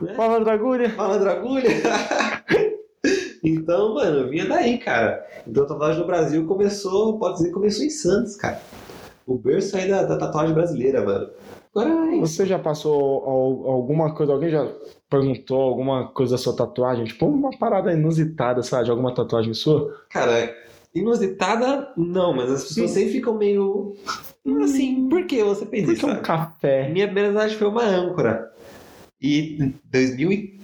né? 0.00 0.14
Fala 0.14 0.44
da 0.44 0.52
agulha. 0.52 0.94
malandro 0.96 1.30
agulha. 1.30 1.68
então, 3.42 3.94
mano, 3.94 4.28
vinha 4.28 4.46
daí, 4.46 4.78
cara. 4.78 5.24
Então, 5.46 5.64
a 5.64 5.66
tatuagem 5.66 6.00
no 6.00 6.06
Brasil 6.06 6.46
começou, 6.46 7.18
pode 7.18 7.38
dizer, 7.38 7.50
começou 7.50 7.84
em 7.84 7.90
Santos, 7.90 8.36
cara. 8.36 8.60
O 9.26 9.36
berço 9.38 9.76
aí 9.76 9.88
da, 9.88 10.02
da 10.02 10.16
tatuagem 10.16 10.54
brasileira, 10.54 11.04
mano. 11.04 11.30
Agora 11.74 11.88
é 12.10 12.16
isso. 12.16 12.34
Você 12.34 12.46
já 12.46 12.58
passou 12.58 13.24
al- 13.24 13.70
alguma 13.72 14.12
coisa? 14.14 14.32
Alguém 14.32 14.50
já 14.50 14.66
perguntou 15.08 15.60
alguma 15.60 16.08
coisa 16.08 16.32
da 16.32 16.38
sua 16.38 16.54
tatuagem? 16.56 17.04
Tipo, 17.04 17.26
uma 17.26 17.50
parada 17.56 17.92
inusitada, 17.92 18.62
sabe? 18.62 18.84
De 18.86 18.90
alguma 18.90 19.14
tatuagem 19.14 19.54
sua? 19.54 19.94
Cara, 20.10 20.52
inusitada, 20.92 21.92
não, 21.96 22.34
mas 22.34 22.50
as 22.50 22.64
pessoas 22.64 22.90
Sim. 22.90 23.00
sempre 23.00 23.12
ficam 23.12 23.34
meio. 23.34 23.94
Assim, 24.64 25.08
por 25.08 25.24
que 25.26 25.44
você 25.44 25.64
fez 25.66 25.84
Por 25.84 25.92
isso? 25.92 26.00
que 26.00 26.06
um 26.06 26.14
sabe? 26.14 26.22
café? 26.22 26.88
Minha 26.88 27.06
primeira 27.06 27.28
tatuagem 27.32 27.56
foi 27.56 27.68
uma 27.68 27.84
âncora. 27.84 28.50
E 29.20 29.62
em 29.62 29.74
2000 29.84 30.32
e... 30.32 30.60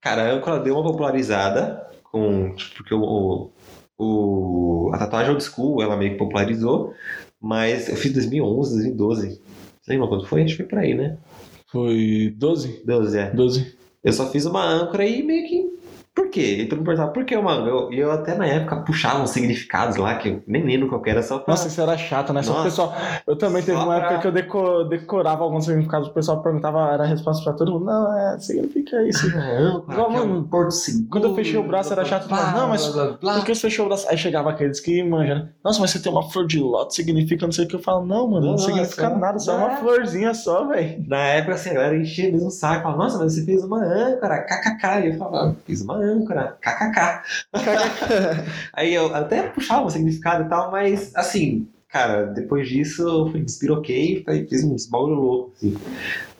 Cara, 0.00 0.22
a 0.30 0.32
âncora 0.34 0.60
deu 0.60 0.74
uma 0.74 0.84
popularizada 0.84 1.85
com... 2.10 2.54
tipo, 2.54 2.76
Porque 2.76 2.94
o, 2.94 3.50
o, 3.98 4.90
a 4.94 4.98
tatuagem 4.98 5.30
old 5.30 5.42
school, 5.44 5.82
ela 5.82 5.96
meio 5.96 6.12
que 6.12 6.18
popularizou. 6.18 6.94
Mas 7.40 7.88
eu 7.88 7.96
fiz 7.96 8.12
2011, 8.12 8.74
2012. 8.74 9.40
Você 9.80 9.92
lembra 9.92 10.08
quando 10.08 10.26
foi? 10.26 10.42
Acho 10.42 10.56
que 10.56 10.62
foi 10.62 10.66
por 10.68 10.78
aí, 10.78 10.94
né? 10.94 11.16
Foi 11.70 12.34
12? 12.36 12.82
12, 12.84 13.18
é. 13.18 13.30
12. 13.30 13.76
Eu 14.02 14.12
só 14.12 14.30
fiz 14.30 14.46
uma 14.46 14.64
âncora 14.64 15.04
e 15.04 15.22
meio 15.22 15.46
que... 15.46 15.65
Quê? 16.36 16.58
E 16.60 16.66
todo 16.68 16.78
mundo 16.80 16.86
perguntava, 16.86 17.12
por 17.12 17.24
que 17.24 17.34
âncora? 17.34 17.62
E 17.64 17.68
eu, 17.68 17.90
eu 17.92 18.12
até 18.12 18.34
na 18.34 18.46
época 18.46 18.76
puxava 18.82 19.22
uns 19.22 19.30
significados 19.30 19.96
lá, 19.96 20.16
que 20.16 20.28
eu 20.28 20.42
nem 20.46 20.62
lembro 20.66 20.86
qual 20.88 21.00
que 21.00 21.08
era, 21.08 21.22
só 21.22 21.38
pra... 21.38 21.52
Nossa, 21.52 21.66
isso 21.68 21.80
era 21.80 21.96
chato, 21.96 22.30
né? 22.34 22.42
Só 22.42 22.60
o 22.60 22.64
pessoal. 22.64 22.94
Eu 23.26 23.36
também 23.38 23.62
teve 23.62 23.78
uma 23.78 23.96
pra- 23.96 23.96
época 24.06 24.18
que 24.20 24.26
eu 24.26 24.32
deco- 24.32 24.84
decorava 24.84 25.42
alguns 25.44 25.64
significados, 25.64 26.08
o 26.08 26.12
pessoal 26.12 26.42
perguntava, 26.42 26.92
era 26.92 27.04
a 27.04 27.06
resposta 27.06 27.42
pra 27.42 27.54
todo 27.54 27.72
mundo. 27.72 27.86
Não, 27.86 28.18
é, 28.18 28.38
significa 28.38 29.02
isso. 29.08 29.26
Âncora, 29.34 29.92
Igual, 29.94 30.10
que 30.10 30.16
é 30.16 30.20
um 30.20 30.26
mano, 30.28 30.44
porto 30.48 30.70
seguro, 30.72 31.08
quando 31.10 31.24
eu 31.28 31.34
fechei 31.34 31.56
o 31.58 31.62
braço 31.66 31.92
era 31.94 32.04
chato 32.04 32.28
blá. 32.28 32.52
Não, 32.52 32.68
mas 32.68 32.86
blá, 32.86 33.04
blá, 33.06 33.18
blá. 33.18 33.34
Por 33.36 33.44
que 33.46 33.54
você 33.54 33.62
fechou 33.62 33.86
o 33.86 33.88
braço? 33.88 34.06
Aí 34.10 34.18
chegava 34.18 34.50
aqueles 34.50 34.78
que 34.78 35.02
manjam, 35.02 35.36
né? 35.36 35.48
Nossa, 35.64 35.80
mas 35.80 35.90
você 35.90 36.00
tem 36.00 36.12
uma 36.12 36.28
flor 36.30 36.46
de 36.46 36.60
lótus, 36.60 36.96
significa 36.96 37.46
não 37.46 37.52
sei 37.52 37.64
o 37.64 37.68
que. 37.68 37.74
Eu 37.76 37.80
falo, 37.80 38.04
não, 38.04 38.28
mano, 38.28 38.44
não, 38.44 38.50
Não, 38.52 38.58
significa 38.58 39.08
nada, 39.08 39.38
só 39.38 39.52
é 39.52 39.56
uma 39.64 39.76
florzinha 39.76 40.34
só, 40.34 40.66
velho. 40.68 41.02
Na 41.08 41.18
época, 41.18 41.54
assim, 41.54 41.70
a 41.70 41.74
galera 41.74 41.96
enchia 41.96 42.30
mesmo 42.30 42.48
o 42.48 42.50
saco. 42.50 42.82
Falava, 42.82 43.02
nossa, 43.02 43.18
mas 43.18 43.32
você 43.34 43.44
fez 43.44 43.64
uma 43.64 43.82
âncora, 43.82 44.42
kkk. 44.42 44.86
E 45.04 45.06
eu 45.12 45.18
falava, 45.18 45.56
fiz 45.64 45.80
uma 45.82 45.94
âncora, 46.26 46.58
kkk. 46.60 47.22
Aí 48.72 48.94
eu 48.94 49.14
até 49.14 49.44
puxava 49.44 49.86
o 49.86 49.90
significado 49.90 50.44
e 50.44 50.48
tal, 50.48 50.70
mas, 50.70 51.14
assim, 51.14 51.66
cara, 51.88 52.24
depois 52.24 52.68
disso 52.68 53.02
eu 53.02 53.30
fui 53.30 53.40
despiroquei 53.40 54.24
e 54.28 54.46
fiz 54.48 54.64
uns 54.64 54.86
bagulho 54.86 55.14
louco, 55.14 55.52
assim. 55.56 55.76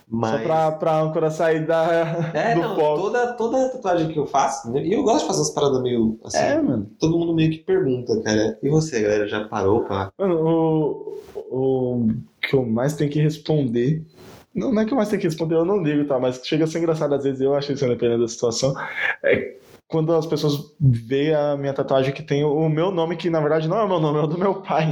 Mas... 0.09 0.41
Só 0.43 0.47
pra, 0.47 0.71
pra 0.73 1.01
âncora 1.01 1.31
sair 1.33 1.67
da, 1.67 2.31
É, 2.33 2.55
do 2.55 2.61
não, 2.61 2.77
foco. 2.77 3.03
toda, 3.03 3.33
toda 3.33 3.69
tatuagem 3.71 4.09
que 4.09 4.19
eu 4.19 4.27
faço, 4.27 4.71
né, 4.71 4.85
e 4.85 4.93
eu 4.93 5.03
gosto 5.03 5.23
de 5.23 5.27
fazer 5.27 5.41
umas 5.41 5.51
paradas 5.51 5.83
meio, 5.83 6.17
assim, 6.25 6.39
É, 6.39 6.63
mano. 6.63 6.89
todo 7.01 7.19
mundo 7.19 7.35
meio 7.35 7.51
que 7.51 7.59
pergunta, 7.59 8.21
cara. 8.23 8.57
E 8.63 8.69
você, 8.69 9.01
galera, 9.03 9.27
já 9.27 9.49
parou 9.49 9.83
pra... 9.83 10.13
Mano, 10.17 10.37
o, 10.41 11.19
o 11.51 12.09
que 12.41 12.55
eu 12.55 12.65
mais 12.65 12.95
tenho 12.95 13.11
que 13.11 13.21
responder. 13.21 14.01
Não, 14.55 14.73
não 14.73 14.83
é 14.83 14.85
que 14.87 14.93
eu 14.93 14.97
mais 14.97 15.09
tenho 15.09 15.21
que 15.21 15.27
responder, 15.27 15.57
eu 15.57 15.65
não 15.65 15.83
ligo, 15.83 16.05
tá? 16.07 16.21
Mas 16.21 16.41
chega 16.45 16.65
a 16.65 16.67
ser 16.69 16.79
engraçado 16.79 17.13
às 17.13 17.25
vezes, 17.25 17.41
eu 17.41 17.53
acho 17.55 17.73
isso 17.73 17.85
dependendo 17.89 18.23
da 18.23 18.29
situação. 18.29 18.75
É 19.25 19.57
quando 19.89 20.13
as 20.15 20.27
pessoas 20.27 20.75
veem 20.81 21.33
a 21.35 21.57
minha 21.57 21.73
tatuagem 21.73 22.13
que 22.13 22.23
tem 22.23 22.45
o 22.45 22.69
meu 22.69 22.91
nome, 22.91 23.17
que 23.17 23.31
na 23.31 23.41
verdade 23.41 23.69
não 23.69 23.79
é 23.79 23.85
o 23.85 23.89
meu 23.89 24.01
nome, 24.01 24.19
é 24.19 24.23
o 24.23 24.27
do 24.27 24.39
meu 24.39 24.55
pai. 24.57 24.89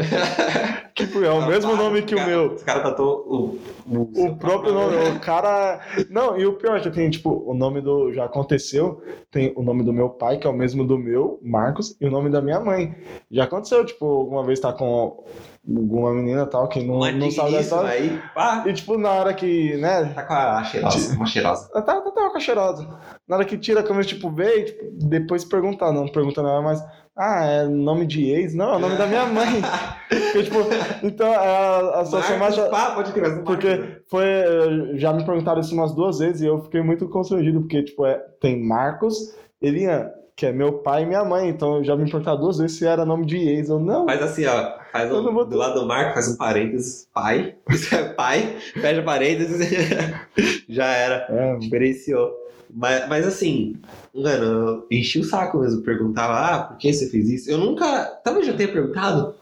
tipo, 0.95 1.23
é 1.25 1.31
o 1.31 1.47
mesmo 1.47 1.75
nome 1.77 2.03
que 2.03 2.15
o 2.15 2.19
Cara, 2.19 2.31
meu. 2.31 2.53
Os 2.53 2.63
caras 2.63 2.83
tatuou 2.85 3.25
o... 3.27 3.59
O, 3.87 4.27
O 4.27 4.37
próprio 4.37 4.73
nome, 4.73 4.97
o 5.17 5.21
cara. 5.21 5.81
Não, 6.09 6.39
e 6.39 6.47
o 6.47 6.55
pior 6.55 6.79
é 6.79 6.81
que 6.81 6.91
tem, 6.91 7.11
tipo, 7.11 7.45
o 7.47 7.53
nome 7.55 7.81
do. 7.81 8.13
Já 8.15 8.25
aconteceu, 8.25 9.03
tem 9.31 9.53
o 9.57 9.63
nome 9.63 9.83
do 9.83 9.93
meu 9.93 10.09
pai, 10.09 10.39
que 10.39 10.47
é 10.47 10.51
o 10.51 10.55
mesmo 10.55 10.87
do 10.87 10.97
meu, 10.97 11.39
Marcos, 11.43 11.97
e 12.01 12.07
o 12.07 12.11
nome 12.11 12.31
da 12.31 12.41
minha 12.41 12.61
mãe. 12.61 12.95
Já 13.31 13.45
aconteceu, 13.45 13.85
tipo, 13.85 14.07
alguma 14.07 14.43
vez 14.45 14.59
tá 14.59 14.73
com 14.73 15.23
alguma 15.67 16.13
menina 16.15 16.43
e 16.43 16.47
tal, 16.47 16.69
que 16.69 16.83
não, 16.83 16.99
não 17.13 17.31
sabe 17.31 17.59
história. 17.59 17.91
aí, 17.91 18.21
pá, 18.35 18.65
E, 18.67 18.73
tipo, 18.73 18.97
na 18.97 19.11
hora 19.11 19.35
que, 19.35 19.77
né. 19.77 20.13
tá 20.15 20.23
com 20.23 20.35
a 20.35 20.65
cheirosa, 20.65 21.17
uma 21.17 21.27
cheirosa. 21.27 21.69
Tá, 21.73 21.83
tá, 21.83 22.01
tá 22.01 22.11
com 22.31 22.37
a 22.37 22.41
cheirosa. 22.41 22.89
Na 23.29 23.37
hora 23.37 23.45
que 23.45 23.57
tira 23.57 23.81
a 23.81 23.83
câmera, 23.83 24.05
tipo, 24.07 24.33
e 24.41 24.65
tipo, 24.65 24.85
depois 25.09 25.45
perguntar, 25.45 25.93
não 25.93 26.07
pergunta 26.09 26.43
nada, 26.43 26.61
mas. 26.61 26.83
Ah, 27.17 27.45
é 27.47 27.65
nome 27.65 28.07
de 28.07 28.29
ex? 28.29 28.55
Não, 28.55 28.73
é 28.73 28.77
o 28.77 28.79
nome 28.81 28.97
da 28.97 29.07
minha 29.07 29.25
mãe. 29.27 29.63
Porque, 30.11 30.43
tipo, 30.43 30.59
então 31.03 31.33
a, 31.33 32.01
a 32.01 32.05
situação 32.05 32.39
mais. 32.39 32.57
Pá, 32.59 32.91
pode 32.91 33.13
crer, 33.13 33.43
Porque 33.45 34.01
foi. 34.11 34.25
eh, 34.25 34.97
Já 34.97 35.13
me 35.13 35.25
perguntaram 35.25 35.61
isso 35.61 35.73
umas 35.75 35.95
duas 35.95 36.19
vezes 36.19 36.43
e 36.43 36.47
eu 36.47 36.61
fiquei 36.65 36.83
muito 36.83 37.09
constrangido, 37.09 37.61
porque, 37.61 37.85
tipo, 37.85 38.05
é, 38.05 38.15
tem 38.41 38.61
Marcos, 38.61 39.33
Elian, 39.63 40.11
que 40.37 40.45
é 40.47 40.53
meu 40.53 40.73
pai 40.83 41.05
e 41.05 41.07
minha 41.07 41.25
mãe. 41.25 41.49
Então 41.49 41.85
já 41.85 41.95
me 41.97 42.05
perguntaram 42.11 42.41
duas 42.41 42.59
vezes 42.59 42.79
se 42.79 42.85
era 42.87 43.05
nome 43.07 43.27
de 43.27 43.37
ex 43.39 43.71
ou 43.71 43.79
não. 43.79 44.07
Faz 44.07 44.21
assim, 44.21 44.45
ó. 44.47 44.73
Faz 44.91 45.13
um, 45.13 45.33
vou- 45.33 45.45
do 45.45 45.57
lado 45.57 45.81
do 45.81 45.87
Marco, 45.87 46.15
faz 46.15 46.27
um 46.29 46.37
parênteses, 46.37 47.09
pai. 47.15 47.55
Isso 47.71 47.95
é 47.95 48.09
pai, 48.13 48.57
fecha 48.75 49.03
parênteses. 49.03 49.71
Já 50.69 50.87
era. 50.87 51.27
É, 51.31 51.57
Diferenciou. 51.59 52.33
Mas, 52.75 53.09
mas 53.09 53.27
assim, 53.27 53.77
mano, 54.15 54.45
eu 54.45 54.87
enchi 54.91 55.21
o 55.21 55.25
saco 55.25 55.59
mesmo. 55.59 55.83
Perguntava, 55.83 56.33
ah, 56.35 56.63
por 56.65 56.77
que 56.77 56.93
você 56.93 57.09
fez 57.09 57.31
isso? 57.31 57.51
Eu 57.51 57.59
nunca. 57.59 58.05
Talvez 58.25 58.49
eu 58.49 58.57
tenha 58.57 58.73
perguntado. 58.73 59.35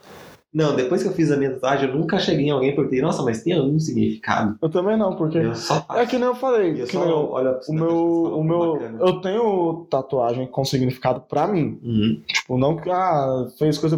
Não, 0.53 0.75
depois 0.75 1.01
que 1.01 1.09
eu 1.09 1.13
fiz 1.13 1.31
a 1.31 1.35
minha 1.35 1.49
tatuagem, 1.49 1.89
eu 1.89 1.95
nunca 1.95 2.19
cheguei 2.19 2.45
em 2.45 2.51
alguém 2.51 2.69
e 2.69 2.75
perguntei, 2.75 3.01
nossa, 3.01 3.23
mas 3.23 3.41
tem 3.41 3.53
algum 3.53 3.79
significado? 3.79 4.55
eu 4.61 4.69
também 4.69 4.95
não, 4.95 5.15
porque. 5.15 5.55
Só. 5.55 5.83
É 5.95 6.05
que 6.05 6.15
nem 6.15 6.27
eu 6.27 6.35
falei. 6.35 6.79
Eu 6.79 6.85
que 6.85 6.91
só 6.91 7.03
eu- 7.03 7.31
olho 7.31 7.59
o 7.67 7.73
meu. 7.73 8.37
O 8.37 8.43
meu 8.43 8.81
eu 8.99 9.19
tenho 9.19 9.87
tatuagem 9.89 10.45
com 10.45 10.63
significado 10.63 11.21
pra 11.21 11.47
mim. 11.47 11.79
Uhum. 11.83 12.21
Tipo, 12.27 12.57
não 12.59 12.77
que 12.77 12.87
ah, 12.91 13.47
fez 13.57 13.79
coisa. 13.79 13.97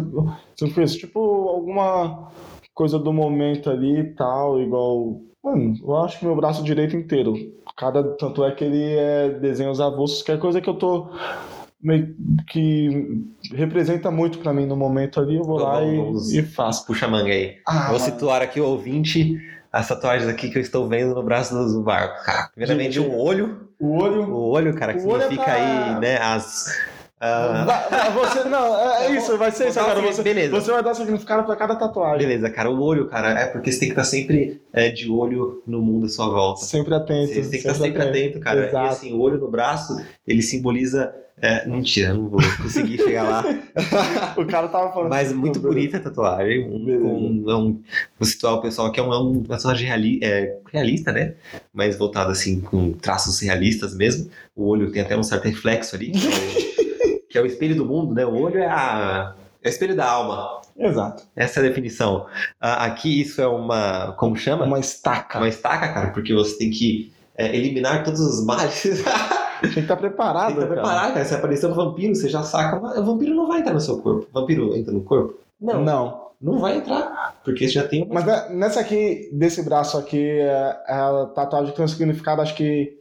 Você 0.56 0.66
fez, 0.70 0.94
tipo, 0.96 1.20
alguma 1.20 2.30
coisa 2.72 2.98
do 2.98 3.12
momento 3.12 3.68
ali 3.68 4.00
e 4.00 4.04
tal, 4.14 4.58
igual. 4.58 5.20
Mano, 5.44 5.74
eu 5.80 5.96
acho 5.98 6.18
que 6.18 6.24
meu 6.24 6.34
braço 6.34 6.64
direito 6.64 6.96
inteiro. 6.96 7.34
Cada 7.76 8.02
tanto 8.02 8.44
é 8.44 8.52
que 8.52 8.64
ele 8.64 8.94
é 8.94 9.28
desenhos 9.28 9.80
avulsos, 9.80 10.22
que 10.22 10.32
é 10.32 10.36
coisa 10.36 10.60
que 10.60 10.68
eu 10.68 10.74
tô. 10.74 11.08
Que 12.48 13.22
representa 13.52 14.10
muito 14.10 14.38
pra 14.38 14.52
mim 14.52 14.66
no 14.66 14.76
momento 14.76 15.20
ali, 15.20 15.36
eu 15.36 15.44
vou 15.44 15.58
lá 15.58 15.82
e, 15.84 15.96
Vamos- 15.96 16.32
e 16.32 16.42
faço. 16.42 16.86
Puxa 16.86 17.06
a 17.06 17.08
manga 17.08 17.30
aí. 17.30 17.56
Ah, 17.66 17.88
Vou 17.90 17.98
situar 18.00 18.42
aqui 18.42 18.60
o 18.60 18.66
ouvinte 18.66 19.38
as 19.72 19.86
tatuagens 19.88 20.28
aqui 20.28 20.48
que 20.48 20.56
eu 20.56 20.62
estou 20.62 20.88
vendo 20.88 21.14
no 21.14 21.22
braço 21.22 21.54
do 21.54 21.82
barco. 21.82 22.16
Primeiramente 22.54 22.98
um 22.98 23.14
olho. 23.14 23.68
o 23.78 23.98
olho. 24.00 24.22
O 24.32 24.48
olho, 24.50 24.74
cara, 24.74 24.94
que 24.94 25.00
O 25.04 25.16
é 25.16 25.20
significa 25.20 25.44
pra- 25.44 25.54
aí, 25.54 26.00
né, 26.00 26.16
as, 26.18 26.66
Ah, 27.18 28.10
Você, 28.14 28.44
não, 28.48 28.78
é, 28.78 29.06
é 29.06 29.16
isso, 29.16 29.38
vai 29.38 29.50
ser 29.50 29.68
isso 29.68 29.80
um 29.80 30.02
Você, 30.02 30.22
beleza. 30.22 30.60
você 30.60 30.70
vai 30.70 30.82
dar 30.82 30.94
significado 30.94 31.44
pra 31.44 31.56
cada 31.56 31.74
tatuagem. 31.74 32.26
Beleza, 32.26 32.50
cara. 32.50 32.70
O 32.70 32.82
olho, 32.82 33.06
cara, 33.08 33.30
é 33.40 33.46
porque 33.46 33.72
você 33.72 33.80
tem 33.80 33.88
que 33.88 33.92
estar 33.92 34.04
sempre 34.04 34.60
é, 34.72 34.90
de 34.90 35.10
olho 35.10 35.62
no 35.66 35.80
mundo 35.80 36.06
à 36.06 36.08
sua 36.10 36.28
volta. 36.28 36.60
Sempre 36.64 36.94
atento. 36.94 37.28
Você 37.32 37.40
tem 37.40 37.50
que 37.50 37.56
estar 37.56 37.74
sempre 37.74 38.02
atento, 38.02 38.38
cara. 38.40 38.68
Exato. 38.68 38.86
E 38.86 38.88
assim, 38.88 39.12
o 39.14 39.20
olho 39.20 39.38
no 39.38 39.50
braço, 39.50 39.96
ele 40.26 40.42
simboliza. 40.42 41.14
É, 41.38 41.68
mentira, 41.68 42.14
não 42.14 42.30
vou 42.30 42.40
conseguir 42.62 42.96
chegar 42.96 43.22
lá. 43.24 43.44
O 44.38 44.46
cara 44.46 44.68
tava 44.68 44.90
falando. 44.92 45.10
Mas 45.10 45.32
muito 45.32 45.60
Beleza. 45.60 45.74
bonita 45.74 45.96
a 45.98 46.00
tatuagem. 46.00 46.66
Um, 46.66 47.44
um, 47.44 47.50
é 47.50 47.54
um, 47.56 47.82
vou 48.18 48.26
situar 48.26 48.54
o 48.54 48.62
pessoal 48.62 48.90
que 48.90 48.98
é 48.98 49.02
um, 49.02 49.42
é 49.42 49.48
personagem 49.48 49.86
reali, 49.86 50.18
é, 50.22 50.56
realista, 50.72 51.12
né? 51.12 51.34
Mas 51.74 51.98
voltado 51.98 52.30
assim, 52.30 52.60
com 52.60 52.92
traços 52.92 53.40
realistas 53.40 53.94
mesmo. 53.94 54.30
O 54.54 54.66
olho 54.66 54.90
tem 54.90 55.02
até 55.02 55.14
um 55.14 55.22
certo 55.22 55.44
reflexo 55.44 55.94
ali, 55.94 56.12
que 57.36 57.38
é 57.38 57.42
o, 57.42 57.44
é 57.44 57.48
espelho 57.48 57.76
do 57.76 57.84
mundo, 57.84 58.14
né? 58.14 58.24
O 58.24 58.34
olho 58.40 58.58
é, 58.58 58.66
a, 58.66 59.34
é 59.62 59.68
o 59.68 59.70
espelho 59.70 59.94
da 59.94 60.08
alma. 60.08 60.60
Exato. 60.78 61.24
Essa 61.36 61.60
é 61.60 61.64
a 61.64 61.68
definição. 61.68 62.26
Ah, 62.60 62.84
aqui 62.86 63.20
isso 63.20 63.40
é 63.40 63.46
uma. 63.46 64.12
Como 64.12 64.36
chama? 64.36 64.64
Uma 64.64 64.78
estaca. 64.78 65.38
Uma 65.38 65.48
estaca, 65.48 65.92
cara, 65.92 66.10
porque 66.10 66.34
você 66.34 66.56
tem 66.56 66.70
que 66.70 67.12
é, 67.36 67.54
eliminar 67.54 68.04
todos 68.04 68.20
os 68.20 68.44
males. 68.44 68.82
Tem 69.60 69.70
que 69.70 69.80
estar 69.80 69.96
preparado. 69.96 70.48
Tem 70.48 70.56
que 70.56 70.62
estar 70.62 70.74
cara. 70.74 70.82
preparado, 70.82 71.14
cara. 71.14 71.24
Se 71.24 71.34
aparecer 71.34 71.66
um 71.66 71.74
vampiro, 71.74 72.14
você 72.14 72.28
já 72.28 72.42
saca. 72.42 72.76
O 73.00 73.04
vampiro 73.04 73.34
não 73.34 73.48
vai 73.48 73.60
entrar 73.60 73.72
no 73.72 73.80
seu 73.80 73.98
corpo. 73.98 74.26
O 74.30 74.40
vampiro 74.40 74.76
entra 74.76 74.92
no 74.92 75.00
corpo? 75.00 75.38
Não. 75.58 75.82
Não, 75.82 76.30
Não. 76.40 76.58
vai 76.58 76.76
entrar. 76.76 77.36
Porque 77.42 77.66
você 77.66 77.72
já 77.72 77.88
tem 77.88 78.02
uma. 78.02 78.14
Mas 78.14 78.26
né, 78.26 78.48
nessa 78.50 78.80
aqui, 78.80 79.30
desse 79.32 79.62
braço 79.62 79.96
aqui, 79.96 80.20
é, 80.20 80.76
é 80.88 80.94
a 80.94 81.26
tatuagem 81.34 81.74
tem 81.74 81.84
um 81.84 81.88
significado, 81.88 82.42
acho 82.42 82.54
que. 82.54 82.98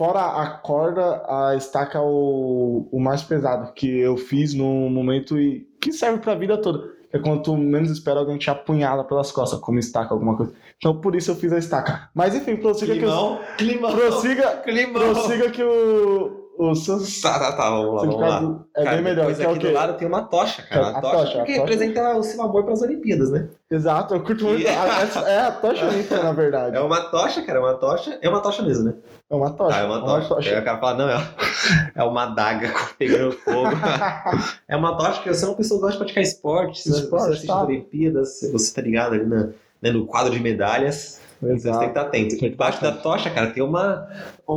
Fora 0.00 0.40
a 0.40 0.46
corda, 0.46 1.22
a 1.28 1.54
estaca 1.56 1.98
é 1.98 2.00
o, 2.00 2.88
o 2.90 2.98
mais 2.98 3.22
pesado 3.22 3.70
que 3.74 3.98
eu 3.98 4.16
fiz 4.16 4.54
no 4.54 4.88
momento 4.88 5.38
e 5.38 5.68
que 5.78 5.92
serve 5.92 6.20
pra 6.20 6.34
vida 6.34 6.56
toda. 6.56 6.88
É 7.12 7.18
quando 7.18 7.42
tu 7.42 7.54
menos 7.54 7.90
espera 7.90 8.18
alguém 8.18 8.38
te 8.38 8.48
apunhala 8.48 9.04
pelas 9.04 9.30
costas, 9.30 9.60
como 9.60 9.78
estaca, 9.78 10.14
alguma 10.14 10.38
coisa. 10.38 10.54
Então 10.78 10.98
por 11.02 11.14
isso 11.14 11.30
eu 11.30 11.34
fiz 11.34 11.52
a 11.52 11.58
estaca. 11.58 12.08
Mas 12.14 12.34
enfim, 12.34 12.56
prossiga 12.56 12.94
que 12.94 13.00
Climão, 13.00 13.34
o. 13.34 13.56
climão. 13.58 13.94
Prossiga, 13.94 14.56
Climão. 14.64 15.02
prossiga 15.02 15.50
que 15.50 15.62
o. 15.62 16.39
O 16.62 16.74
seu 16.74 16.98
Tá, 17.22 17.38
tá, 17.38 17.52
tá. 17.52 17.70
Vamos 17.70 17.94
lá, 17.94 18.00
vamos 18.02 18.20
lá. 18.20 18.64
é 18.76 18.84
Cara, 18.84 18.96
bem 18.96 19.04
melhor. 19.04 19.34
Que 19.34 19.42
é 19.42 19.46
o 19.46 19.50
aqui 19.52 19.60
quê? 19.60 19.68
do 19.68 19.72
lado 19.72 19.94
tem 19.96 20.06
uma 20.06 20.22
tocha, 20.24 20.60
cara. 20.62 20.86
A 20.86 20.90
Uma 20.90 21.00
tocha, 21.00 21.16
tocha, 21.16 21.32
a 21.32 21.36
porque 21.38 21.52
tocha. 21.54 21.64
representa 21.70 22.16
o 22.16 22.22
seu 22.22 22.42
amor 22.42 22.64
pelas 22.64 22.82
Olimpíadas, 22.82 23.30
né? 23.30 23.48
Exato, 23.70 24.14
eu 24.14 24.20
curto 24.22 24.44
muito. 24.44 24.60
E- 24.60 24.68
a- 24.68 25.00
essa- 25.02 25.20
É 25.20 25.40
a 25.46 25.52
tocha 25.52 25.86
olímpica, 25.88 26.22
na 26.22 26.32
verdade. 26.32 26.76
É 26.76 26.80
uma 26.80 27.00
tocha, 27.04 27.40
cara. 27.42 27.60
É 27.60 27.62
uma 27.62 27.74
tocha. 27.74 28.18
É 28.20 28.28
uma 28.28 28.40
tocha 28.40 28.62
mesmo, 28.62 28.84
né? 28.84 28.94
É 29.30 29.34
uma 29.34 29.50
tocha. 29.52 29.74
Ah, 29.76 29.80
é 29.80 29.84
uma 29.86 30.00
tocha. 30.04 30.50
Aí 30.50 30.60
o 30.60 30.64
cara 30.64 30.78
fala, 30.78 30.98
não, 30.98 31.08
é, 31.08 31.28
é 31.96 32.04
uma 32.04 32.24
adaga 32.24 32.70
pegando 32.98 33.32
fogo. 33.32 33.68
É 34.68 34.76
uma 34.76 34.98
tocha 34.98 35.22
que 35.22 35.28
você 35.32 35.44
é 35.44 35.48
uma 35.48 35.56
pessoa 35.56 35.78
que 35.78 35.82
gosta 35.86 35.92
de 35.92 35.98
praticar 36.04 36.22
esporte, 36.22 36.82
você, 36.82 36.90
Esporte, 36.90 37.22
você 37.24 37.30
assiste 37.32 37.46
tá. 37.46 37.62
Olimpíadas, 37.64 38.40
você 38.52 38.74
tá 38.74 38.82
ligado 38.82 39.14
ali 39.14 39.24
na- 39.24 39.48
né, 39.80 39.90
no 39.90 40.04
quadro 40.04 40.30
de 40.32 40.40
medalhas. 40.40 41.20
Então 41.42 41.56
você 41.56 41.62
tem 41.62 41.72
que 41.72 41.78
Exato. 41.78 41.84
estar 41.86 42.00
atento. 42.02 42.36
Que 42.36 42.46
Embaixo 42.48 42.82
da 42.82 42.92
tocha, 42.92 43.30
cara, 43.30 43.46
tem 43.50 43.62
uma, 43.62 44.06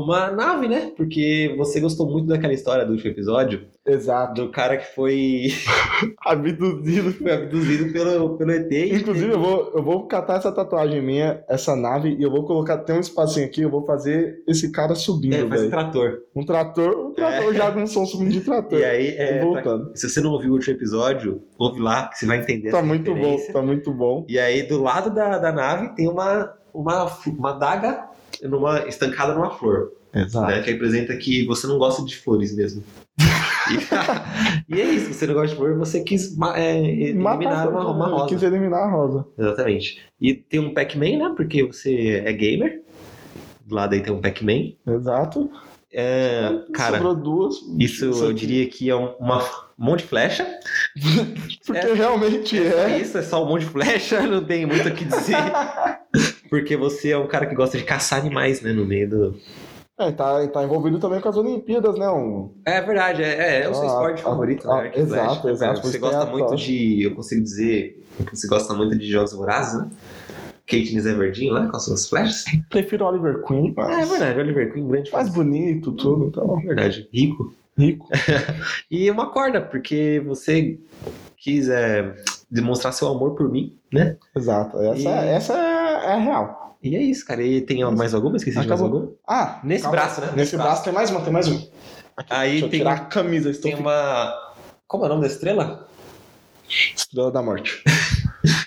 uma 0.02 0.32
nave, 0.32 0.68
né? 0.68 0.92
Porque 0.96 1.54
você 1.58 1.80
gostou 1.80 2.10
muito 2.10 2.28
daquela 2.28 2.54
história 2.54 2.86
do 2.86 2.94
último 2.94 3.12
episódio, 3.12 3.66
Exato. 3.86 4.34
do 4.46 4.50
cara 4.50 4.78
que 4.78 4.94
foi, 4.96 5.48
Abduzido. 6.26 7.12
foi 7.14 7.32
abduzido 7.32 7.92
pelo, 7.92 8.38
pelo 8.38 8.52
ET. 8.52 8.72
Inclusive, 8.72 9.32
eu 9.34 9.40
vou, 9.40 9.72
eu 9.76 9.84
vou 9.84 10.08
catar 10.08 10.38
essa 10.38 10.52
tatuagem 10.52 11.02
minha, 11.02 11.44
essa 11.50 11.76
nave, 11.76 12.16
e 12.18 12.24
eu 12.24 12.32
vou 12.32 12.46
colocar, 12.46 12.78
tem 12.80 12.96
um 12.96 13.00
espacinho 13.00 13.46
aqui, 13.46 13.62
eu 13.62 13.70
vou 13.70 13.86
fazer 13.86 14.42
esse 14.48 14.72
cara 14.72 14.96
subindo, 14.96 15.36
É, 15.36 15.48
faz 15.48 15.64
um 15.64 15.70
trator. 15.70 16.20
Um 16.36 16.46
trator, 16.46 17.08
um 17.08 17.14
trator 17.14 17.54
já 17.54 17.72
com 17.72 17.82
um 17.82 17.88
som 17.88 18.06
subindo 18.06 18.32
de 18.32 18.42
trator. 18.46 18.80
E 18.80 18.86
aí, 18.86 19.08
é, 19.18 19.38
pra- 19.40 19.46
Voltando. 19.46 19.92
se 19.96 20.10
você 20.10 20.22
não 20.22 20.32
ouviu 20.32 20.52
o 20.52 20.54
último 20.54 20.76
episódio, 20.76 21.42
ouve 21.58 21.80
lá, 21.82 22.08
que 22.08 22.18
você 22.18 22.26
vai 22.26 22.40
entender 22.40 22.72
Tá 22.72 22.82
muito 22.82 23.14
bom, 23.14 23.38
tá 23.52 23.62
muito 23.62 23.94
bom. 23.94 24.26
E 24.28 24.40
aí, 24.40 24.64
do 24.64 24.82
lado 24.82 25.10
da, 25.14 25.38
da 25.38 25.52
nave, 25.52 25.90
tem 25.96 26.08
uma, 26.08 26.54
uma, 26.74 27.06
uma 27.28 27.52
daga 27.54 28.10
numa, 28.44 28.88
estancada 28.88 29.34
numa 29.34 29.52
flor. 29.52 29.92
Exato. 30.16 30.46
né, 30.52 30.62
que 30.62 30.72
representa 30.72 31.16
que 31.18 31.44
você 31.48 31.66
não 31.66 31.80
gosta 31.80 32.06
de 32.06 32.16
flores 32.16 32.56
mesmo. 32.56 32.84
e, 34.70 34.70
e 34.78 34.80
é 34.82 34.86
isso, 34.86 35.12
você 35.12 35.26
não 35.26 35.34
gosta 35.34 35.50
de 35.50 35.56
flor, 35.56 35.76
você 35.76 36.02
quis 36.04 36.38
é, 36.56 36.78
eliminar 36.78 37.68
uma, 37.68 37.90
uma 37.92 38.08
rosa. 38.08 38.28
Quis 38.28 38.44
eliminar 38.44 38.84
a 38.84 38.92
rosa. 38.92 39.26
Exatamente. 39.38 40.02
E 40.22 40.34
tem 40.36 40.60
um 40.60 40.74
Pac-Man, 40.74 41.18
né? 41.18 41.34
Porque 41.36 41.64
você 41.64 42.22
é 42.24 42.32
gamer. 42.32 42.84
Do 43.66 43.74
lado 43.76 43.94
aí 43.94 44.02
tem 44.02 44.14
um 44.14 44.22
Pac-Man. 44.22 44.74
Exato. 44.86 45.50
É, 45.96 46.50
cara, 46.74 46.98
Sobrou 46.98 47.16
duas. 47.16 47.56
isso 47.80 48.06
eu 48.06 48.34
diria 48.34 48.68
que 48.68 48.90
é 48.90 48.96
um, 48.96 49.14
uma, 49.20 49.44
um 49.78 49.86
monte 49.86 50.02
de 50.02 50.08
flecha. 50.08 50.44
Porque 51.66 51.86
é- 51.86 51.94
realmente 51.94 52.58
É 52.58 52.92
é. 52.92 53.00
isso, 53.00 53.16
é 53.18 53.22
só 53.22 53.44
um 53.44 53.48
monte 53.48 53.62
de 53.66 53.70
flecha, 53.72 54.22
não 54.24 54.44
tem 54.44 54.66
muito 54.66 54.90
o 54.90 54.92
que 54.92 55.06
dizer. 55.06 55.38
Porque 56.50 56.76
você 56.78 57.12
é 57.12 57.18
um 57.18 57.28
cara 57.28 57.46
que 57.46 57.56
gosta 57.56 57.78
de 57.78 57.84
caçar 57.84 58.20
animais, 58.20 58.62
né? 58.62 58.72
No 58.72 58.86
meio 58.86 59.10
do. 59.10 59.40
É, 60.00 60.12
tá, 60.12 60.48
tá 60.48 60.64
envolvido 60.64 61.00
também 61.00 61.22
com 61.22 61.30
as 61.30 61.38
Olimpíadas, 61.38 61.98
né? 61.98 62.10
Um, 62.10 62.52
É 62.66 62.82
verdade, 62.82 63.22
é, 63.24 63.62
é, 63.62 63.64
é 63.64 63.70
o 63.70 63.74
seu 63.76 63.84
Ah, 63.84 63.88
esporte 63.88 64.22
favorito, 64.24 64.70
ah, 64.70 64.82
né? 64.84 64.92
exato, 64.96 65.46
né, 65.48 65.54
exato, 65.54 65.82
por 65.82 65.88
Você 65.92 66.00
tem 66.00 66.02
gosta 66.02 66.26
muito 66.26 66.56
de. 66.56 67.04
Eu 67.04 67.16
consigo 67.16 67.42
dizer 67.44 68.04
que 68.30 68.36
você 68.36 68.48
gosta 68.48 68.74
muito 68.74 68.98
de 68.98 69.06
jogos 69.08 69.34
vorazes, 69.34 69.80
né? 69.80 69.90
Katniss 70.66 71.06
Everdeen 71.06 71.52
lá 71.52 71.68
com 71.68 71.76
as 71.78 71.86
suas 71.86 72.08
flechas. 72.10 72.46
prefiro 72.70 73.06
Oliver 73.06 73.44
Queen, 73.44 73.74
mas 73.76 73.90
É 73.90 74.06
verdade, 74.10 74.40
Oliver 74.40 74.74
Queen, 74.74 74.88
grande 74.88 75.12
mais 75.12 75.30
bonito, 75.30 75.92
tudo, 75.92 76.26
então. 76.26 76.60
É 76.60 76.66
verdade, 76.66 77.08
rico. 77.14 77.54
Rico. 77.78 78.08
E 78.90 79.10
uma 79.12 79.30
corda, 79.32 79.60
porque 79.62 80.22
você 80.26 80.80
quis 81.38 81.68
é, 81.70 82.16
demonstrar 82.50 82.94
seu 82.94 83.08
amor 83.10 83.36
por 83.36 83.52
mim, 83.52 83.76
né? 83.92 84.16
Exato. 84.36 84.80
Essa, 84.80 84.98
E- 85.00 85.08
essa 85.30 85.54
é, 85.54 85.73
é 86.04 86.14
a 86.14 86.18
real. 86.18 86.78
E 86.84 86.96
é 86.96 87.02
isso, 87.02 87.26
cara. 87.26 87.42
E 87.42 87.62
tem 87.62 87.84
mais 87.92 88.14
alguma? 88.14 88.36
Esqueci 88.38 88.60
de 88.60 88.68
mais 88.68 88.82
Acabou. 88.82 89.00
alguma? 89.00 89.16
Ah, 89.28 89.60
Nesse 89.64 89.84
calma. 89.84 89.98
braço, 89.98 90.20
né? 90.22 90.28
Nesse 90.28 90.38
Nesse 90.38 90.58
braço 90.58 90.84
tem 90.84 90.94
mais 90.94 91.10
uma, 91.10 91.22
tem 91.22 91.32
mais 91.34 91.48
um. 91.48 91.56
Aqui, 92.18 92.34
Aí 92.34 92.52
deixa 92.52 92.66
eu 92.66 92.70
tem- 92.70 92.80
tirar 92.80 92.94
a 92.94 93.00
camisa, 93.00 93.50
estou 93.50 93.72
Tem 93.72 93.80
uma. 93.80 94.34
Como 94.88 95.04
é 95.04 95.08
o 95.08 95.10
nome 95.10 95.22
da 95.22 95.28
estrela? 95.28 95.88
Estrela 96.96 97.32
da 97.32 97.42
Morte. 97.42 97.84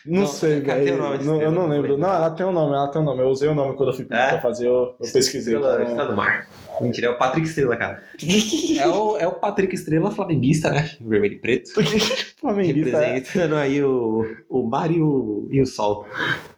Não, 0.07 0.21
Não, 0.21 0.27
sei, 0.27 0.61
velho. 0.61 0.97
Não, 0.97 1.15
eu 1.43 1.51
não 1.51 1.67
lembro. 1.67 1.89
lembro. 1.93 1.99
Não, 1.99 2.09
ela 2.09 2.31
tem 2.31 2.47
um 2.47 2.53
nome, 2.53 2.75
ela 2.75 2.89
tem 2.89 3.03
um 3.03 3.05
nome. 3.05 3.21
Eu 3.21 3.29
usei 3.29 3.49
o 3.49 3.55
nome 3.55 3.77
quando 3.77 3.91
eu 3.91 3.95
fui 3.95 4.07
É? 4.09 4.29
pra 4.29 4.41
fazer, 4.41 4.69
eu, 4.69 4.95
eu 5.01 5.13
pesquisei. 5.13 5.55
Estrela, 5.55 5.75
então- 5.75 5.87
estrela 5.89 6.11
do 6.11 6.17
mar. 6.17 6.49
Mentira, 6.81 7.09
é 7.09 7.11
o 7.11 7.19
Patrick 7.19 7.49
Estrela, 7.49 7.77
cara. 7.77 8.03
É 8.79 8.87
o, 8.89 9.17
é 9.17 9.27
o 9.27 9.33
Patrick 9.33 9.75
Estrela 9.75 10.11
flamenguista, 10.11 10.71
né? 10.71 10.91
Vermelho 11.01 11.35
e 11.35 11.39
preto. 11.39 11.71
Flamenguista 12.39 12.99
é. 12.99 13.15
Representando 13.15 13.57
aí 13.57 13.83
o, 13.83 14.37
o 14.49 14.63
mar 14.63 14.91
e 14.91 15.01
o, 15.01 15.49
e 15.51 15.61
o 15.61 15.67
sol. 15.67 16.07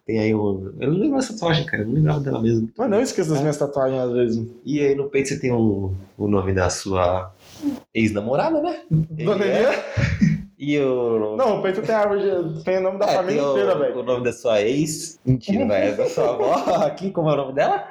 Tem 0.04 0.18
aí 0.18 0.34
um. 0.34 0.72
Eu 0.80 0.92
não 0.92 0.98
lembro 0.98 1.16
dessa 1.16 1.32
tatuagem, 1.34 1.64
cara. 1.66 1.82
Eu 1.82 1.86
não 1.86 1.94
lembrava 1.94 2.20
dela 2.20 2.42
mesmo. 2.42 2.70
Mas 2.76 2.90
não 2.90 3.00
esqueça 3.00 3.30
das 3.30 3.40
minhas 3.40 3.56
tatuagens 3.56 4.00
às 4.00 4.12
vezes. 4.12 4.50
E 4.64 4.80
aí 4.80 4.94
no 4.94 5.08
peito 5.08 5.28
você 5.28 5.38
tem 5.38 5.52
o, 5.52 5.92
o 6.16 6.28
nome 6.28 6.52
da 6.52 6.68
sua 6.70 7.32
ex-namorada, 7.94 8.60
né? 8.60 8.80
Dona 8.90 9.44
Ele 9.44 9.54
é-? 9.54 9.84
E 10.58 10.76
o. 10.80 11.36
Não, 11.36 11.58
o 11.60 11.62
peito 11.62 11.80
tem 11.82 11.94
árvore, 11.94 12.20
de- 12.20 12.64
tem 12.64 12.78
o 12.78 12.80
nome 12.80 12.98
da 12.98 13.06
É, 13.06 13.14
família 13.14 13.44
o- 13.46 13.50
inteira, 13.52 13.78
velho. 13.78 14.00
O 14.00 14.02
nome 14.02 14.24
da 14.24 14.32
sua 14.32 14.60
ex. 14.60 15.18
Mentira, 15.24 15.64
vai. 15.66 15.88
É 15.88 15.92
da 15.92 16.06
sua 16.08 16.30
avó. 16.30 16.52
Aqui, 16.84 17.12
como 17.12 17.30
é 17.30 17.34
o 17.34 17.36
nome 17.36 17.52
dela? 17.54 17.84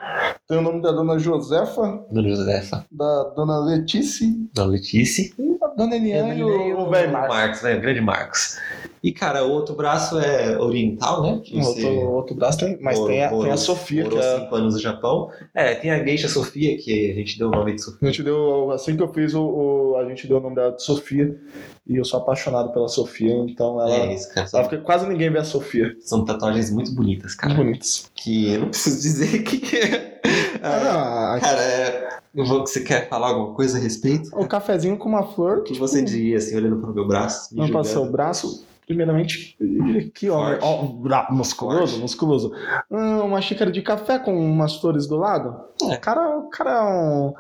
Tem 0.48 0.58
o 0.58 0.62
nome 0.62 0.82
da 0.82 0.92
dona 0.92 1.18
Josefa, 1.18 2.04
Dona 2.12 2.28
Josefa. 2.30 2.86
da 2.92 3.24
dona 3.36 3.60
Letícia, 3.60 4.28
Dona 4.54 4.72
Letícia. 4.72 5.32
e 5.40 5.58
a 5.64 5.68
dona 5.68 5.96
Eliane 5.96 6.40
e 6.40 6.44
o 6.44 6.80
o 6.82 6.90
velho 6.90 7.12
Marcos. 7.12 7.36
Marcos, 7.36 7.62
né? 7.64 7.76
O 7.76 7.82
grande 7.82 8.02
Marcos. 8.02 8.58
E, 9.04 9.12
cara, 9.12 9.46
o 9.46 9.52
outro 9.52 9.76
braço 9.76 10.18
é 10.20 10.58
oriental, 10.58 11.22
né? 11.22 11.40
Que 11.44 11.58
O 11.58 11.64
você 11.64 11.86
outro, 11.86 12.10
outro 12.12 12.36
braço 12.36 12.58
tem, 12.60 12.78
mas 12.82 12.98
morou- 12.98 13.12
tem 13.12 13.24
a, 13.24 13.30
tem 13.30 13.38
a 13.38 13.42
morou- 13.42 13.58
Sofia, 13.58 14.04
que 14.04 14.10
morou 14.10 14.24
é, 14.26 14.40
cinco 14.40 14.56
anos 14.56 14.74
no 14.74 14.80
Japão. 14.80 15.30
É, 15.54 15.76
tem 15.76 15.92
a 15.92 16.04
Geisha 16.04 16.28
Sofia, 16.28 16.78
que 16.78 17.12
a 17.12 17.14
gente 17.14 17.38
deu 17.38 17.48
o 17.48 17.52
nome 17.52 17.76
de 17.76 17.82
Sofia. 17.84 18.00
a 18.02 18.06
gente 18.12 18.24
deu, 18.24 18.72
assim 18.72 18.98
que 18.98 19.04
eu 19.04 19.14
fiz, 19.14 19.34
o, 19.34 19.42
o- 19.44 19.98
a 19.98 20.06
gente 20.10 20.28
deu 20.28 20.38
o 20.38 20.40
nome 20.42 20.56
dela 20.56 20.72
de 20.72 20.82
Sofia, 20.84 21.40
e 21.88 21.96
eu 21.96 22.04
sou 22.04 22.20
apaixonado 22.20 22.72
pela 22.74 22.88
Sofia, 22.88 23.34
então 23.34 23.80
ela, 23.80 23.96
É 23.96 24.14
isso, 24.14 24.34
cara. 24.34 24.48
ela 24.54 24.64
fica, 24.64 24.78
quase 24.80 25.08
ninguém 25.08 25.30
vê 25.32 25.40
a 25.40 25.44
Sofia. 25.44 25.96
são 26.02 26.26
tatuagens 26.26 26.70
muito 26.72 26.94
bonitas, 26.94 27.36
cara. 27.36 27.54
Muito 27.54 27.66
bonitas. 27.68 28.12
Que 28.16 28.54
eu 28.54 28.60
não 28.62 28.70
preciso 28.70 29.02
dizer 29.02 29.44
que 29.44 29.76
é. 29.78 30.22
Ah, 30.62 30.80
não, 30.84 31.00
a- 31.36 31.40
Cara, 31.40 31.62
é. 31.62 32.08
Que 32.36 32.44
você 32.44 32.82
quer 32.82 33.08
falar 33.10 33.30
alguma 33.30 33.54
coisa 33.56 33.78
a 33.78 33.82
respeito? 33.82 34.30
o 34.34 34.48
cafezinho 34.48 34.98
com 34.98 35.08
uma 35.10 35.24
flor, 35.24 35.60
O 35.60 35.64
que 35.64 35.74
você 35.78 36.02
diria, 36.04 36.38
assim, 36.38 36.56
olhando 36.56 36.78
pro 36.82 36.94
meu 36.94 37.08
braço? 37.08 37.54
me 37.56 37.62
não 37.62 37.70
passou 37.72 38.06
o 38.06 38.12
braço, 38.12 38.66
primeiramente, 38.88 39.56
que 40.16 40.30
homem, 40.30 40.60
Forte. 40.60 40.64
ó, 40.66 41.32
musculoso, 41.34 41.80
Forte. 41.88 42.00
musculoso. 42.00 42.52
Hum, 42.90 43.20
uma 43.26 43.42
xícara 43.42 43.70
de 43.70 43.82
café 43.84 44.18
com 44.18 44.34
umas 44.36 44.78
flores 44.78 45.06
do 45.06 45.18
lado. 45.18 45.56
É. 45.84 45.96
O 45.96 46.00
cara, 46.00 46.38
o 46.40 46.50
cara 46.50 46.72
é 46.72 46.82
um, 46.84 47.34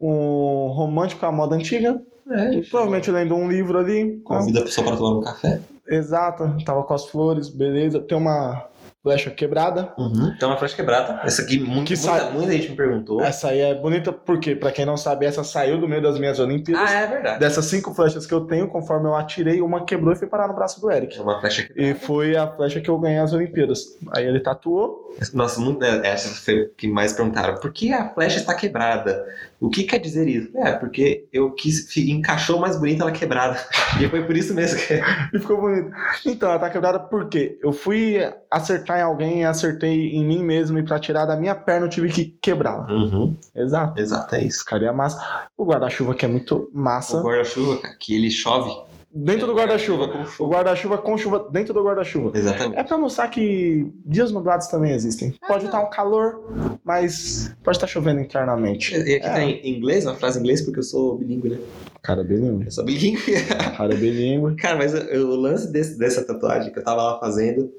um 0.00 0.68
romântico 0.72 1.24
à 1.26 1.30
moda 1.30 1.54
antiga, 1.54 2.00
É, 2.30 2.60
provavelmente 2.62 3.10
lendo 3.10 3.34
um 3.34 3.48
livro 3.48 3.78
ali. 3.78 4.18
Convida 4.24 4.60
a 4.60 4.64
pessoa 4.64 4.86
para 4.86 4.96
tomar 4.96 5.18
um 5.18 5.22
café. 5.22 5.60
Exato, 5.86 6.56
tava 6.64 6.82
com 6.82 6.92
as 6.94 7.06
flores, 7.06 7.48
beleza. 7.48 8.00
Tem 8.00 8.16
uma, 8.18 8.64
flecha 9.02 9.30
quebrada. 9.30 9.92
Uhum. 9.96 10.32
Então, 10.36 10.50
uma 10.50 10.56
flecha 10.58 10.74
quebrada. 10.76 11.20
Essa 11.24 11.42
aqui, 11.42 11.58
muito, 11.58 11.86
Que 11.86 11.96
muita, 11.96 11.96
sai- 11.96 12.32
muita 12.32 12.52
gente 12.52 12.70
me 12.70 12.76
perguntou. 12.76 13.20
Essa 13.22 13.48
aí 13.48 13.60
é 13.60 13.74
bonita 13.74 14.12
porque, 14.12 14.54
pra 14.56 14.72
quem 14.72 14.84
não 14.84 14.96
sabe, 14.96 15.24
essa 15.26 15.44
saiu 15.44 15.78
do 15.80 15.88
meio 15.88 16.02
das 16.02 16.18
minhas 16.18 16.38
Olimpíadas. 16.38 16.90
Ah, 16.90 17.00
é 17.00 17.06
verdade. 17.06 17.38
Dessas 17.40 17.64
cinco 17.66 17.94
flechas 17.94 18.26
que 18.26 18.34
eu 18.34 18.42
tenho, 18.42 18.68
conforme 18.68 19.08
eu 19.08 19.14
atirei, 19.14 19.60
uma 19.60 19.84
quebrou 19.84 20.12
e 20.12 20.16
foi 20.16 20.28
parar 20.28 20.48
no 20.48 20.54
braço 20.54 20.80
do 20.80 20.90
Eric. 20.90 21.18
É 21.18 21.22
uma 21.22 21.40
flecha 21.40 21.62
quebrada. 21.62 21.90
E 21.90 21.94
foi 21.94 22.36
a 22.36 22.46
flecha 22.48 22.80
que 22.80 22.88
eu 22.90 22.98
ganhei 22.98 23.18
as 23.18 23.32
Olimpíadas. 23.32 23.96
Aí 24.14 24.26
ele 24.26 24.40
tatuou. 24.40 25.08
Nossa, 25.32 25.60
muito, 25.60 25.80
né, 25.80 26.00
essa 26.04 26.28
foi 26.44 26.62
o 26.62 26.70
que 26.74 26.86
mais 26.88 27.12
perguntaram. 27.12 27.56
Por 27.56 27.72
que 27.72 27.92
a 27.92 28.08
flecha 28.12 28.38
está 28.38 28.54
quebrada? 28.54 29.24
O 29.60 29.68
que 29.68 29.82
quer 29.82 29.98
dizer 29.98 30.28
isso? 30.28 30.56
É, 30.56 30.72
porque 30.72 31.26
eu 31.32 31.50
quis, 31.52 31.96
encaixou 31.96 32.60
mais 32.60 32.76
bonita 32.78 33.02
ela 33.02 33.12
quebrada. 33.12 33.58
E 34.00 34.08
foi 34.08 34.22
por 34.24 34.36
isso 34.36 34.54
mesmo 34.54 34.78
que. 34.78 34.94
E 35.34 35.38
ficou 35.40 35.60
bonito. 35.60 35.90
Então, 36.24 36.50
ela 36.50 36.58
tá 36.60 36.70
quebrada 36.70 37.00
porque 37.00 37.58
eu 37.62 37.72
fui 37.72 38.18
acertar 38.48 38.87
em 38.96 39.02
alguém 39.02 39.40
e 39.40 39.44
acertei 39.44 40.12
em 40.14 40.24
mim 40.24 40.44
mesmo. 40.44 40.78
E 40.78 40.82
pra 40.84 41.00
tirar 41.00 41.26
da 41.26 41.34
minha 41.36 41.56
perna 41.56 41.86
eu 41.86 41.90
tive 41.90 42.08
que 42.08 42.26
quebrá-la. 42.40 42.86
Uhum, 42.88 43.36
Exato. 43.54 44.00
exato, 44.00 44.34
é 44.36 44.44
isso. 44.44 44.60
Ficaria 44.60 44.92
massa. 44.92 45.18
O 45.56 45.64
guarda-chuva 45.64 46.14
que 46.14 46.24
é 46.24 46.28
muito 46.28 46.70
massa. 46.72 47.18
O 47.18 47.22
guarda-chuva, 47.24 47.76
cara, 47.82 47.96
que 47.98 48.14
ele 48.14 48.30
chove. 48.30 48.70
Dentro 49.10 49.46
do 49.46 49.54
guarda-chuva. 49.54 50.04
O 50.04 50.26
chuva. 50.26 50.54
guarda-chuva 50.56 50.98
com 50.98 51.16
chuva 51.16 51.48
dentro 51.50 51.72
do 51.72 51.82
guarda-chuva. 51.82 52.30
Exatamente. 52.38 52.78
É 52.78 52.84
pra 52.84 52.98
mostrar 52.98 53.26
que 53.28 53.90
dias 54.04 54.30
nublados 54.30 54.66
também 54.68 54.92
existem. 54.92 55.34
Pode 55.48 55.64
estar 55.64 55.80
um 55.80 55.88
calor, 55.88 56.78
mas 56.84 57.50
pode 57.64 57.78
estar 57.78 57.86
chovendo 57.86 58.20
internamente. 58.20 58.94
E 58.94 59.14
aqui 59.14 59.26
É. 59.26 59.30
tá 59.32 59.42
em 59.42 59.76
inglês, 59.76 60.04
uma 60.04 60.14
frase 60.14 60.38
em 60.38 60.42
inglês, 60.42 60.60
porque 60.60 60.78
eu 60.80 60.82
sou 60.84 61.16
bilíngue, 61.16 61.48
né? 61.48 61.58
Cara 62.02 62.22
bilíngue. 62.22 62.66
Eu 62.66 62.70
sou 62.70 62.84
bilíngue. 62.84 63.32
Cara 63.78 63.94
bilíngue. 63.96 64.54
Cara, 64.56 64.76
mas 64.76 64.92
o, 64.92 64.98
o 65.26 65.36
lance 65.36 65.72
desse- 65.72 65.98
dessa 65.98 66.22
tatuagem 66.22 66.70
que 66.70 66.78
eu 66.78 66.84
tava 66.84 67.02
lá 67.02 67.18
fazendo, 67.18 67.72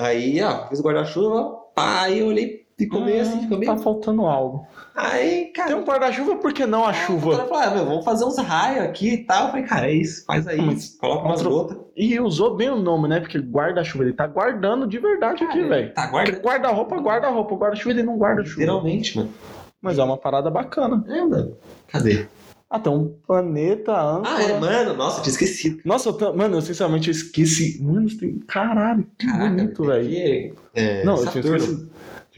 aí, 0.00 0.42
ó, 0.42 0.66
fiz 0.68 0.80
o 0.80 0.82
guarda-chuva, 0.82 1.50
pá, 1.74 2.02
aí 2.02 2.18
eu 2.20 2.26
olhei, 2.26 2.66
ficou 2.78 3.00
meio 3.04 3.22
assim, 3.22 3.40
ficou 3.42 3.58
meio. 3.58 3.72
Tá 3.74 3.78
faltando 3.78 4.26
algo. 4.26 4.66
Aí, 4.96 5.46
cara. 5.54 5.68
Tem 5.68 5.76
um 5.78 5.84
guarda-chuva, 5.84 6.36
por 6.36 6.52
que 6.52 6.66
não 6.66 6.84
a 6.84 6.90
O 6.90 6.92
chuva? 6.94 7.36
cara 7.36 7.48
falou, 7.48 7.62
ah, 7.64 7.70
meu, 7.70 7.86
vamos 7.86 8.04
fazer 8.04 8.24
uns 8.24 8.36
raios 8.38 8.84
aqui 8.84 9.14
e 9.14 9.24
tal. 9.24 9.44
Eu 9.44 9.50
falei, 9.50 9.66
cara, 9.66 9.86
é 9.90 9.94
isso, 9.94 10.24
faz 10.26 10.46
aí, 10.46 10.60
Mas- 10.60 10.96
coloca 10.98 11.24
umas 11.26 11.42
mas- 11.42 11.52
gotas. 11.52 11.78
E 11.96 12.18
usou 12.20 12.56
bem 12.56 12.70
o 12.70 12.76
nome, 12.76 13.08
né? 13.08 13.20
Porque 13.20 13.38
guarda-chuva, 13.38 14.04
ele 14.04 14.12
tá 14.12 14.26
guardando 14.26 14.86
de 14.86 14.98
verdade 14.98 15.44
aqui, 15.44 15.62
velho. 15.62 15.92
Tá, 15.94 16.08
Porque 16.08 16.32
guarda. 16.32 16.40
Guarda-roupa, 16.42 16.96
guarda-roupa. 16.96 17.54
Guarda-chuva, 17.56 17.90
ele 17.90 18.02
não 18.02 18.16
guarda 18.18 18.42
chuva. 18.44 18.60
Literalmente, 18.60 19.16
mano. 19.18 19.30
Mas 19.82 19.98
é 19.98 20.02
uma 20.02 20.16
parada 20.18 20.50
bacana. 20.50 21.02
É, 21.08 21.22
mano. 21.24 21.56
Cadê? 21.88 22.26
Ah, 22.72 22.78
tem 22.78 22.92
um 22.92 23.08
planeta 23.26 24.00
âncora. 24.00 24.30
Ah, 24.36 24.42
é, 24.42 24.60
mano, 24.60 24.94
nossa, 24.96 25.18
eu 25.18 25.22
tinha 25.24 25.32
esquecido. 25.32 25.80
Nossa, 25.84 26.08
eu 26.08 26.12
tô- 26.12 26.32
mano, 26.32 26.56
eu 26.56 26.62
sinceramente 26.62 27.08
eu 27.08 27.12
esqueci. 27.12 27.82
Mano, 27.82 28.08
tem... 28.16 28.38
caralho, 28.46 29.04
que 29.18 29.26
bonito, 29.26 29.84
velho. 29.84 30.06
Aqui 30.06 30.54
é, 30.74 31.04
Não, 31.04 31.14
eu 31.16 31.28
tinha 31.28 31.42
Saturno, 31.42 31.56
esquecido. 31.56 31.90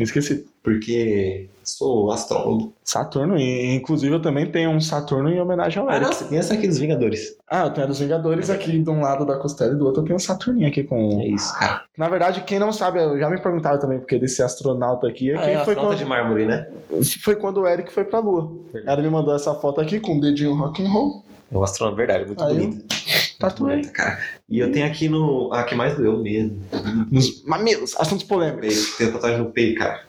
Tinha 0.03 0.20
esquecido. 0.20 0.44
Porque 0.62 1.48
sou 1.64 2.11
astrólogo. 2.12 2.72
Saturno, 2.84 3.36
e 3.36 3.74
inclusive 3.74 4.14
eu 4.14 4.22
também 4.22 4.46
tenho 4.50 4.70
um 4.70 4.80
Saturno 4.80 5.28
em 5.28 5.40
homenagem 5.40 5.82
ao 5.82 5.88
Ah, 5.88 5.96
Eric. 5.96 6.07
nossa, 6.07 6.24
tem 6.26 6.38
essa 6.38 6.55
aqui 6.55 6.68
dos 6.68 6.78
Vingadores. 6.78 7.36
Ah, 7.50 7.64
eu 7.66 7.70
tenho 7.70 7.84
a 7.84 7.88
dos 7.88 7.98
Vingadores 7.98 8.48
aqui 8.48 8.78
de 8.78 8.88
um 8.90 9.00
lado 9.00 9.26
da 9.26 9.36
costela 9.38 9.72
e 9.72 9.76
do 9.76 9.84
outro 9.84 10.03
eu 10.03 10.05
tenho 10.07 10.16
um 10.16 10.20
Saturninho 10.20 10.68
aqui 10.68 10.84
com. 10.84 11.20
É 11.20 11.26
isso, 11.26 11.53
cara. 11.59 11.82
Na 11.98 12.09
verdade, 12.09 12.42
quem 12.42 12.59
não 12.61 12.72
sabe, 12.72 13.03
eu 13.03 13.18
já 13.18 13.28
me 13.28 13.40
perguntaram 13.40 13.78
também 13.80 13.98
porque 13.98 14.18
desse 14.18 14.40
astronauta 14.42 15.09
aqui 15.09 15.32
é 15.32 15.36
Ah, 15.36 15.50
é 15.50 15.64
foi, 15.64 15.74
quando, 15.74 15.96
de 15.96 16.05
mármore, 16.05 16.46
né? 16.46 16.68
foi 17.22 17.34
quando 17.36 17.61
o 17.61 17.66
Eric 17.66 17.92
foi 17.92 18.05
pra 18.05 18.20
Lua. 18.20 18.53
Ela 18.86 19.03
me 19.03 19.11
mandou 19.11 19.34
essa 19.34 19.55
foto 19.55 19.80
aqui 19.80 19.98
com 19.98 20.16
o 20.18 20.20
dedinho 20.20 20.55
rock 20.55 20.84
and 20.84 20.88
roll. 20.88 21.24
É 21.50 21.59
um 21.59 21.62
astronauta, 21.64 21.96
verdade, 21.96 22.24
muito 22.26 22.42
Aí, 22.42 22.55
bonito. 22.55 22.84
Tatuei. 23.39 23.76
Bonito, 23.76 23.93
cara. 23.93 24.18
E 24.49 24.59
eu 24.59 24.70
tenho 24.72 24.87
aqui 24.87 25.09
no. 25.09 25.53
Ah, 25.53 25.62
que 25.64 25.74
mais 25.74 25.97
doeu 25.97 26.18
mesmo. 26.18 26.61
Nos 27.11 27.45
mamilos, 27.45 27.95
assuntos 27.99 28.24
polêmicos. 28.24 28.97
Tenho 28.97 29.12
tatuagem 29.12 29.39
no 29.39 29.51
peito, 29.51 29.78
cara. 29.78 30.01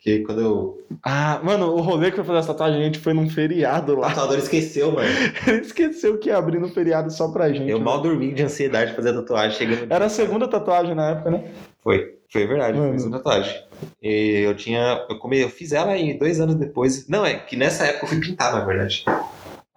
Que 0.00 0.20
quando 0.20 0.40
eu. 0.40 0.86
Ah, 1.02 1.40
mano, 1.42 1.72
o 1.74 1.80
rolê 1.80 2.10
que 2.10 2.16
foi 2.16 2.24
fazer 2.24 2.38
essa 2.38 2.48
tatuagem, 2.54 2.80
a 2.80 2.84
gente 2.84 2.98
foi 3.00 3.12
num 3.12 3.28
feriado 3.28 3.94
O 3.94 3.98
lá. 3.98 4.08
tatuador 4.08 4.38
esqueceu, 4.38 4.92
mano. 4.92 5.08
Ele 5.46 5.60
esqueceu 5.60 6.16
que 6.18 6.28
ia 6.28 6.36
abrir 6.38 6.60
no 6.60 6.68
feriado 6.68 7.10
só 7.12 7.28
pra 7.28 7.52
gente. 7.52 7.68
Eu 7.68 7.78
né? 7.78 7.84
mal 7.84 8.00
dormi 8.00 8.32
de 8.32 8.42
ansiedade 8.44 8.90
de 8.90 8.96
fazer 8.96 9.10
a 9.10 9.14
tatuagem. 9.14 9.58
Chegando 9.58 9.92
Era 9.92 10.04
a 10.06 10.08
segunda 10.08 10.46
tatuagem 10.46 10.94
na 10.94 11.10
época, 11.10 11.30
né? 11.32 11.44
Foi, 11.82 12.14
foi 12.30 12.46
verdade, 12.46 12.78
Mano. 12.78 12.92
fiz 12.92 13.04
uma 13.04 13.16
tatuagem. 13.18 13.54
E 14.02 14.42
eu 14.46 14.54
tinha. 14.54 15.04
Eu, 15.10 15.18
come, 15.18 15.40
eu 15.40 15.48
fiz 15.48 15.72
ela 15.72 15.96
e 15.96 16.16
dois 16.16 16.40
anos 16.40 16.54
depois. 16.54 17.08
Não, 17.08 17.26
é 17.26 17.34
que 17.34 17.56
nessa 17.56 17.84
época 17.84 18.04
eu 18.04 18.08
fui 18.10 18.20
pintar, 18.20 18.52
na 18.52 18.64
verdade. 18.64 19.04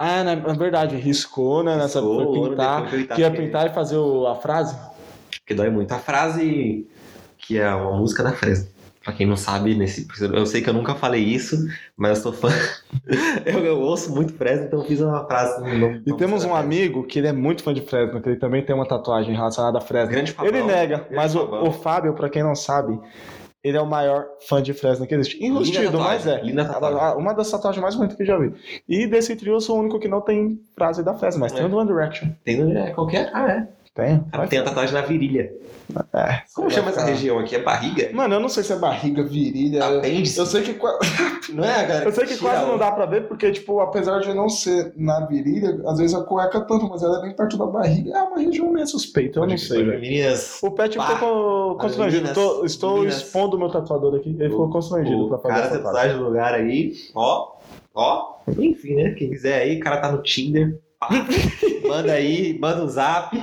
Ah, 0.04 0.24
na, 0.24 0.36
na 0.36 0.54
verdade, 0.54 0.95
riscou, 0.95 1.64
né? 1.64 1.76
Nessa 1.78 1.99
Riscou, 1.99 2.34
foi 2.36 2.49
pintar. 2.49 2.89
foi 2.89 2.99
pintar, 2.99 3.16
Que 3.16 3.22
ia 3.22 3.32
pintar 3.32 3.68
e 3.68 3.74
fazer 3.74 3.97
o- 3.97 4.26
a 4.28 4.36
frase. 4.36 4.76
Porque 5.39 5.54
dói 5.54 5.70
muito. 5.70 5.91
A 5.91 5.99
frase 5.99 6.88
que 7.38 7.58
é 7.60 7.70
uma 7.74 7.97
música 7.97 8.24
da 8.24 8.32
Fresno. 8.32 8.68
Pra 9.04 9.14
quem 9.14 9.26
não 9.26 9.36
sabe, 9.36 9.74
nesse, 9.74 10.08
eu 10.32 10.45
sei 10.45 10.62
que 10.62 10.70
eu 10.70 10.74
nunca 10.76 10.93
falei 10.93 11.24
isso, 11.24 11.56
mas 11.97 12.18
eu 12.18 12.24
sou 12.24 12.34
fã. 12.34 12.49
eu, 13.45 13.60
eu 13.66 13.80
ouço 13.82 14.14
muito 14.14 14.32
Fresno, 14.34 14.66
então 14.66 14.80
eu 14.80 14.86
fiz 14.86 15.02
uma 15.02 15.26
frase. 15.26 15.60
E 16.06 16.14
temos 16.18 16.43
um 16.45 16.56
amigo 16.56 17.04
que 17.06 17.18
ele 17.18 17.28
é 17.28 17.32
muito 17.34 17.64
fã 17.64 17.74
de 17.74 17.82
Fresno, 17.82 18.22
que 18.22 18.30
ele 18.30 18.36
também 18.38 18.64
tem 18.64 18.76
uma 18.76 18.86
tatuagem 18.88 19.36
relacionada 19.36 19.80
a 19.80 19.82
Fresno. 19.82 20.12
Grande 20.12 20.32
Fabão. 20.32 20.49
Ele 20.52 20.62
nega, 20.64 20.97
Grande 20.97 21.16
mas 21.16 21.34
o, 21.36 21.41
o 21.41 21.72
Fábio, 21.72 22.14
pra 22.14 22.30
quem 22.30 22.43
não 22.43 22.56
sabe, 22.56 22.99
ele 23.64 23.78
é 23.78 23.82
o 23.82 23.86
maior 23.86 24.26
fã 24.47 24.62
de 24.62 24.74
Fresno 24.74 25.05
que 25.05 25.14
existe. 25.14 25.43
Enrustido, 25.43 25.99
mas 25.99 26.26
é. 26.26 26.41
Uma 27.18 27.34
das 27.34 27.49
tatuagens 27.51 27.82
mais 27.82 27.95
bonitas 27.95 28.18
que 28.18 28.24
eu 28.24 28.28
já 28.28 28.38
vi. 28.38 28.53
E 28.88 29.05
desse 29.07 29.36
trio 29.36 29.53
eu 29.53 29.62
sou 29.62 29.78
o 29.78 29.80
único 29.82 29.99
que 29.99 30.07
não 30.07 30.22
tem 30.22 30.59
frase 30.76 31.03
da 31.03 31.14
Fresno, 31.14 31.41
mas 31.41 31.51
É. 31.53 31.55
tem 31.57 31.66
o 31.66 31.70
do 31.70 31.78
One 31.78 31.88
Direction. 31.88 32.30
Tem 32.43 32.57
no- 32.57 32.78
é, 32.78 32.91
qualquer. 32.91 33.30
Ah, 33.34 33.49
é. 33.51 33.68
Tem. 33.94 34.24
Cara, 34.32 34.48
tem 34.48 34.60
a 34.60 34.64
tatuagem 34.64 34.94
na 34.94 35.02
virilha. 35.02 35.52
É. 36.14 36.44
Como 36.56 36.70
chama 36.72 36.92
essa 36.92 37.04
região 37.04 37.39
aqui? 37.39 37.58
É 37.58 37.62
barriga? 37.62 38.10
Mano, 38.14 38.36
eu 38.36 38.39
não 38.39 38.48
sei 38.48 38.64
se 38.64 38.72
é 38.72 38.78
barriga, 38.78 39.22
virilha. 39.22 39.84
Apêndice? 39.86 40.39
Eu 40.39 40.46
sei 40.46 40.62
que, 40.64 40.80
Não 41.52 41.66
é, 41.66 41.86
galera? 41.86 42.06
eu 42.06 42.12
sei 42.14 42.26
que 42.26 42.38
quase 42.38 42.66
não 42.66 42.78
dá 42.78 42.89
pra 42.94 43.06
ver, 43.06 43.28
porque, 43.28 43.52
tipo, 43.52 43.82
apesar 43.82 44.20
de 44.22 44.34
não 44.34 44.48
ser 44.48 44.94
na 44.96 45.26
virilha, 45.26 45.82
às 45.86 45.98
vezes 45.98 46.16
a 46.16 46.24
cueca 46.24 46.62
tanto, 46.62 46.88
mas 46.88 47.04
ela 47.04 47.20
é 47.20 47.22
bem 47.24 47.36
perto 47.36 47.58
da 47.58 47.66
barriga. 47.66 48.18
É 48.18 48.22
uma 48.24 48.39
região 48.39 48.72
meio 48.72 48.88
suspeita, 48.88 49.39
eu 49.39 49.46
não 49.46 49.58
sei, 49.58 49.84
velho. 49.84 50.00
Meninas, 50.00 50.60
O 50.64 50.72
Pet 50.72 50.96
Pá. 50.96 51.08
ficou 51.08 51.78
constrangido. 51.78 52.30
Estou 52.66 52.94
meninas. 52.96 53.18
expondo 53.18 53.58
o 53.58 53.60
meu 53.60 53.70
tatuador 53.70 54.16
aqui. 54.16 54.30
Ele 54.39 54.50
ficou 54.50 54.70
constrangido 54.70 55.26
o 55.26 55.28
pra 55.28 55.39
fazer 55.39 55.54
cara 55.70 55.84
tatuagem. 55.84 56.16
no 56.18 56.24
lugar 56.30 56.54
aí, 56.54 56.94
ó, 57.14 57.58
ó. 57.94 58.36
Enfim, 58.58 58.96
né? 58.96 59.12
Quem 59.12 59.30
quiser 59.30 59.62
aí, 59.64 59.76
o 59.76 59.80
cara 59.82 59.98
tá 59.98 60.10
no 60.10 60.22
Tinder. 60.24 60.80
manda 61.86 62.14
aí, 62.14 62.58
manda 62.60 62.84
um 62.84 62.88
zap. 62.88 63.36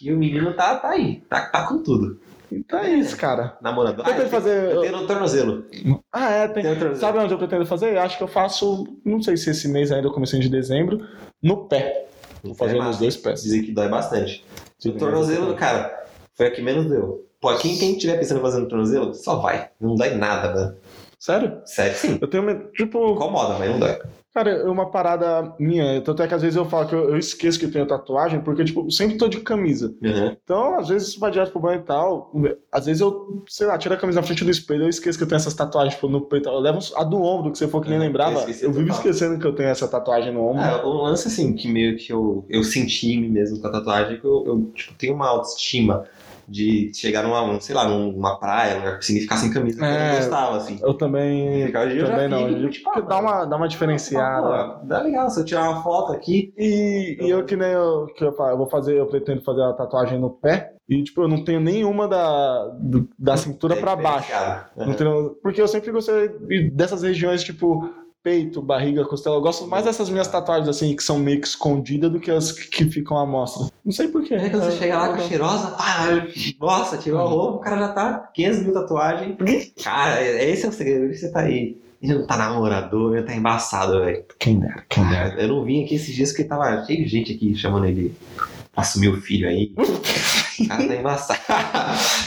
Que 0.00 0.10
o 0.10 0.16
menino 0.16 0.54
tá, 0.54 0.76
tá 0.76 0.88
aí, 0.88 1.22
tá, 1.28 1.42
tá 1.50 1.66
com 1.66 1.82
tudo. 1.82 2.18
Então 2.50 2.78
é 2.78 2.88
isso, 2.94 3.14
cara. 3.18 3.58
Namorando. 3.60 3.98
Eu 3.98 4.04
pretendo 4.04 4.24
eu 4.24 4.30
fazer. 4.30 4.80
tenho 4.80 4.96
no 4.96 5.06
tornozelo. 5.06 5.64
Ah, 6.10 6.30
é, 6.30 6.48
tem. 6.48 6.62
Tem 6.62 6.72
tornozelo. 6.72 6.96
Sabe 6.96 7.18
onde 7.18 7.34
eu 7.34 7.38
pretendo 7.38 7.66
fazer? 7.66 7.98
Acho 7.98 8.16
que 8.16 8.24
eu 8.24 8.28
faço. 8.28 8.88
Não 9.04 9.22
sei 9.22 9.36
se 9.36 9.50
esse 9.50 9.68
mês 9.68 9.92
ainda, 9.92 10.08
comecinho 10.08 10.40
de 10.40 10.48
dezembro, 10.48 11.06
no 11.42 11.68
pé. 11.68 12.06
Vou 12.42 12.54
fazer 12.54 12.78
É 12.78 12.82
nos 12.82 12.96
dois 12.96 13.14
pés. 13.14 13.42
Dizem 13.42 13.62
que 13.62 13.72
dói 13.72 13.88
bastante. 13.90 14.42
O 14.86 14.92
tornozelo, 14.92 15.54
cara, 15.54 16.02
foi 16.32 16.46
a 16.46 16.50
que 16.50 16.62
menos 16.62 16.86
deu. 16.86 17.26
Pô, 17.38 17.54
quem, 17.56 17.76
quem 17.76 17.98
tiver 17.98 18.16
pensando 18.16 18.38
em 18.38 18.42
fazer 18.42 18.60
no 18.60 18.68
tornozelo, 18.68 19.12
só 19.12 19.36
vai. 19.36 19.68
Não 19.78 19.94
dói 19.96 20.14
nada, 20.14 20.50
mano. 20.54 20.76
Sério? 21.18 21.60
Sério, 21.66 21.94
sim. 21.94 22.18
Eu 22.18 22.26
tenho 22.26 22.42
medo. 22.42 22.70
Tipo, 22.72 23.12
Incomoda, 23.12 23.58
mas 23.58 23.70
não 23.70 23.78
dói. 23.78 23.98
Cara, 24.32 24.50
é 24.50 24.64
uma 24.68 24.90
parada 24.90 25.54
minha. 25.58 26.00
Tanto 26.02 26.22
é 26.22 26.28
que 26.28 26.34
às 26.34 26.42
vezes 26.42 26.56
eu 26.56 26.64
falo 26.64 26.88
que 26.88 26.94
eu, 26.94 27.10
eu 27.10 27.18
esqueço 27.18 27.58
que 27.58 27.64
eu 27.66 27.70
tenho 27.72 27.86
tatuagem, 27.86 28.40
porque, 28.40 28.64
tipo, 28.64 28.86
eu 28.86 28.90
sempre 28.90 29.16
tô 29.16 29.28
de 29.28 29.40
camisa. 29.40 29.94
Uhum. 30.02 30.36
Então, 30.42 30.78
às 30.78 30.88
vezes, 30.88 31.16
vai 31.16 31.30
direto 31.30 31.52
pro 31.52 31.60
banho 31.60 31.80
e 31.80 31.84
tal. 31.84 32.32
Às 32.72 32.86
vezes 32.86 33.00
eu, 33.00 33.42
sei 33.48 33.66
lá, 33.66 33.76
tiro 33.78 33.94
a 33.94 33.96
camisa 33.96 34.20
na 34.20 34.26
frente 34.26 34.44
do 34.44 34.50
espelho, 34.50 34.84
eu 34.84 34.88
esqueço 34.88 35.18
que 35.18 35.24
eu 35.24 35.28
tenho 35.28 35.36
essas 35.38 35.54
tatuagens 35.54 35.94
tipo, 35.94 36.08
no 36.08 36.22
peito. 36.22 36.48
Eu 36.48 36.58
levo 36.58 36.78
a 36.96 37.04
do 37.04 37.20
ombro, 37.20 37.52
que 37.52 37.58
você 37.58 37.68
for 37.68 37.82
que 37.82 37.88
nem 37.88 37.98
É, 37.98 38.00
lembrava. 38.00 38.40
eu 38.42 38.54
Eu 38.60 38.72
vivo 38.72 38.90
esquecendo 38.90 39.38
que 39.38 39.46
eu 39.46 39.54
tenho 39.54 39.68
essa 39.68 39.88
tatuagem 39.88 40.32
no 40.32 40.46
ombro. 40.46 40.62
É, 40.62 40.84
um 40.84 41.02
lance 41.02 41.28
assim, 41.28 41.54
que 41.54 41.68
meio 41.68 41.96
que 41.96 42.12
eu, 42.12 42.44
eu 42.48 42.62
senti 42.62 43.12
em 43.12 43.20
mim 43.20 43.28
mesmo 43.28 43.60
com 43.60 43.66
a 43.66 43.72
tatuagem, 43.72 44.14
é 44.14 44.18
que 44.18 44.24
eu, 44.24 44.44
eu, 44.46 44.62
tipo, 44.74 44.94
tenho 44.94 45.14
uma 45.14 45.28
autoestima 45.28 46.04
de 46.50 46.90
chegar 46.94 47.22
numa, 47.22 47.42
um, 47.42 47.60
sei 47.60 47.74
lá, 47.74 47.86
numa 47.86 48.38
praia, 48.38 48.74
num 48.74 48.80
lugar 48.80 48.98
que 48.98 49.04
sem 49.06 49.26
camisa, 49.52 49.78
que 49.78 49.84
eu 49.84 49.86
É. 49.88 50.08
não 50.08 50.16
gostava, 50.16 50.56
assim. 50.56 50.78
Eu 50.82 50.94
também. 50.94 51.60
Eu 51.62 51.70
já 52.00 52.06
também 52.06 52.28
não. 52.28 52.48
fico, 52.48 52.60
Eu- 52.60 52.70
tipo, 52.70 53.02
dá 53.02 53.18
uma, 53.20 53.44
dá 53.44 53.56
uma 53.56 53.68
diferenciada. 53.68 54.46
Pô, 54.80 54.86
dá 54.86 55.00
legal, 55.00 55.30
se 55.30 55.40
eu 55.40 55.44
tirar 55.44 55.70
uma 55.70 55.82
foto 55.82 56.12
aqui, 56.12 56.52
E, 56.58 57.16
e 57.20 57.30
eu 57.30 57.44
que 57.44 57.54
nem 57.56 57.70
eu, 57.70 58.06
que 58.16 58.24
eu, 58.24 58.34
eu 58.36 58.56
vou 58.56 58.68
fazer, 58.68 58.98
eu 58.98 59.06
pretendo 59.06 59.42
fazer 59.42 59.62
a 59.62 59.72
tatuagem 59.72 60.18
no 60.18 60.30
pé. 60.30 60.72
E, 60.88 61.04
tipo, 61.04 61.22
eu 61.22 61.28
não 61.28 61.44
tenho 61.44 61.60
nenhuma 61.60 62.08
da, 62.08 62.66
do- 62.80 63.08
da 63.16 63.36
cintura 63.36 63.74
é 63.76 63.80
pra 63.80 63.94
baixo. 63.94 64.26
diferenciado. 64.26 64.64
Não 64.76 64.94
tenho- 64.94 65.36
porque 65.40 65.62
eu 65.62 65.68
sempre 65.68 65.92
gostei 65.92 66.28
dessas 66.72 67.02
regiões, 67.04 67.44
tipo, 67.44 67.88
peito, 68.22 68.60
barriga, 68.60 69.04
costela. 69.04 69.36
Eu 69.36 69.40
gosto 69.40 69.66
mais 69.66 69.84
dessas 69.84 70.10
minhas 70.10 70.28
tatuagens, 70.28 70.68
assim, 70.68 70.94
que 70.94 71.02
são 71.02 71.18
meio 71.18 71.40
que 71.40 71.46
escondidas 71.46 72.10
do 72.10 72.20
que 72.20 72.30
as 72.30 72.52
que 72.52 72.84
ficam 72.84 73.16
à 73.16 73.26
mostra. 73.26 73.66
Não 73.84 73.92
sei 73.92 74.08
porquê. 74.08 74.34
Aí 74.34 74.50
quando 74.50 74.64
você 74.64 74.78
chega 74.78 74.98
lá 74.98 75.08
com 75.08 75.22
a 75.22 75.28
cheirosa, 75.28 75.70
pá, 75.72 76.06
nossa, 76.60 76.98
tirou 76.98 77.20
a 77.20 77.24
roupa, 77.24 77.56
o 77.56 77.60
cara 77.60 77.78
já 77.78 77.88
tá 77.92 78.30
500 78.34 78.62
mil 78.62 78.74
tatuagens. 78.74 79.36
Cara, 79.82 80.22
esse 80.22 80.66
é 80.66 80.68
o 80.68 80.72
segredo, 80.72 81.14
você 81.14 81.30
tá 81.30 81.40
aí. 81.40 81.78
Ele 82.02 82.14
não 82.14 82.26
tá 82.26 82.36
namorador, 82.36 83.16
ele 83.16 83.26
tá 83.26 83.34
embaçado, 83.34 84.00
velho. 84.00 84.24
Quem 84.38 84.58
dera, 84.58 84.84
quem 84.88 85.06
dera. 85.08 85.40
Eu 85.40 85.48
não 85.48 85.64
vim 85.64 85.84
aqui 85.84 85.96
esses 85.96 86.14
dias 86.14 86.30
porque 86.30 86.44
tava 86.44 86.84
cheio 86.86 87.04
de 87.04 87.10
gente 87.10 87.32
aqui 87.32 87.54
chamando 87.54 87.86
ele 87.86 88.14
assumir 88.74 89.08
o 89.08 89.20
filho 89.20 89.48
aí. 89.48 89.74
Cara 90.66 90.86
tá 90.86 90.96
embaçado. 90.96 91.40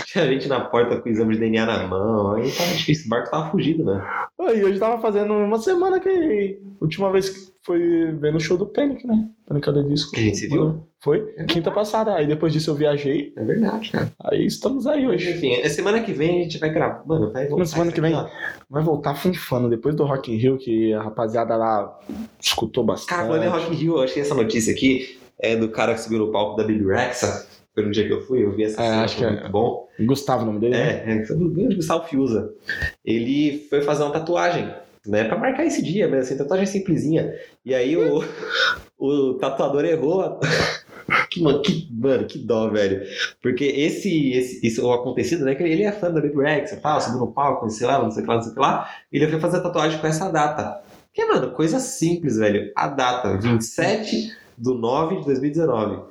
Tinha 0.07 0.27
gente 0.27 0.47
na 0.47 0.61
porta 0.61 0.99
com 0.99 1.09
exame 1.09 1.33
de 1.33 1.39
DNA 1.39 1.65
na 1.65 1.87
mão. 1.87 2.33
Aí 2.33 2.51
tava 2.51 2.71
difícil, 2.71 3.07
o 3.07 3.09
barco 3.09 3.31
tava 3.31 3.51
fugido, 3.51 3.83
né? 3.85 4.03
Aí 4.41 4.63
hoje 4.63 4.79
tava 4.79 5.01
fazendo 5.01 5.33
uma 5.33 5.59
semana 5.59 5.99
que. 5.99 6.59
Última 6.81 7.11
vez 7.11 7.29
que 7.29 7.53
foi 7.65 8.11
vendo 8.19 8.35
o 8.35 8.39
show 8.39 8.57
do 8.57 8.65
Panic, 8.65 9.07
né? 9.07 9.29
Panic! 9.47 9.71
the 9.71 9.83
Disco. 9.83 10.11
Que 10.11 10.19
a 10.19 10.23
gente 10.23 10.37
se 10.37 10.47
viu? 10.47 10.85
Foi? 10.99 11.21
Quinta 11.47 11.71
passada. 11.71 12.13
Aí 12.13 12.27
depois 12.27 12.51
disso 12.51 12.69
eu 12.71 12.75
viajei. 12.75 13.33
É 13.37 13.43
verdade, 13.43 13.91
cara. 13.91 14.11
Aí 14.25 14.45
estamos 14.45 14.85
aí 14.85 15.07
hoje. 15.07 15.31
enfim, 15.31 15.53
é 15.53 15.69
semana 15.69 16.01
que 16.01 16.11
vem 16.11 16.41
a 16.41 16.43
gente 16.43 16.59
vai 16.59 16.69
gravar. 16.69 17.03
Mano, 17.05 17.31
vai 17.31 17.47
voltar. 17.47 17.59
Na 17.59 17.65
semana 17.65 17.91
que 17.91 18.01
vem. 18.01 18.13
Vai 18.69 18.83
voltar 18.83 19.15
funfando. 19.15 19.69
Depois 19.69 19.95
do 19.95 20.03
Rock 20.03 20.31
in 20.31 20.37
Rio, 20.37 20.57
que 20.57 20.93
a 20.93 21.03
rapaziada 21.03 21.55
lá 21.55 21.97
escutou 22.39 22.83
bastante. 22.83 23.09
Cara, 23.09 23.27
falando 23.27 23.43
em 23.43 23.47
Rock 23.47 23.73
in 23.73 23.75
Rio, 23.75 23.97
eu 23.97 24.03
achei 24.03 24.21
essa 24.21 24.35
notícia 24.35 24.73
aqui. 24.73 25.17
É 25.39 25.55
do 25.55 25.69
cara 25.69 25.93
que 25.93 26.01
subiu 26.01 26.19
no 26.19 26.31
palco 26.31 26.55
da 26.57 26.63
Bibi 26.63 26.85
Rexa. 26.85 27.47
Foi 27.73 27.83
no 27.83 27.91
dia 27.91 28.05
que 28.05 28.13
eu 28.13 28.21
fui, 28.21 28.43
eu 28.43 28.51
vi 28.55 28.63
essa 28.63 28.81
É, 28.81 28.85
cena, 28.85 29.03
acho 29.03 29.17
que 29.17 29.25
é. 29.25 29.31
muito 29.31 29.49
bom. 29.49 29.87
Gustavo 30.01 30.43
o 30.43 30.45
nome 30.45 30.59
dele, 30.59 30.75
né? 30.75 31.03
É, 31.05 31.17
é, 31.17 31.33
o 31.33 31.75
Gustavo 31.75 32.07
Fiuza. 32.07 32.53
Ele 33.03 33.65
foi 33.69 33.81
fazer 33.81 34.03
uma 34.03 34.11
tatuagem, 34.11 34.71
né? 35.07 35.23
Pra 35.23 35.37
marcar 35.37 35.65
esse 35.65 35.81
dia, 35.81 36.07
mas 36.07 36.21
assim, 36.21 36.37
tatuagem 36.37 36.67
simplesinha. 36.67 37.33
E 37.65 37.73
aí 37.73 37.97
o, 37.97 38.23
o 38.97 39.33
tatuador 39.35 39.85
errou. 39.85 40.39
Que, 41.29 41.41
mano, 41.41 41.61
que, 41.61 41.89
mano, 41.91 42.25
que 42.25 42.39
dó, 42.39 42.69
velho. 42.69 43.01
Porque 43.41 43.65
esse, 43.65 44.31
esse 44.31 44.65
isso 44.65 44.85
o 44.85 44.93
acontecido, 44.93 45.43
né? 45.43 45.53
Que 45.53 45.63
ele 45.63 45.83
é 45.83 45.91
fã 45.91 46.09
da 46.09 46.21
Baby 46.21 46.41
Rex 46.41 46.71
e 46.71 46.77
tal, 46.77 47.01
subiu 47.01 47.19
no 47.19 47.33
palco, 47.33 47.63
não 47.63 47.69
sei 47.69 47.87
lá, 47.87 48.01
não 48.01 48.09
sei 48.09 48.21
o 48.21 48.25
que 48.25 48.29
lá, 48.29 48.35
não 48.35 48.43
sei 48.43 48.51
o 48.51 48.55
que 48.55 48.61
lá. 48.61 48.89
Ele 49.11 49.27
foi 49.27 49.39
fazer 49.39 49.57
a 49.57 49.61
tatuagem 49.61 49.99
com 49.99 50.07
essa 50.07 50.29
data. 50.29 50.81
Que, 51.13 51.25
mano, 51.25 51.51
coisa 51.51 51.79
simples, 51.79 52.37
velho. 52.37 52.71
A 52.75 52.87
data, 52.87 53.37
27 53.37 54.31
do 54.57 54.75
9 54.75 55.17
de 55.17 55.25
2019. 55.25 56.03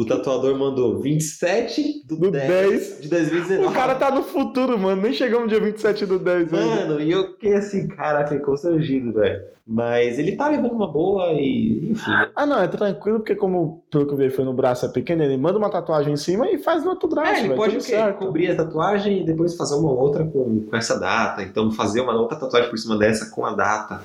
O 0.00 0.06
tatuador 0.06 0.56
mandou 0.56 0.98
27 0.98 2.04
do, 2.06 2.16
Do 2.16 2.30
10, 2.30 2.48
10. 2.48 3.00
de 3.02 3.08
2019. 3.08 3.66
O 3.66 3.72
cara 3.74 3.94
tá 3.94 4.10
no 4.10 4.22
futuro, 4.22 4.78
mano. 4.78 5.02
Nem 5.02 5.12
chegamos 5.12 5.42
no 5.44 5.48
dia 5.48 5.60
27 5.60 6.06
do 6.06 6.18
10 6.18 6.54
ainda. 6.54 6.66
Mano, 6.86 7.00
e 7.00 7.10
eu 7.12 7.32
fiquei 7.32 7.54
assim, 7.54 7.86
cara, 7.88 8.24
fiquei 8.24 8.38
constrangido, 8.38 9.12
velho. 9.12 9.42
Mas 9.66 10.18
ele 10.18 10.32
tá 10.36 10.48
levando 10.48 10.72
uma 10.72 10.90
boa 10.90 11.32
e, 11.34 11.90
enfim. 11.92 12.10
Ah, 12.34 12.44
não, 12.46 12.60
é 12.60 12.66
tranquilo, 12.66 13.20
porque 13.20 13.36
como 13.36 13.84
pelo 13.90 14.06
que 14.06 14.12
eu 14.14 14.16
vi 14.16 14.30
foi 14.30 14.44
no 14.44 14.52
braço 14.52 14.84
é 14.84 14.88
pequeno, 14.88 15.22
ele 15.22 15.36
manda 15.36 15.58
uma 15.58 15.70
tatuagem 15.70 16.14
em 16.14 16.16
cima 16.16 16.50
e 16.50 16.58
faz 16.58 16.82
no 16.82 16.90
outro 16.90 17.08
braço, 17.08 17.32
É, 17.32 17.38
ele 17.40 17.48
velho, 17.48 17.56
pode 17.60 17.76
o 17.76 17.78
quê? 17.78 17.84
certo. 17.84 18.18
cobrir 18.18 18.50
a 18.50 18.56
tatuagem 18.56 19.20
e 19.20 19.24
depois 19.24 19.54
fazer 19.56 19.74
uma 19.76 19.92
outra 19.92 20.24
com, 20.24 20.64
com 20.68 20.76
essa 20.76 20.98
data. 20.98 21.42
Então 21.42 21.70
fazer 21.70 22.00
uma 22.00 22.14
outra 22.18 22.36
tatuagem 22.38 22.68
por 22.68 22.78
cima 22.78 22.96
dessa 22.98 23.30
com 23.30 23.44
a 23.44 23.54
data. 23.54 24.00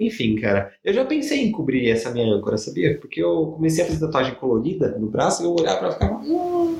Enfim, 0.00 0.36
cara, 0.40 0.72
eu 0.84 0.92
já 0.92 1.04
pensei 1.04 1.44
em 1.44 1.52
cobrir 1.52 1.88
essa 1.90 2.10
minha 2.10 2.26
âncora, 2.34 2.56
sabia? 2.58 2.98
Porque 2.98 3.22
eu 3.22 3.52
comecei 3.54 3.84
a 3.84 3.86
fazer 3.86 4.00
tatuagem 4.00 4.34
colorida 4.34 4.96
no 4.98 5.06
braço 5.08 5.42
e 5.42 5.46
eu 5.46 5.54
olhava 5.54 5.78
pra 5.78 5.86
ela 5.86 5.90
e 5.90 5.98
ficava. 5.98 6.22
"Hum". 6.24 6.76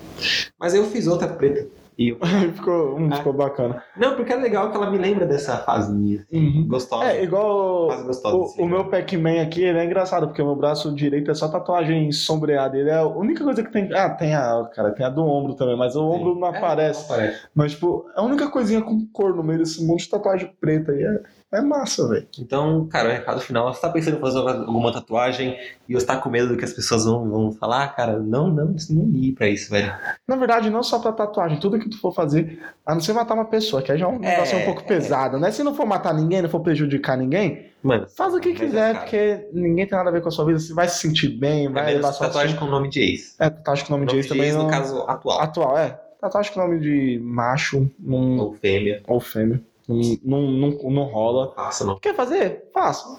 Mas 0.59 0.75
aí 0.75 0.81
eu 0.81 0.87
fiz 0.87 1.07
outra 1.07 1.29
preta. 1.29 1.67
E 1.99 2.09
eu... 2.09 2.17
ficou, 2.57 2.97
hum, 2.99 3.11
Ah. 3.13 3.17
ficou 3.19 3.35
bacana. 3.35 3.83
Não, 3.97 4.17
porque 4.17 4.33
é 4.33 4.37
legal 4.37 4.71
que 4.71 4.77
ela 4.79 4.91
me 4.91 4.97
lembra 4.97 5.27
dessa 5.27 5.59
fase 5.59 5.93
minha. 5.95 6.25
Uhum. 6.33 6.67
Gostosa. 6.67 7.05
É, 7.05 7.23
igual 7.23 7.89
gostosa. 8.07 8.35
o, 8.37 8.43
assim, 8.45 8.63
o 8.63 8.65
né? 8.65 8.71
meu 8.73 8.85
Pac-Man 8.89 9.43
aqui, 9.43 9.63
ele 9.63 9.79
é 9.79 9.85
engraçado, 9.85 10.27
porque 10.27 10.41
o 10.41 10.47
meu 10.47 10.57
braço 10.57 10.93
direito 10.95 11.31
é 11.31 11.35
só 11.35 11.49
tatuagem 11.49 12.11
sombreada. 12.11 12.79
Ele 12.79 12.89
é 12.89 12.95
a 12.97 13.07
única 13.07 13.45
coisa 13.45 13.63
que 13.63 13.71
tem. 13.71 13.93
Ah, 13.93 14.09
tem 14.09 14.35
a, 14.35 14.69
cara, 14.75 14.91
tem 14.93 15.05
a 15.05 15.11
do 15.11 15.23
ombro 15.23 15.55
também, 15.55 15.77
mas 15.77 15.95
o 15.95 16.03
ombro 16.03 16.35
não 16.35 16.49
É, 16.49 16.57
aparece. 16.57 17.07
não 17.07 17.15
aparece. 17.15 17.41
Mas, 17.55 17.73
tipo, 17.73 18.07
é 18.17 18.21
a 18.21 18.25
única 18.25 18.51
coisinha 18.51 18.81
com 18.81 19.07
cor 19.13 19.37
no 19.37 19.43
meio 19.45 19.59
desse 19.59 19.85
monte 19.85 20.05
de 20.05 20.09
tatuagem 20.11 20.51
preta 20.59 20.93
aí. 20.93 21.03
É, 21.03 21.23
é 21.53 21.61
massa, 21.61 22.09
velho. 22.09 22.27
Então, 22.39 22.87
cara, 22.87 23.09
o 23.09 23.13
recado 23.13 23.41
final, 23.41 23.73
você 23.73 23.81
tá 23.81 23.91
pensando 23.91 24.17
em 24.17 24.21
fazer 24.21 24.39
alguma 24.39 24.93
tatuagem 24.93 25.59
e 25.89 25.95
você 25.95 26.07
tá 26.07 26.17
com 26.17 26.31
medo 26.31 26.49
do 26.49 26.57
que 26.57 26.65
as 26.65 26.73
pessoas 26.73 27.05
vão, 27.05 27.29
vão 27.29 27.53
falar, 27.53 27.89
cara, 27.95 28.19
não, 28.19 28.49
não, 28.49 28.75
não 28.91 29.05
ligue 29.05 29.33
pra 29.33 29.49
isso, 29.49 29.71
velho. 29.71 29.93
Na 30.27 30.37
verdade, 30.37 30.71
não 30.71 30.83
só 30.83 30.99
pra 30.99 31.13
tatuagem, 31.13 31.61
tudo 31.61 31.79
que 31.79 31.91
tu 31.91 32.01
for 32.01 32.13
fazer, 32.15 32.59
a 32.87 32.95
não 32.95 33.01
ser 33.03 33.13
matar 33.13 33.35
uma 33.35 33.45
pessoa, 33.45 33.83
que 33.83 33.93
aí 33.93 33.99
já 33.99 34.07
é 34.07 34.09
um 34.09 34.17
É, 34.17 34.31
negócio 34.31 34.59
um 34.59 34.65
pouco 34.65 34.81
é. 34.81 34.85
pesado, 34.85 35.39
né? 35.39 35.51
Se 35.51 35.63
não 35.63 35.75
for 35.75 35.85
matar 35.85 36.15
ninguém, 36.15 36.41
não 36.41 36.49
for 36.49 36.61
prejudicar 36.61 37.17
ninguém, 37.19 37.67
Mano, 37.83 38.07
faz 38.09 38.33
o 38.33 38.41
que 38.41 38.55
quiser, 38.55 38.91
é 38.91 38.93
caro. 38.95 39.05
porque 39.05 39.49
ninguém 39.53 39.87
tem 39.87 39.99
nada 39.99 40.09
a 40.09 40.13
ver 40.13 40.23
com 40.23 40.29
a 40.29 40.33
sua 40.33 40.47
vida, 40.47 40.59
você 40.59 40.73
vai 40.73 40.89
se 40.89 41.01
sentir 41.01 41.29
bem, 41.29 41.67
é 41.67 41.69
vai 41.69 41.85
menos 41.87 42.01
levar 42.01 42.13
sua 42.13 42.27
tatuagem 42.29 42.57
com 42.57 42.65
nome 42.67 42.89
de 42.89 43.01
ex. 43.01 43.35
É, 43.39 43.51
tatuagem 43.51 43.85
com 43.85 43.93
nome 43.93 44.07
de 44.07 44.13
nome 44.13 44.21
ex 44.21 44.29
também 44.29 44.53
no 44.53 44.59
não... 44.63 44.71
caso 44.71 45.05
atual. 45.07 45.41
Atual, 45.41 45.79
é. 45.79 46.01
Tatuagem 46.21 46.53
com 46.53 46.61
nome 46.61 46.79
de 46.81 47.21
macho 47.23 47.91
não... 47.99 48.39
Ou 48.39 48.55
fêmea. 48.55 49.03
ou 49.07 49.21
fêmea 49.21 49.61
não, 49.89 49.97
não, 50.25 50.51
não, 50.53 50.91
não 50.91 51.03
rola. 51.05 51.53
Faça, 51.55 51.85
não. 51.85 51.99
Quer 51.99 52.15
fazer? 52.15 52.69
Faça. 52.73 53.19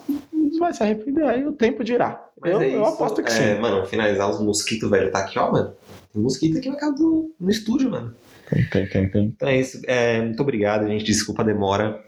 Vai 0.58 0.72
se 0.72 0.82
arrepender, 0.82 1.24
aí 1.24 1.46
o 1.46 1.52
tempo 1.52 1.82
dirá. 1.82 2.24
Mas 2.40 2.52
Eu, 2.52 2.60
é 2.62 2.74
eu 2.74 2.84
aposto 2.84 3.22
que 3.22 3.30
é, 3.30 3.54
sim. 3.54 3.60
Mano, 3.60 3.84
finalizar 3.86 4.30
os 4.30 4.40
mosquitos, 4.40 4.88
velho, 4.88 5.10
tá 5.10 5.20
aqui, 5.20 5.38
ó, 5.38 5.50
mano. 5.50 5.72
Tem 6.12 6.22
mosquito 6.22 6.58
aqui 6.58 6.68
na 6.68 6.76
casa 6.76 6.94
do, 6.94 7.34
no 7.40 7.50
estúdio, 7.50 7.90
mano. 7.90 8.14
Tem, 8.48 8.64
tem, 8.66 8.88
tem, 8.88 9.08
tem. 9.08 9.24
Então 9.26 9.48
é 9.48 9.58
isso. 9.58 9.80
É, 9.86 10.20
muito 10.20 10.40
obrigado, 10.40 10.86
gente. 10.86 11.04
Desculpa 11.04 11.42
a 11.42 11.44
demora. 11.44 12.00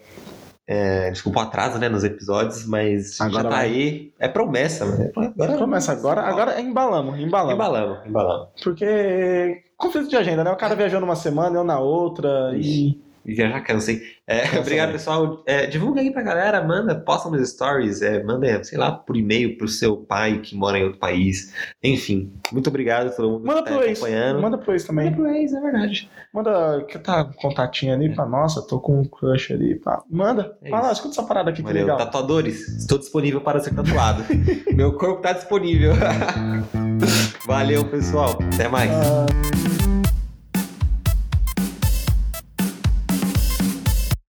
É, 0.69 1.11
desculpa 1.13 1.39
o 1.39 1.43
atraso, 1.43 1.79
né, 1.79 1.89
nos 1.89 2.03
episódios, 2.03 2.67
mas 2.67 3.21
Agora 3.21 3.43
já 3.45 3.49
tá 3.49 3.57
vai. 3.57 3.67
aí. 3.67 4.13
É 4.19 4.27
promessa, 4.29 4.85
mano. 4.85 5.13
Agora 5.17 5.57
Começa 5.59 5.93
agora, 5.93 6.23
agora 6.23 6.53
é 6.55 6.61
embalamos, 6.61 7.19
embalamos. 7.21 7.55
Embalamos, 7.55 8.07
embalamos. 8.07 8.49
Porque 8.63 9.63
conflito 9.77 10.09
de 10.09 10.17
agenda, 10.17 10.43
né? 10.43 10.51
O 10.51 10.57
cara 10.57 10.75
viajou 10.75 11.01
numa 11.01 11.15
semana, 11.15 11.57
eu 11.57 11.65
na 11.65 11.79
outra, 11.79 12.53
e 12.57 13.01
E 13.27 13.35
viajar 13.35 13.61
cansei. 13.63 14.03
É, 14.27 14.43
obrigado, 14.59 14.89
muito. 14.89 14.99
pessoal. 14.99 15.43
É, 15.47 15.67
divulga 15.67 16.01
aí 16.01 16.13
pra 16.13 16.23
galera, 16.23 16.63
manda, 16.63 16.95
posta 16.95 17.29
nos 17.29 17.49
stories, 17.51 18.03
é, 18.03 18.23
manda, 18.23 18.63
sei 18.65 18.79
lá, 18.79 18.93
por 18.93 19.17
e-mail 19.17 19.57
pro 19.59 19.69
seu 19.69 19.97
pai 19.97 20.39
que 20.41 20.55
mora 20.57 20.79
em 20.79 20.85
outro 20.85 20.99
país. 20.99 21.53
Enfim, 21.83 22.33
muito 22.53 22.69
obrigado 22.69 23.09
a 23.09 23.11
todo 23.11 23.31
mundo 23.31 23.47
manda 23.47 23.63
que 23.63 23.69
tá 23.69 23.77
pro 23.77 23.85
ex. 23.85 23.99
acompanhando. 23.99 24.41
Manda 24.43 24.59
pro 24.59 24.73
ex 24.73 24.85
também. 24.85 25.11
Manda 25.11 25.17
pro 25.17 25.31
ex, 25.31 25.53
é 25.53 25.61
verdade. 25.61 26.11
Manda 26.33 26.85
que 26.89 26.99
tá 26.99 27.23
um 27.23 27.33
contatinho 27.33 27.95
ali 27.95 28.15
pra 28.15 28.27
nossa, 28.27 28.67
tô 28.67 28.79
com 28.81 29.01
um 29.01 29.05
crush 29.05 29.53
ali. 29.53 29.75
Pá. 29.77 30.03
Manda. 30.11 30.57
É 30.63 30.71
Fala, 30.71 30.93
escuta 30.93 31.15
essa 31.15 31.23
parada 31.23 31.51
aqui 31.51 31.59
que 31.63 31.65
Valeu. 31.69 31.83
legal. 31.83 31.99
Tatuadores, 31.99 32.69
estou 32.69 32.99
disponível 32.99 33.41
para 33.41 33.61
ser 33.61 33.75
tatuado. 33.75 34.25
Meu 34.75 34.93
corpo 34.95 35.21
tá 35.21 35.33
disponível. 35.33 35.93
Valeu, 37.47 37.85
pessoal. 37.85 38.39
Até 38.53 38.69
mais. 38.69 38.91
Ah, 38.91 39.27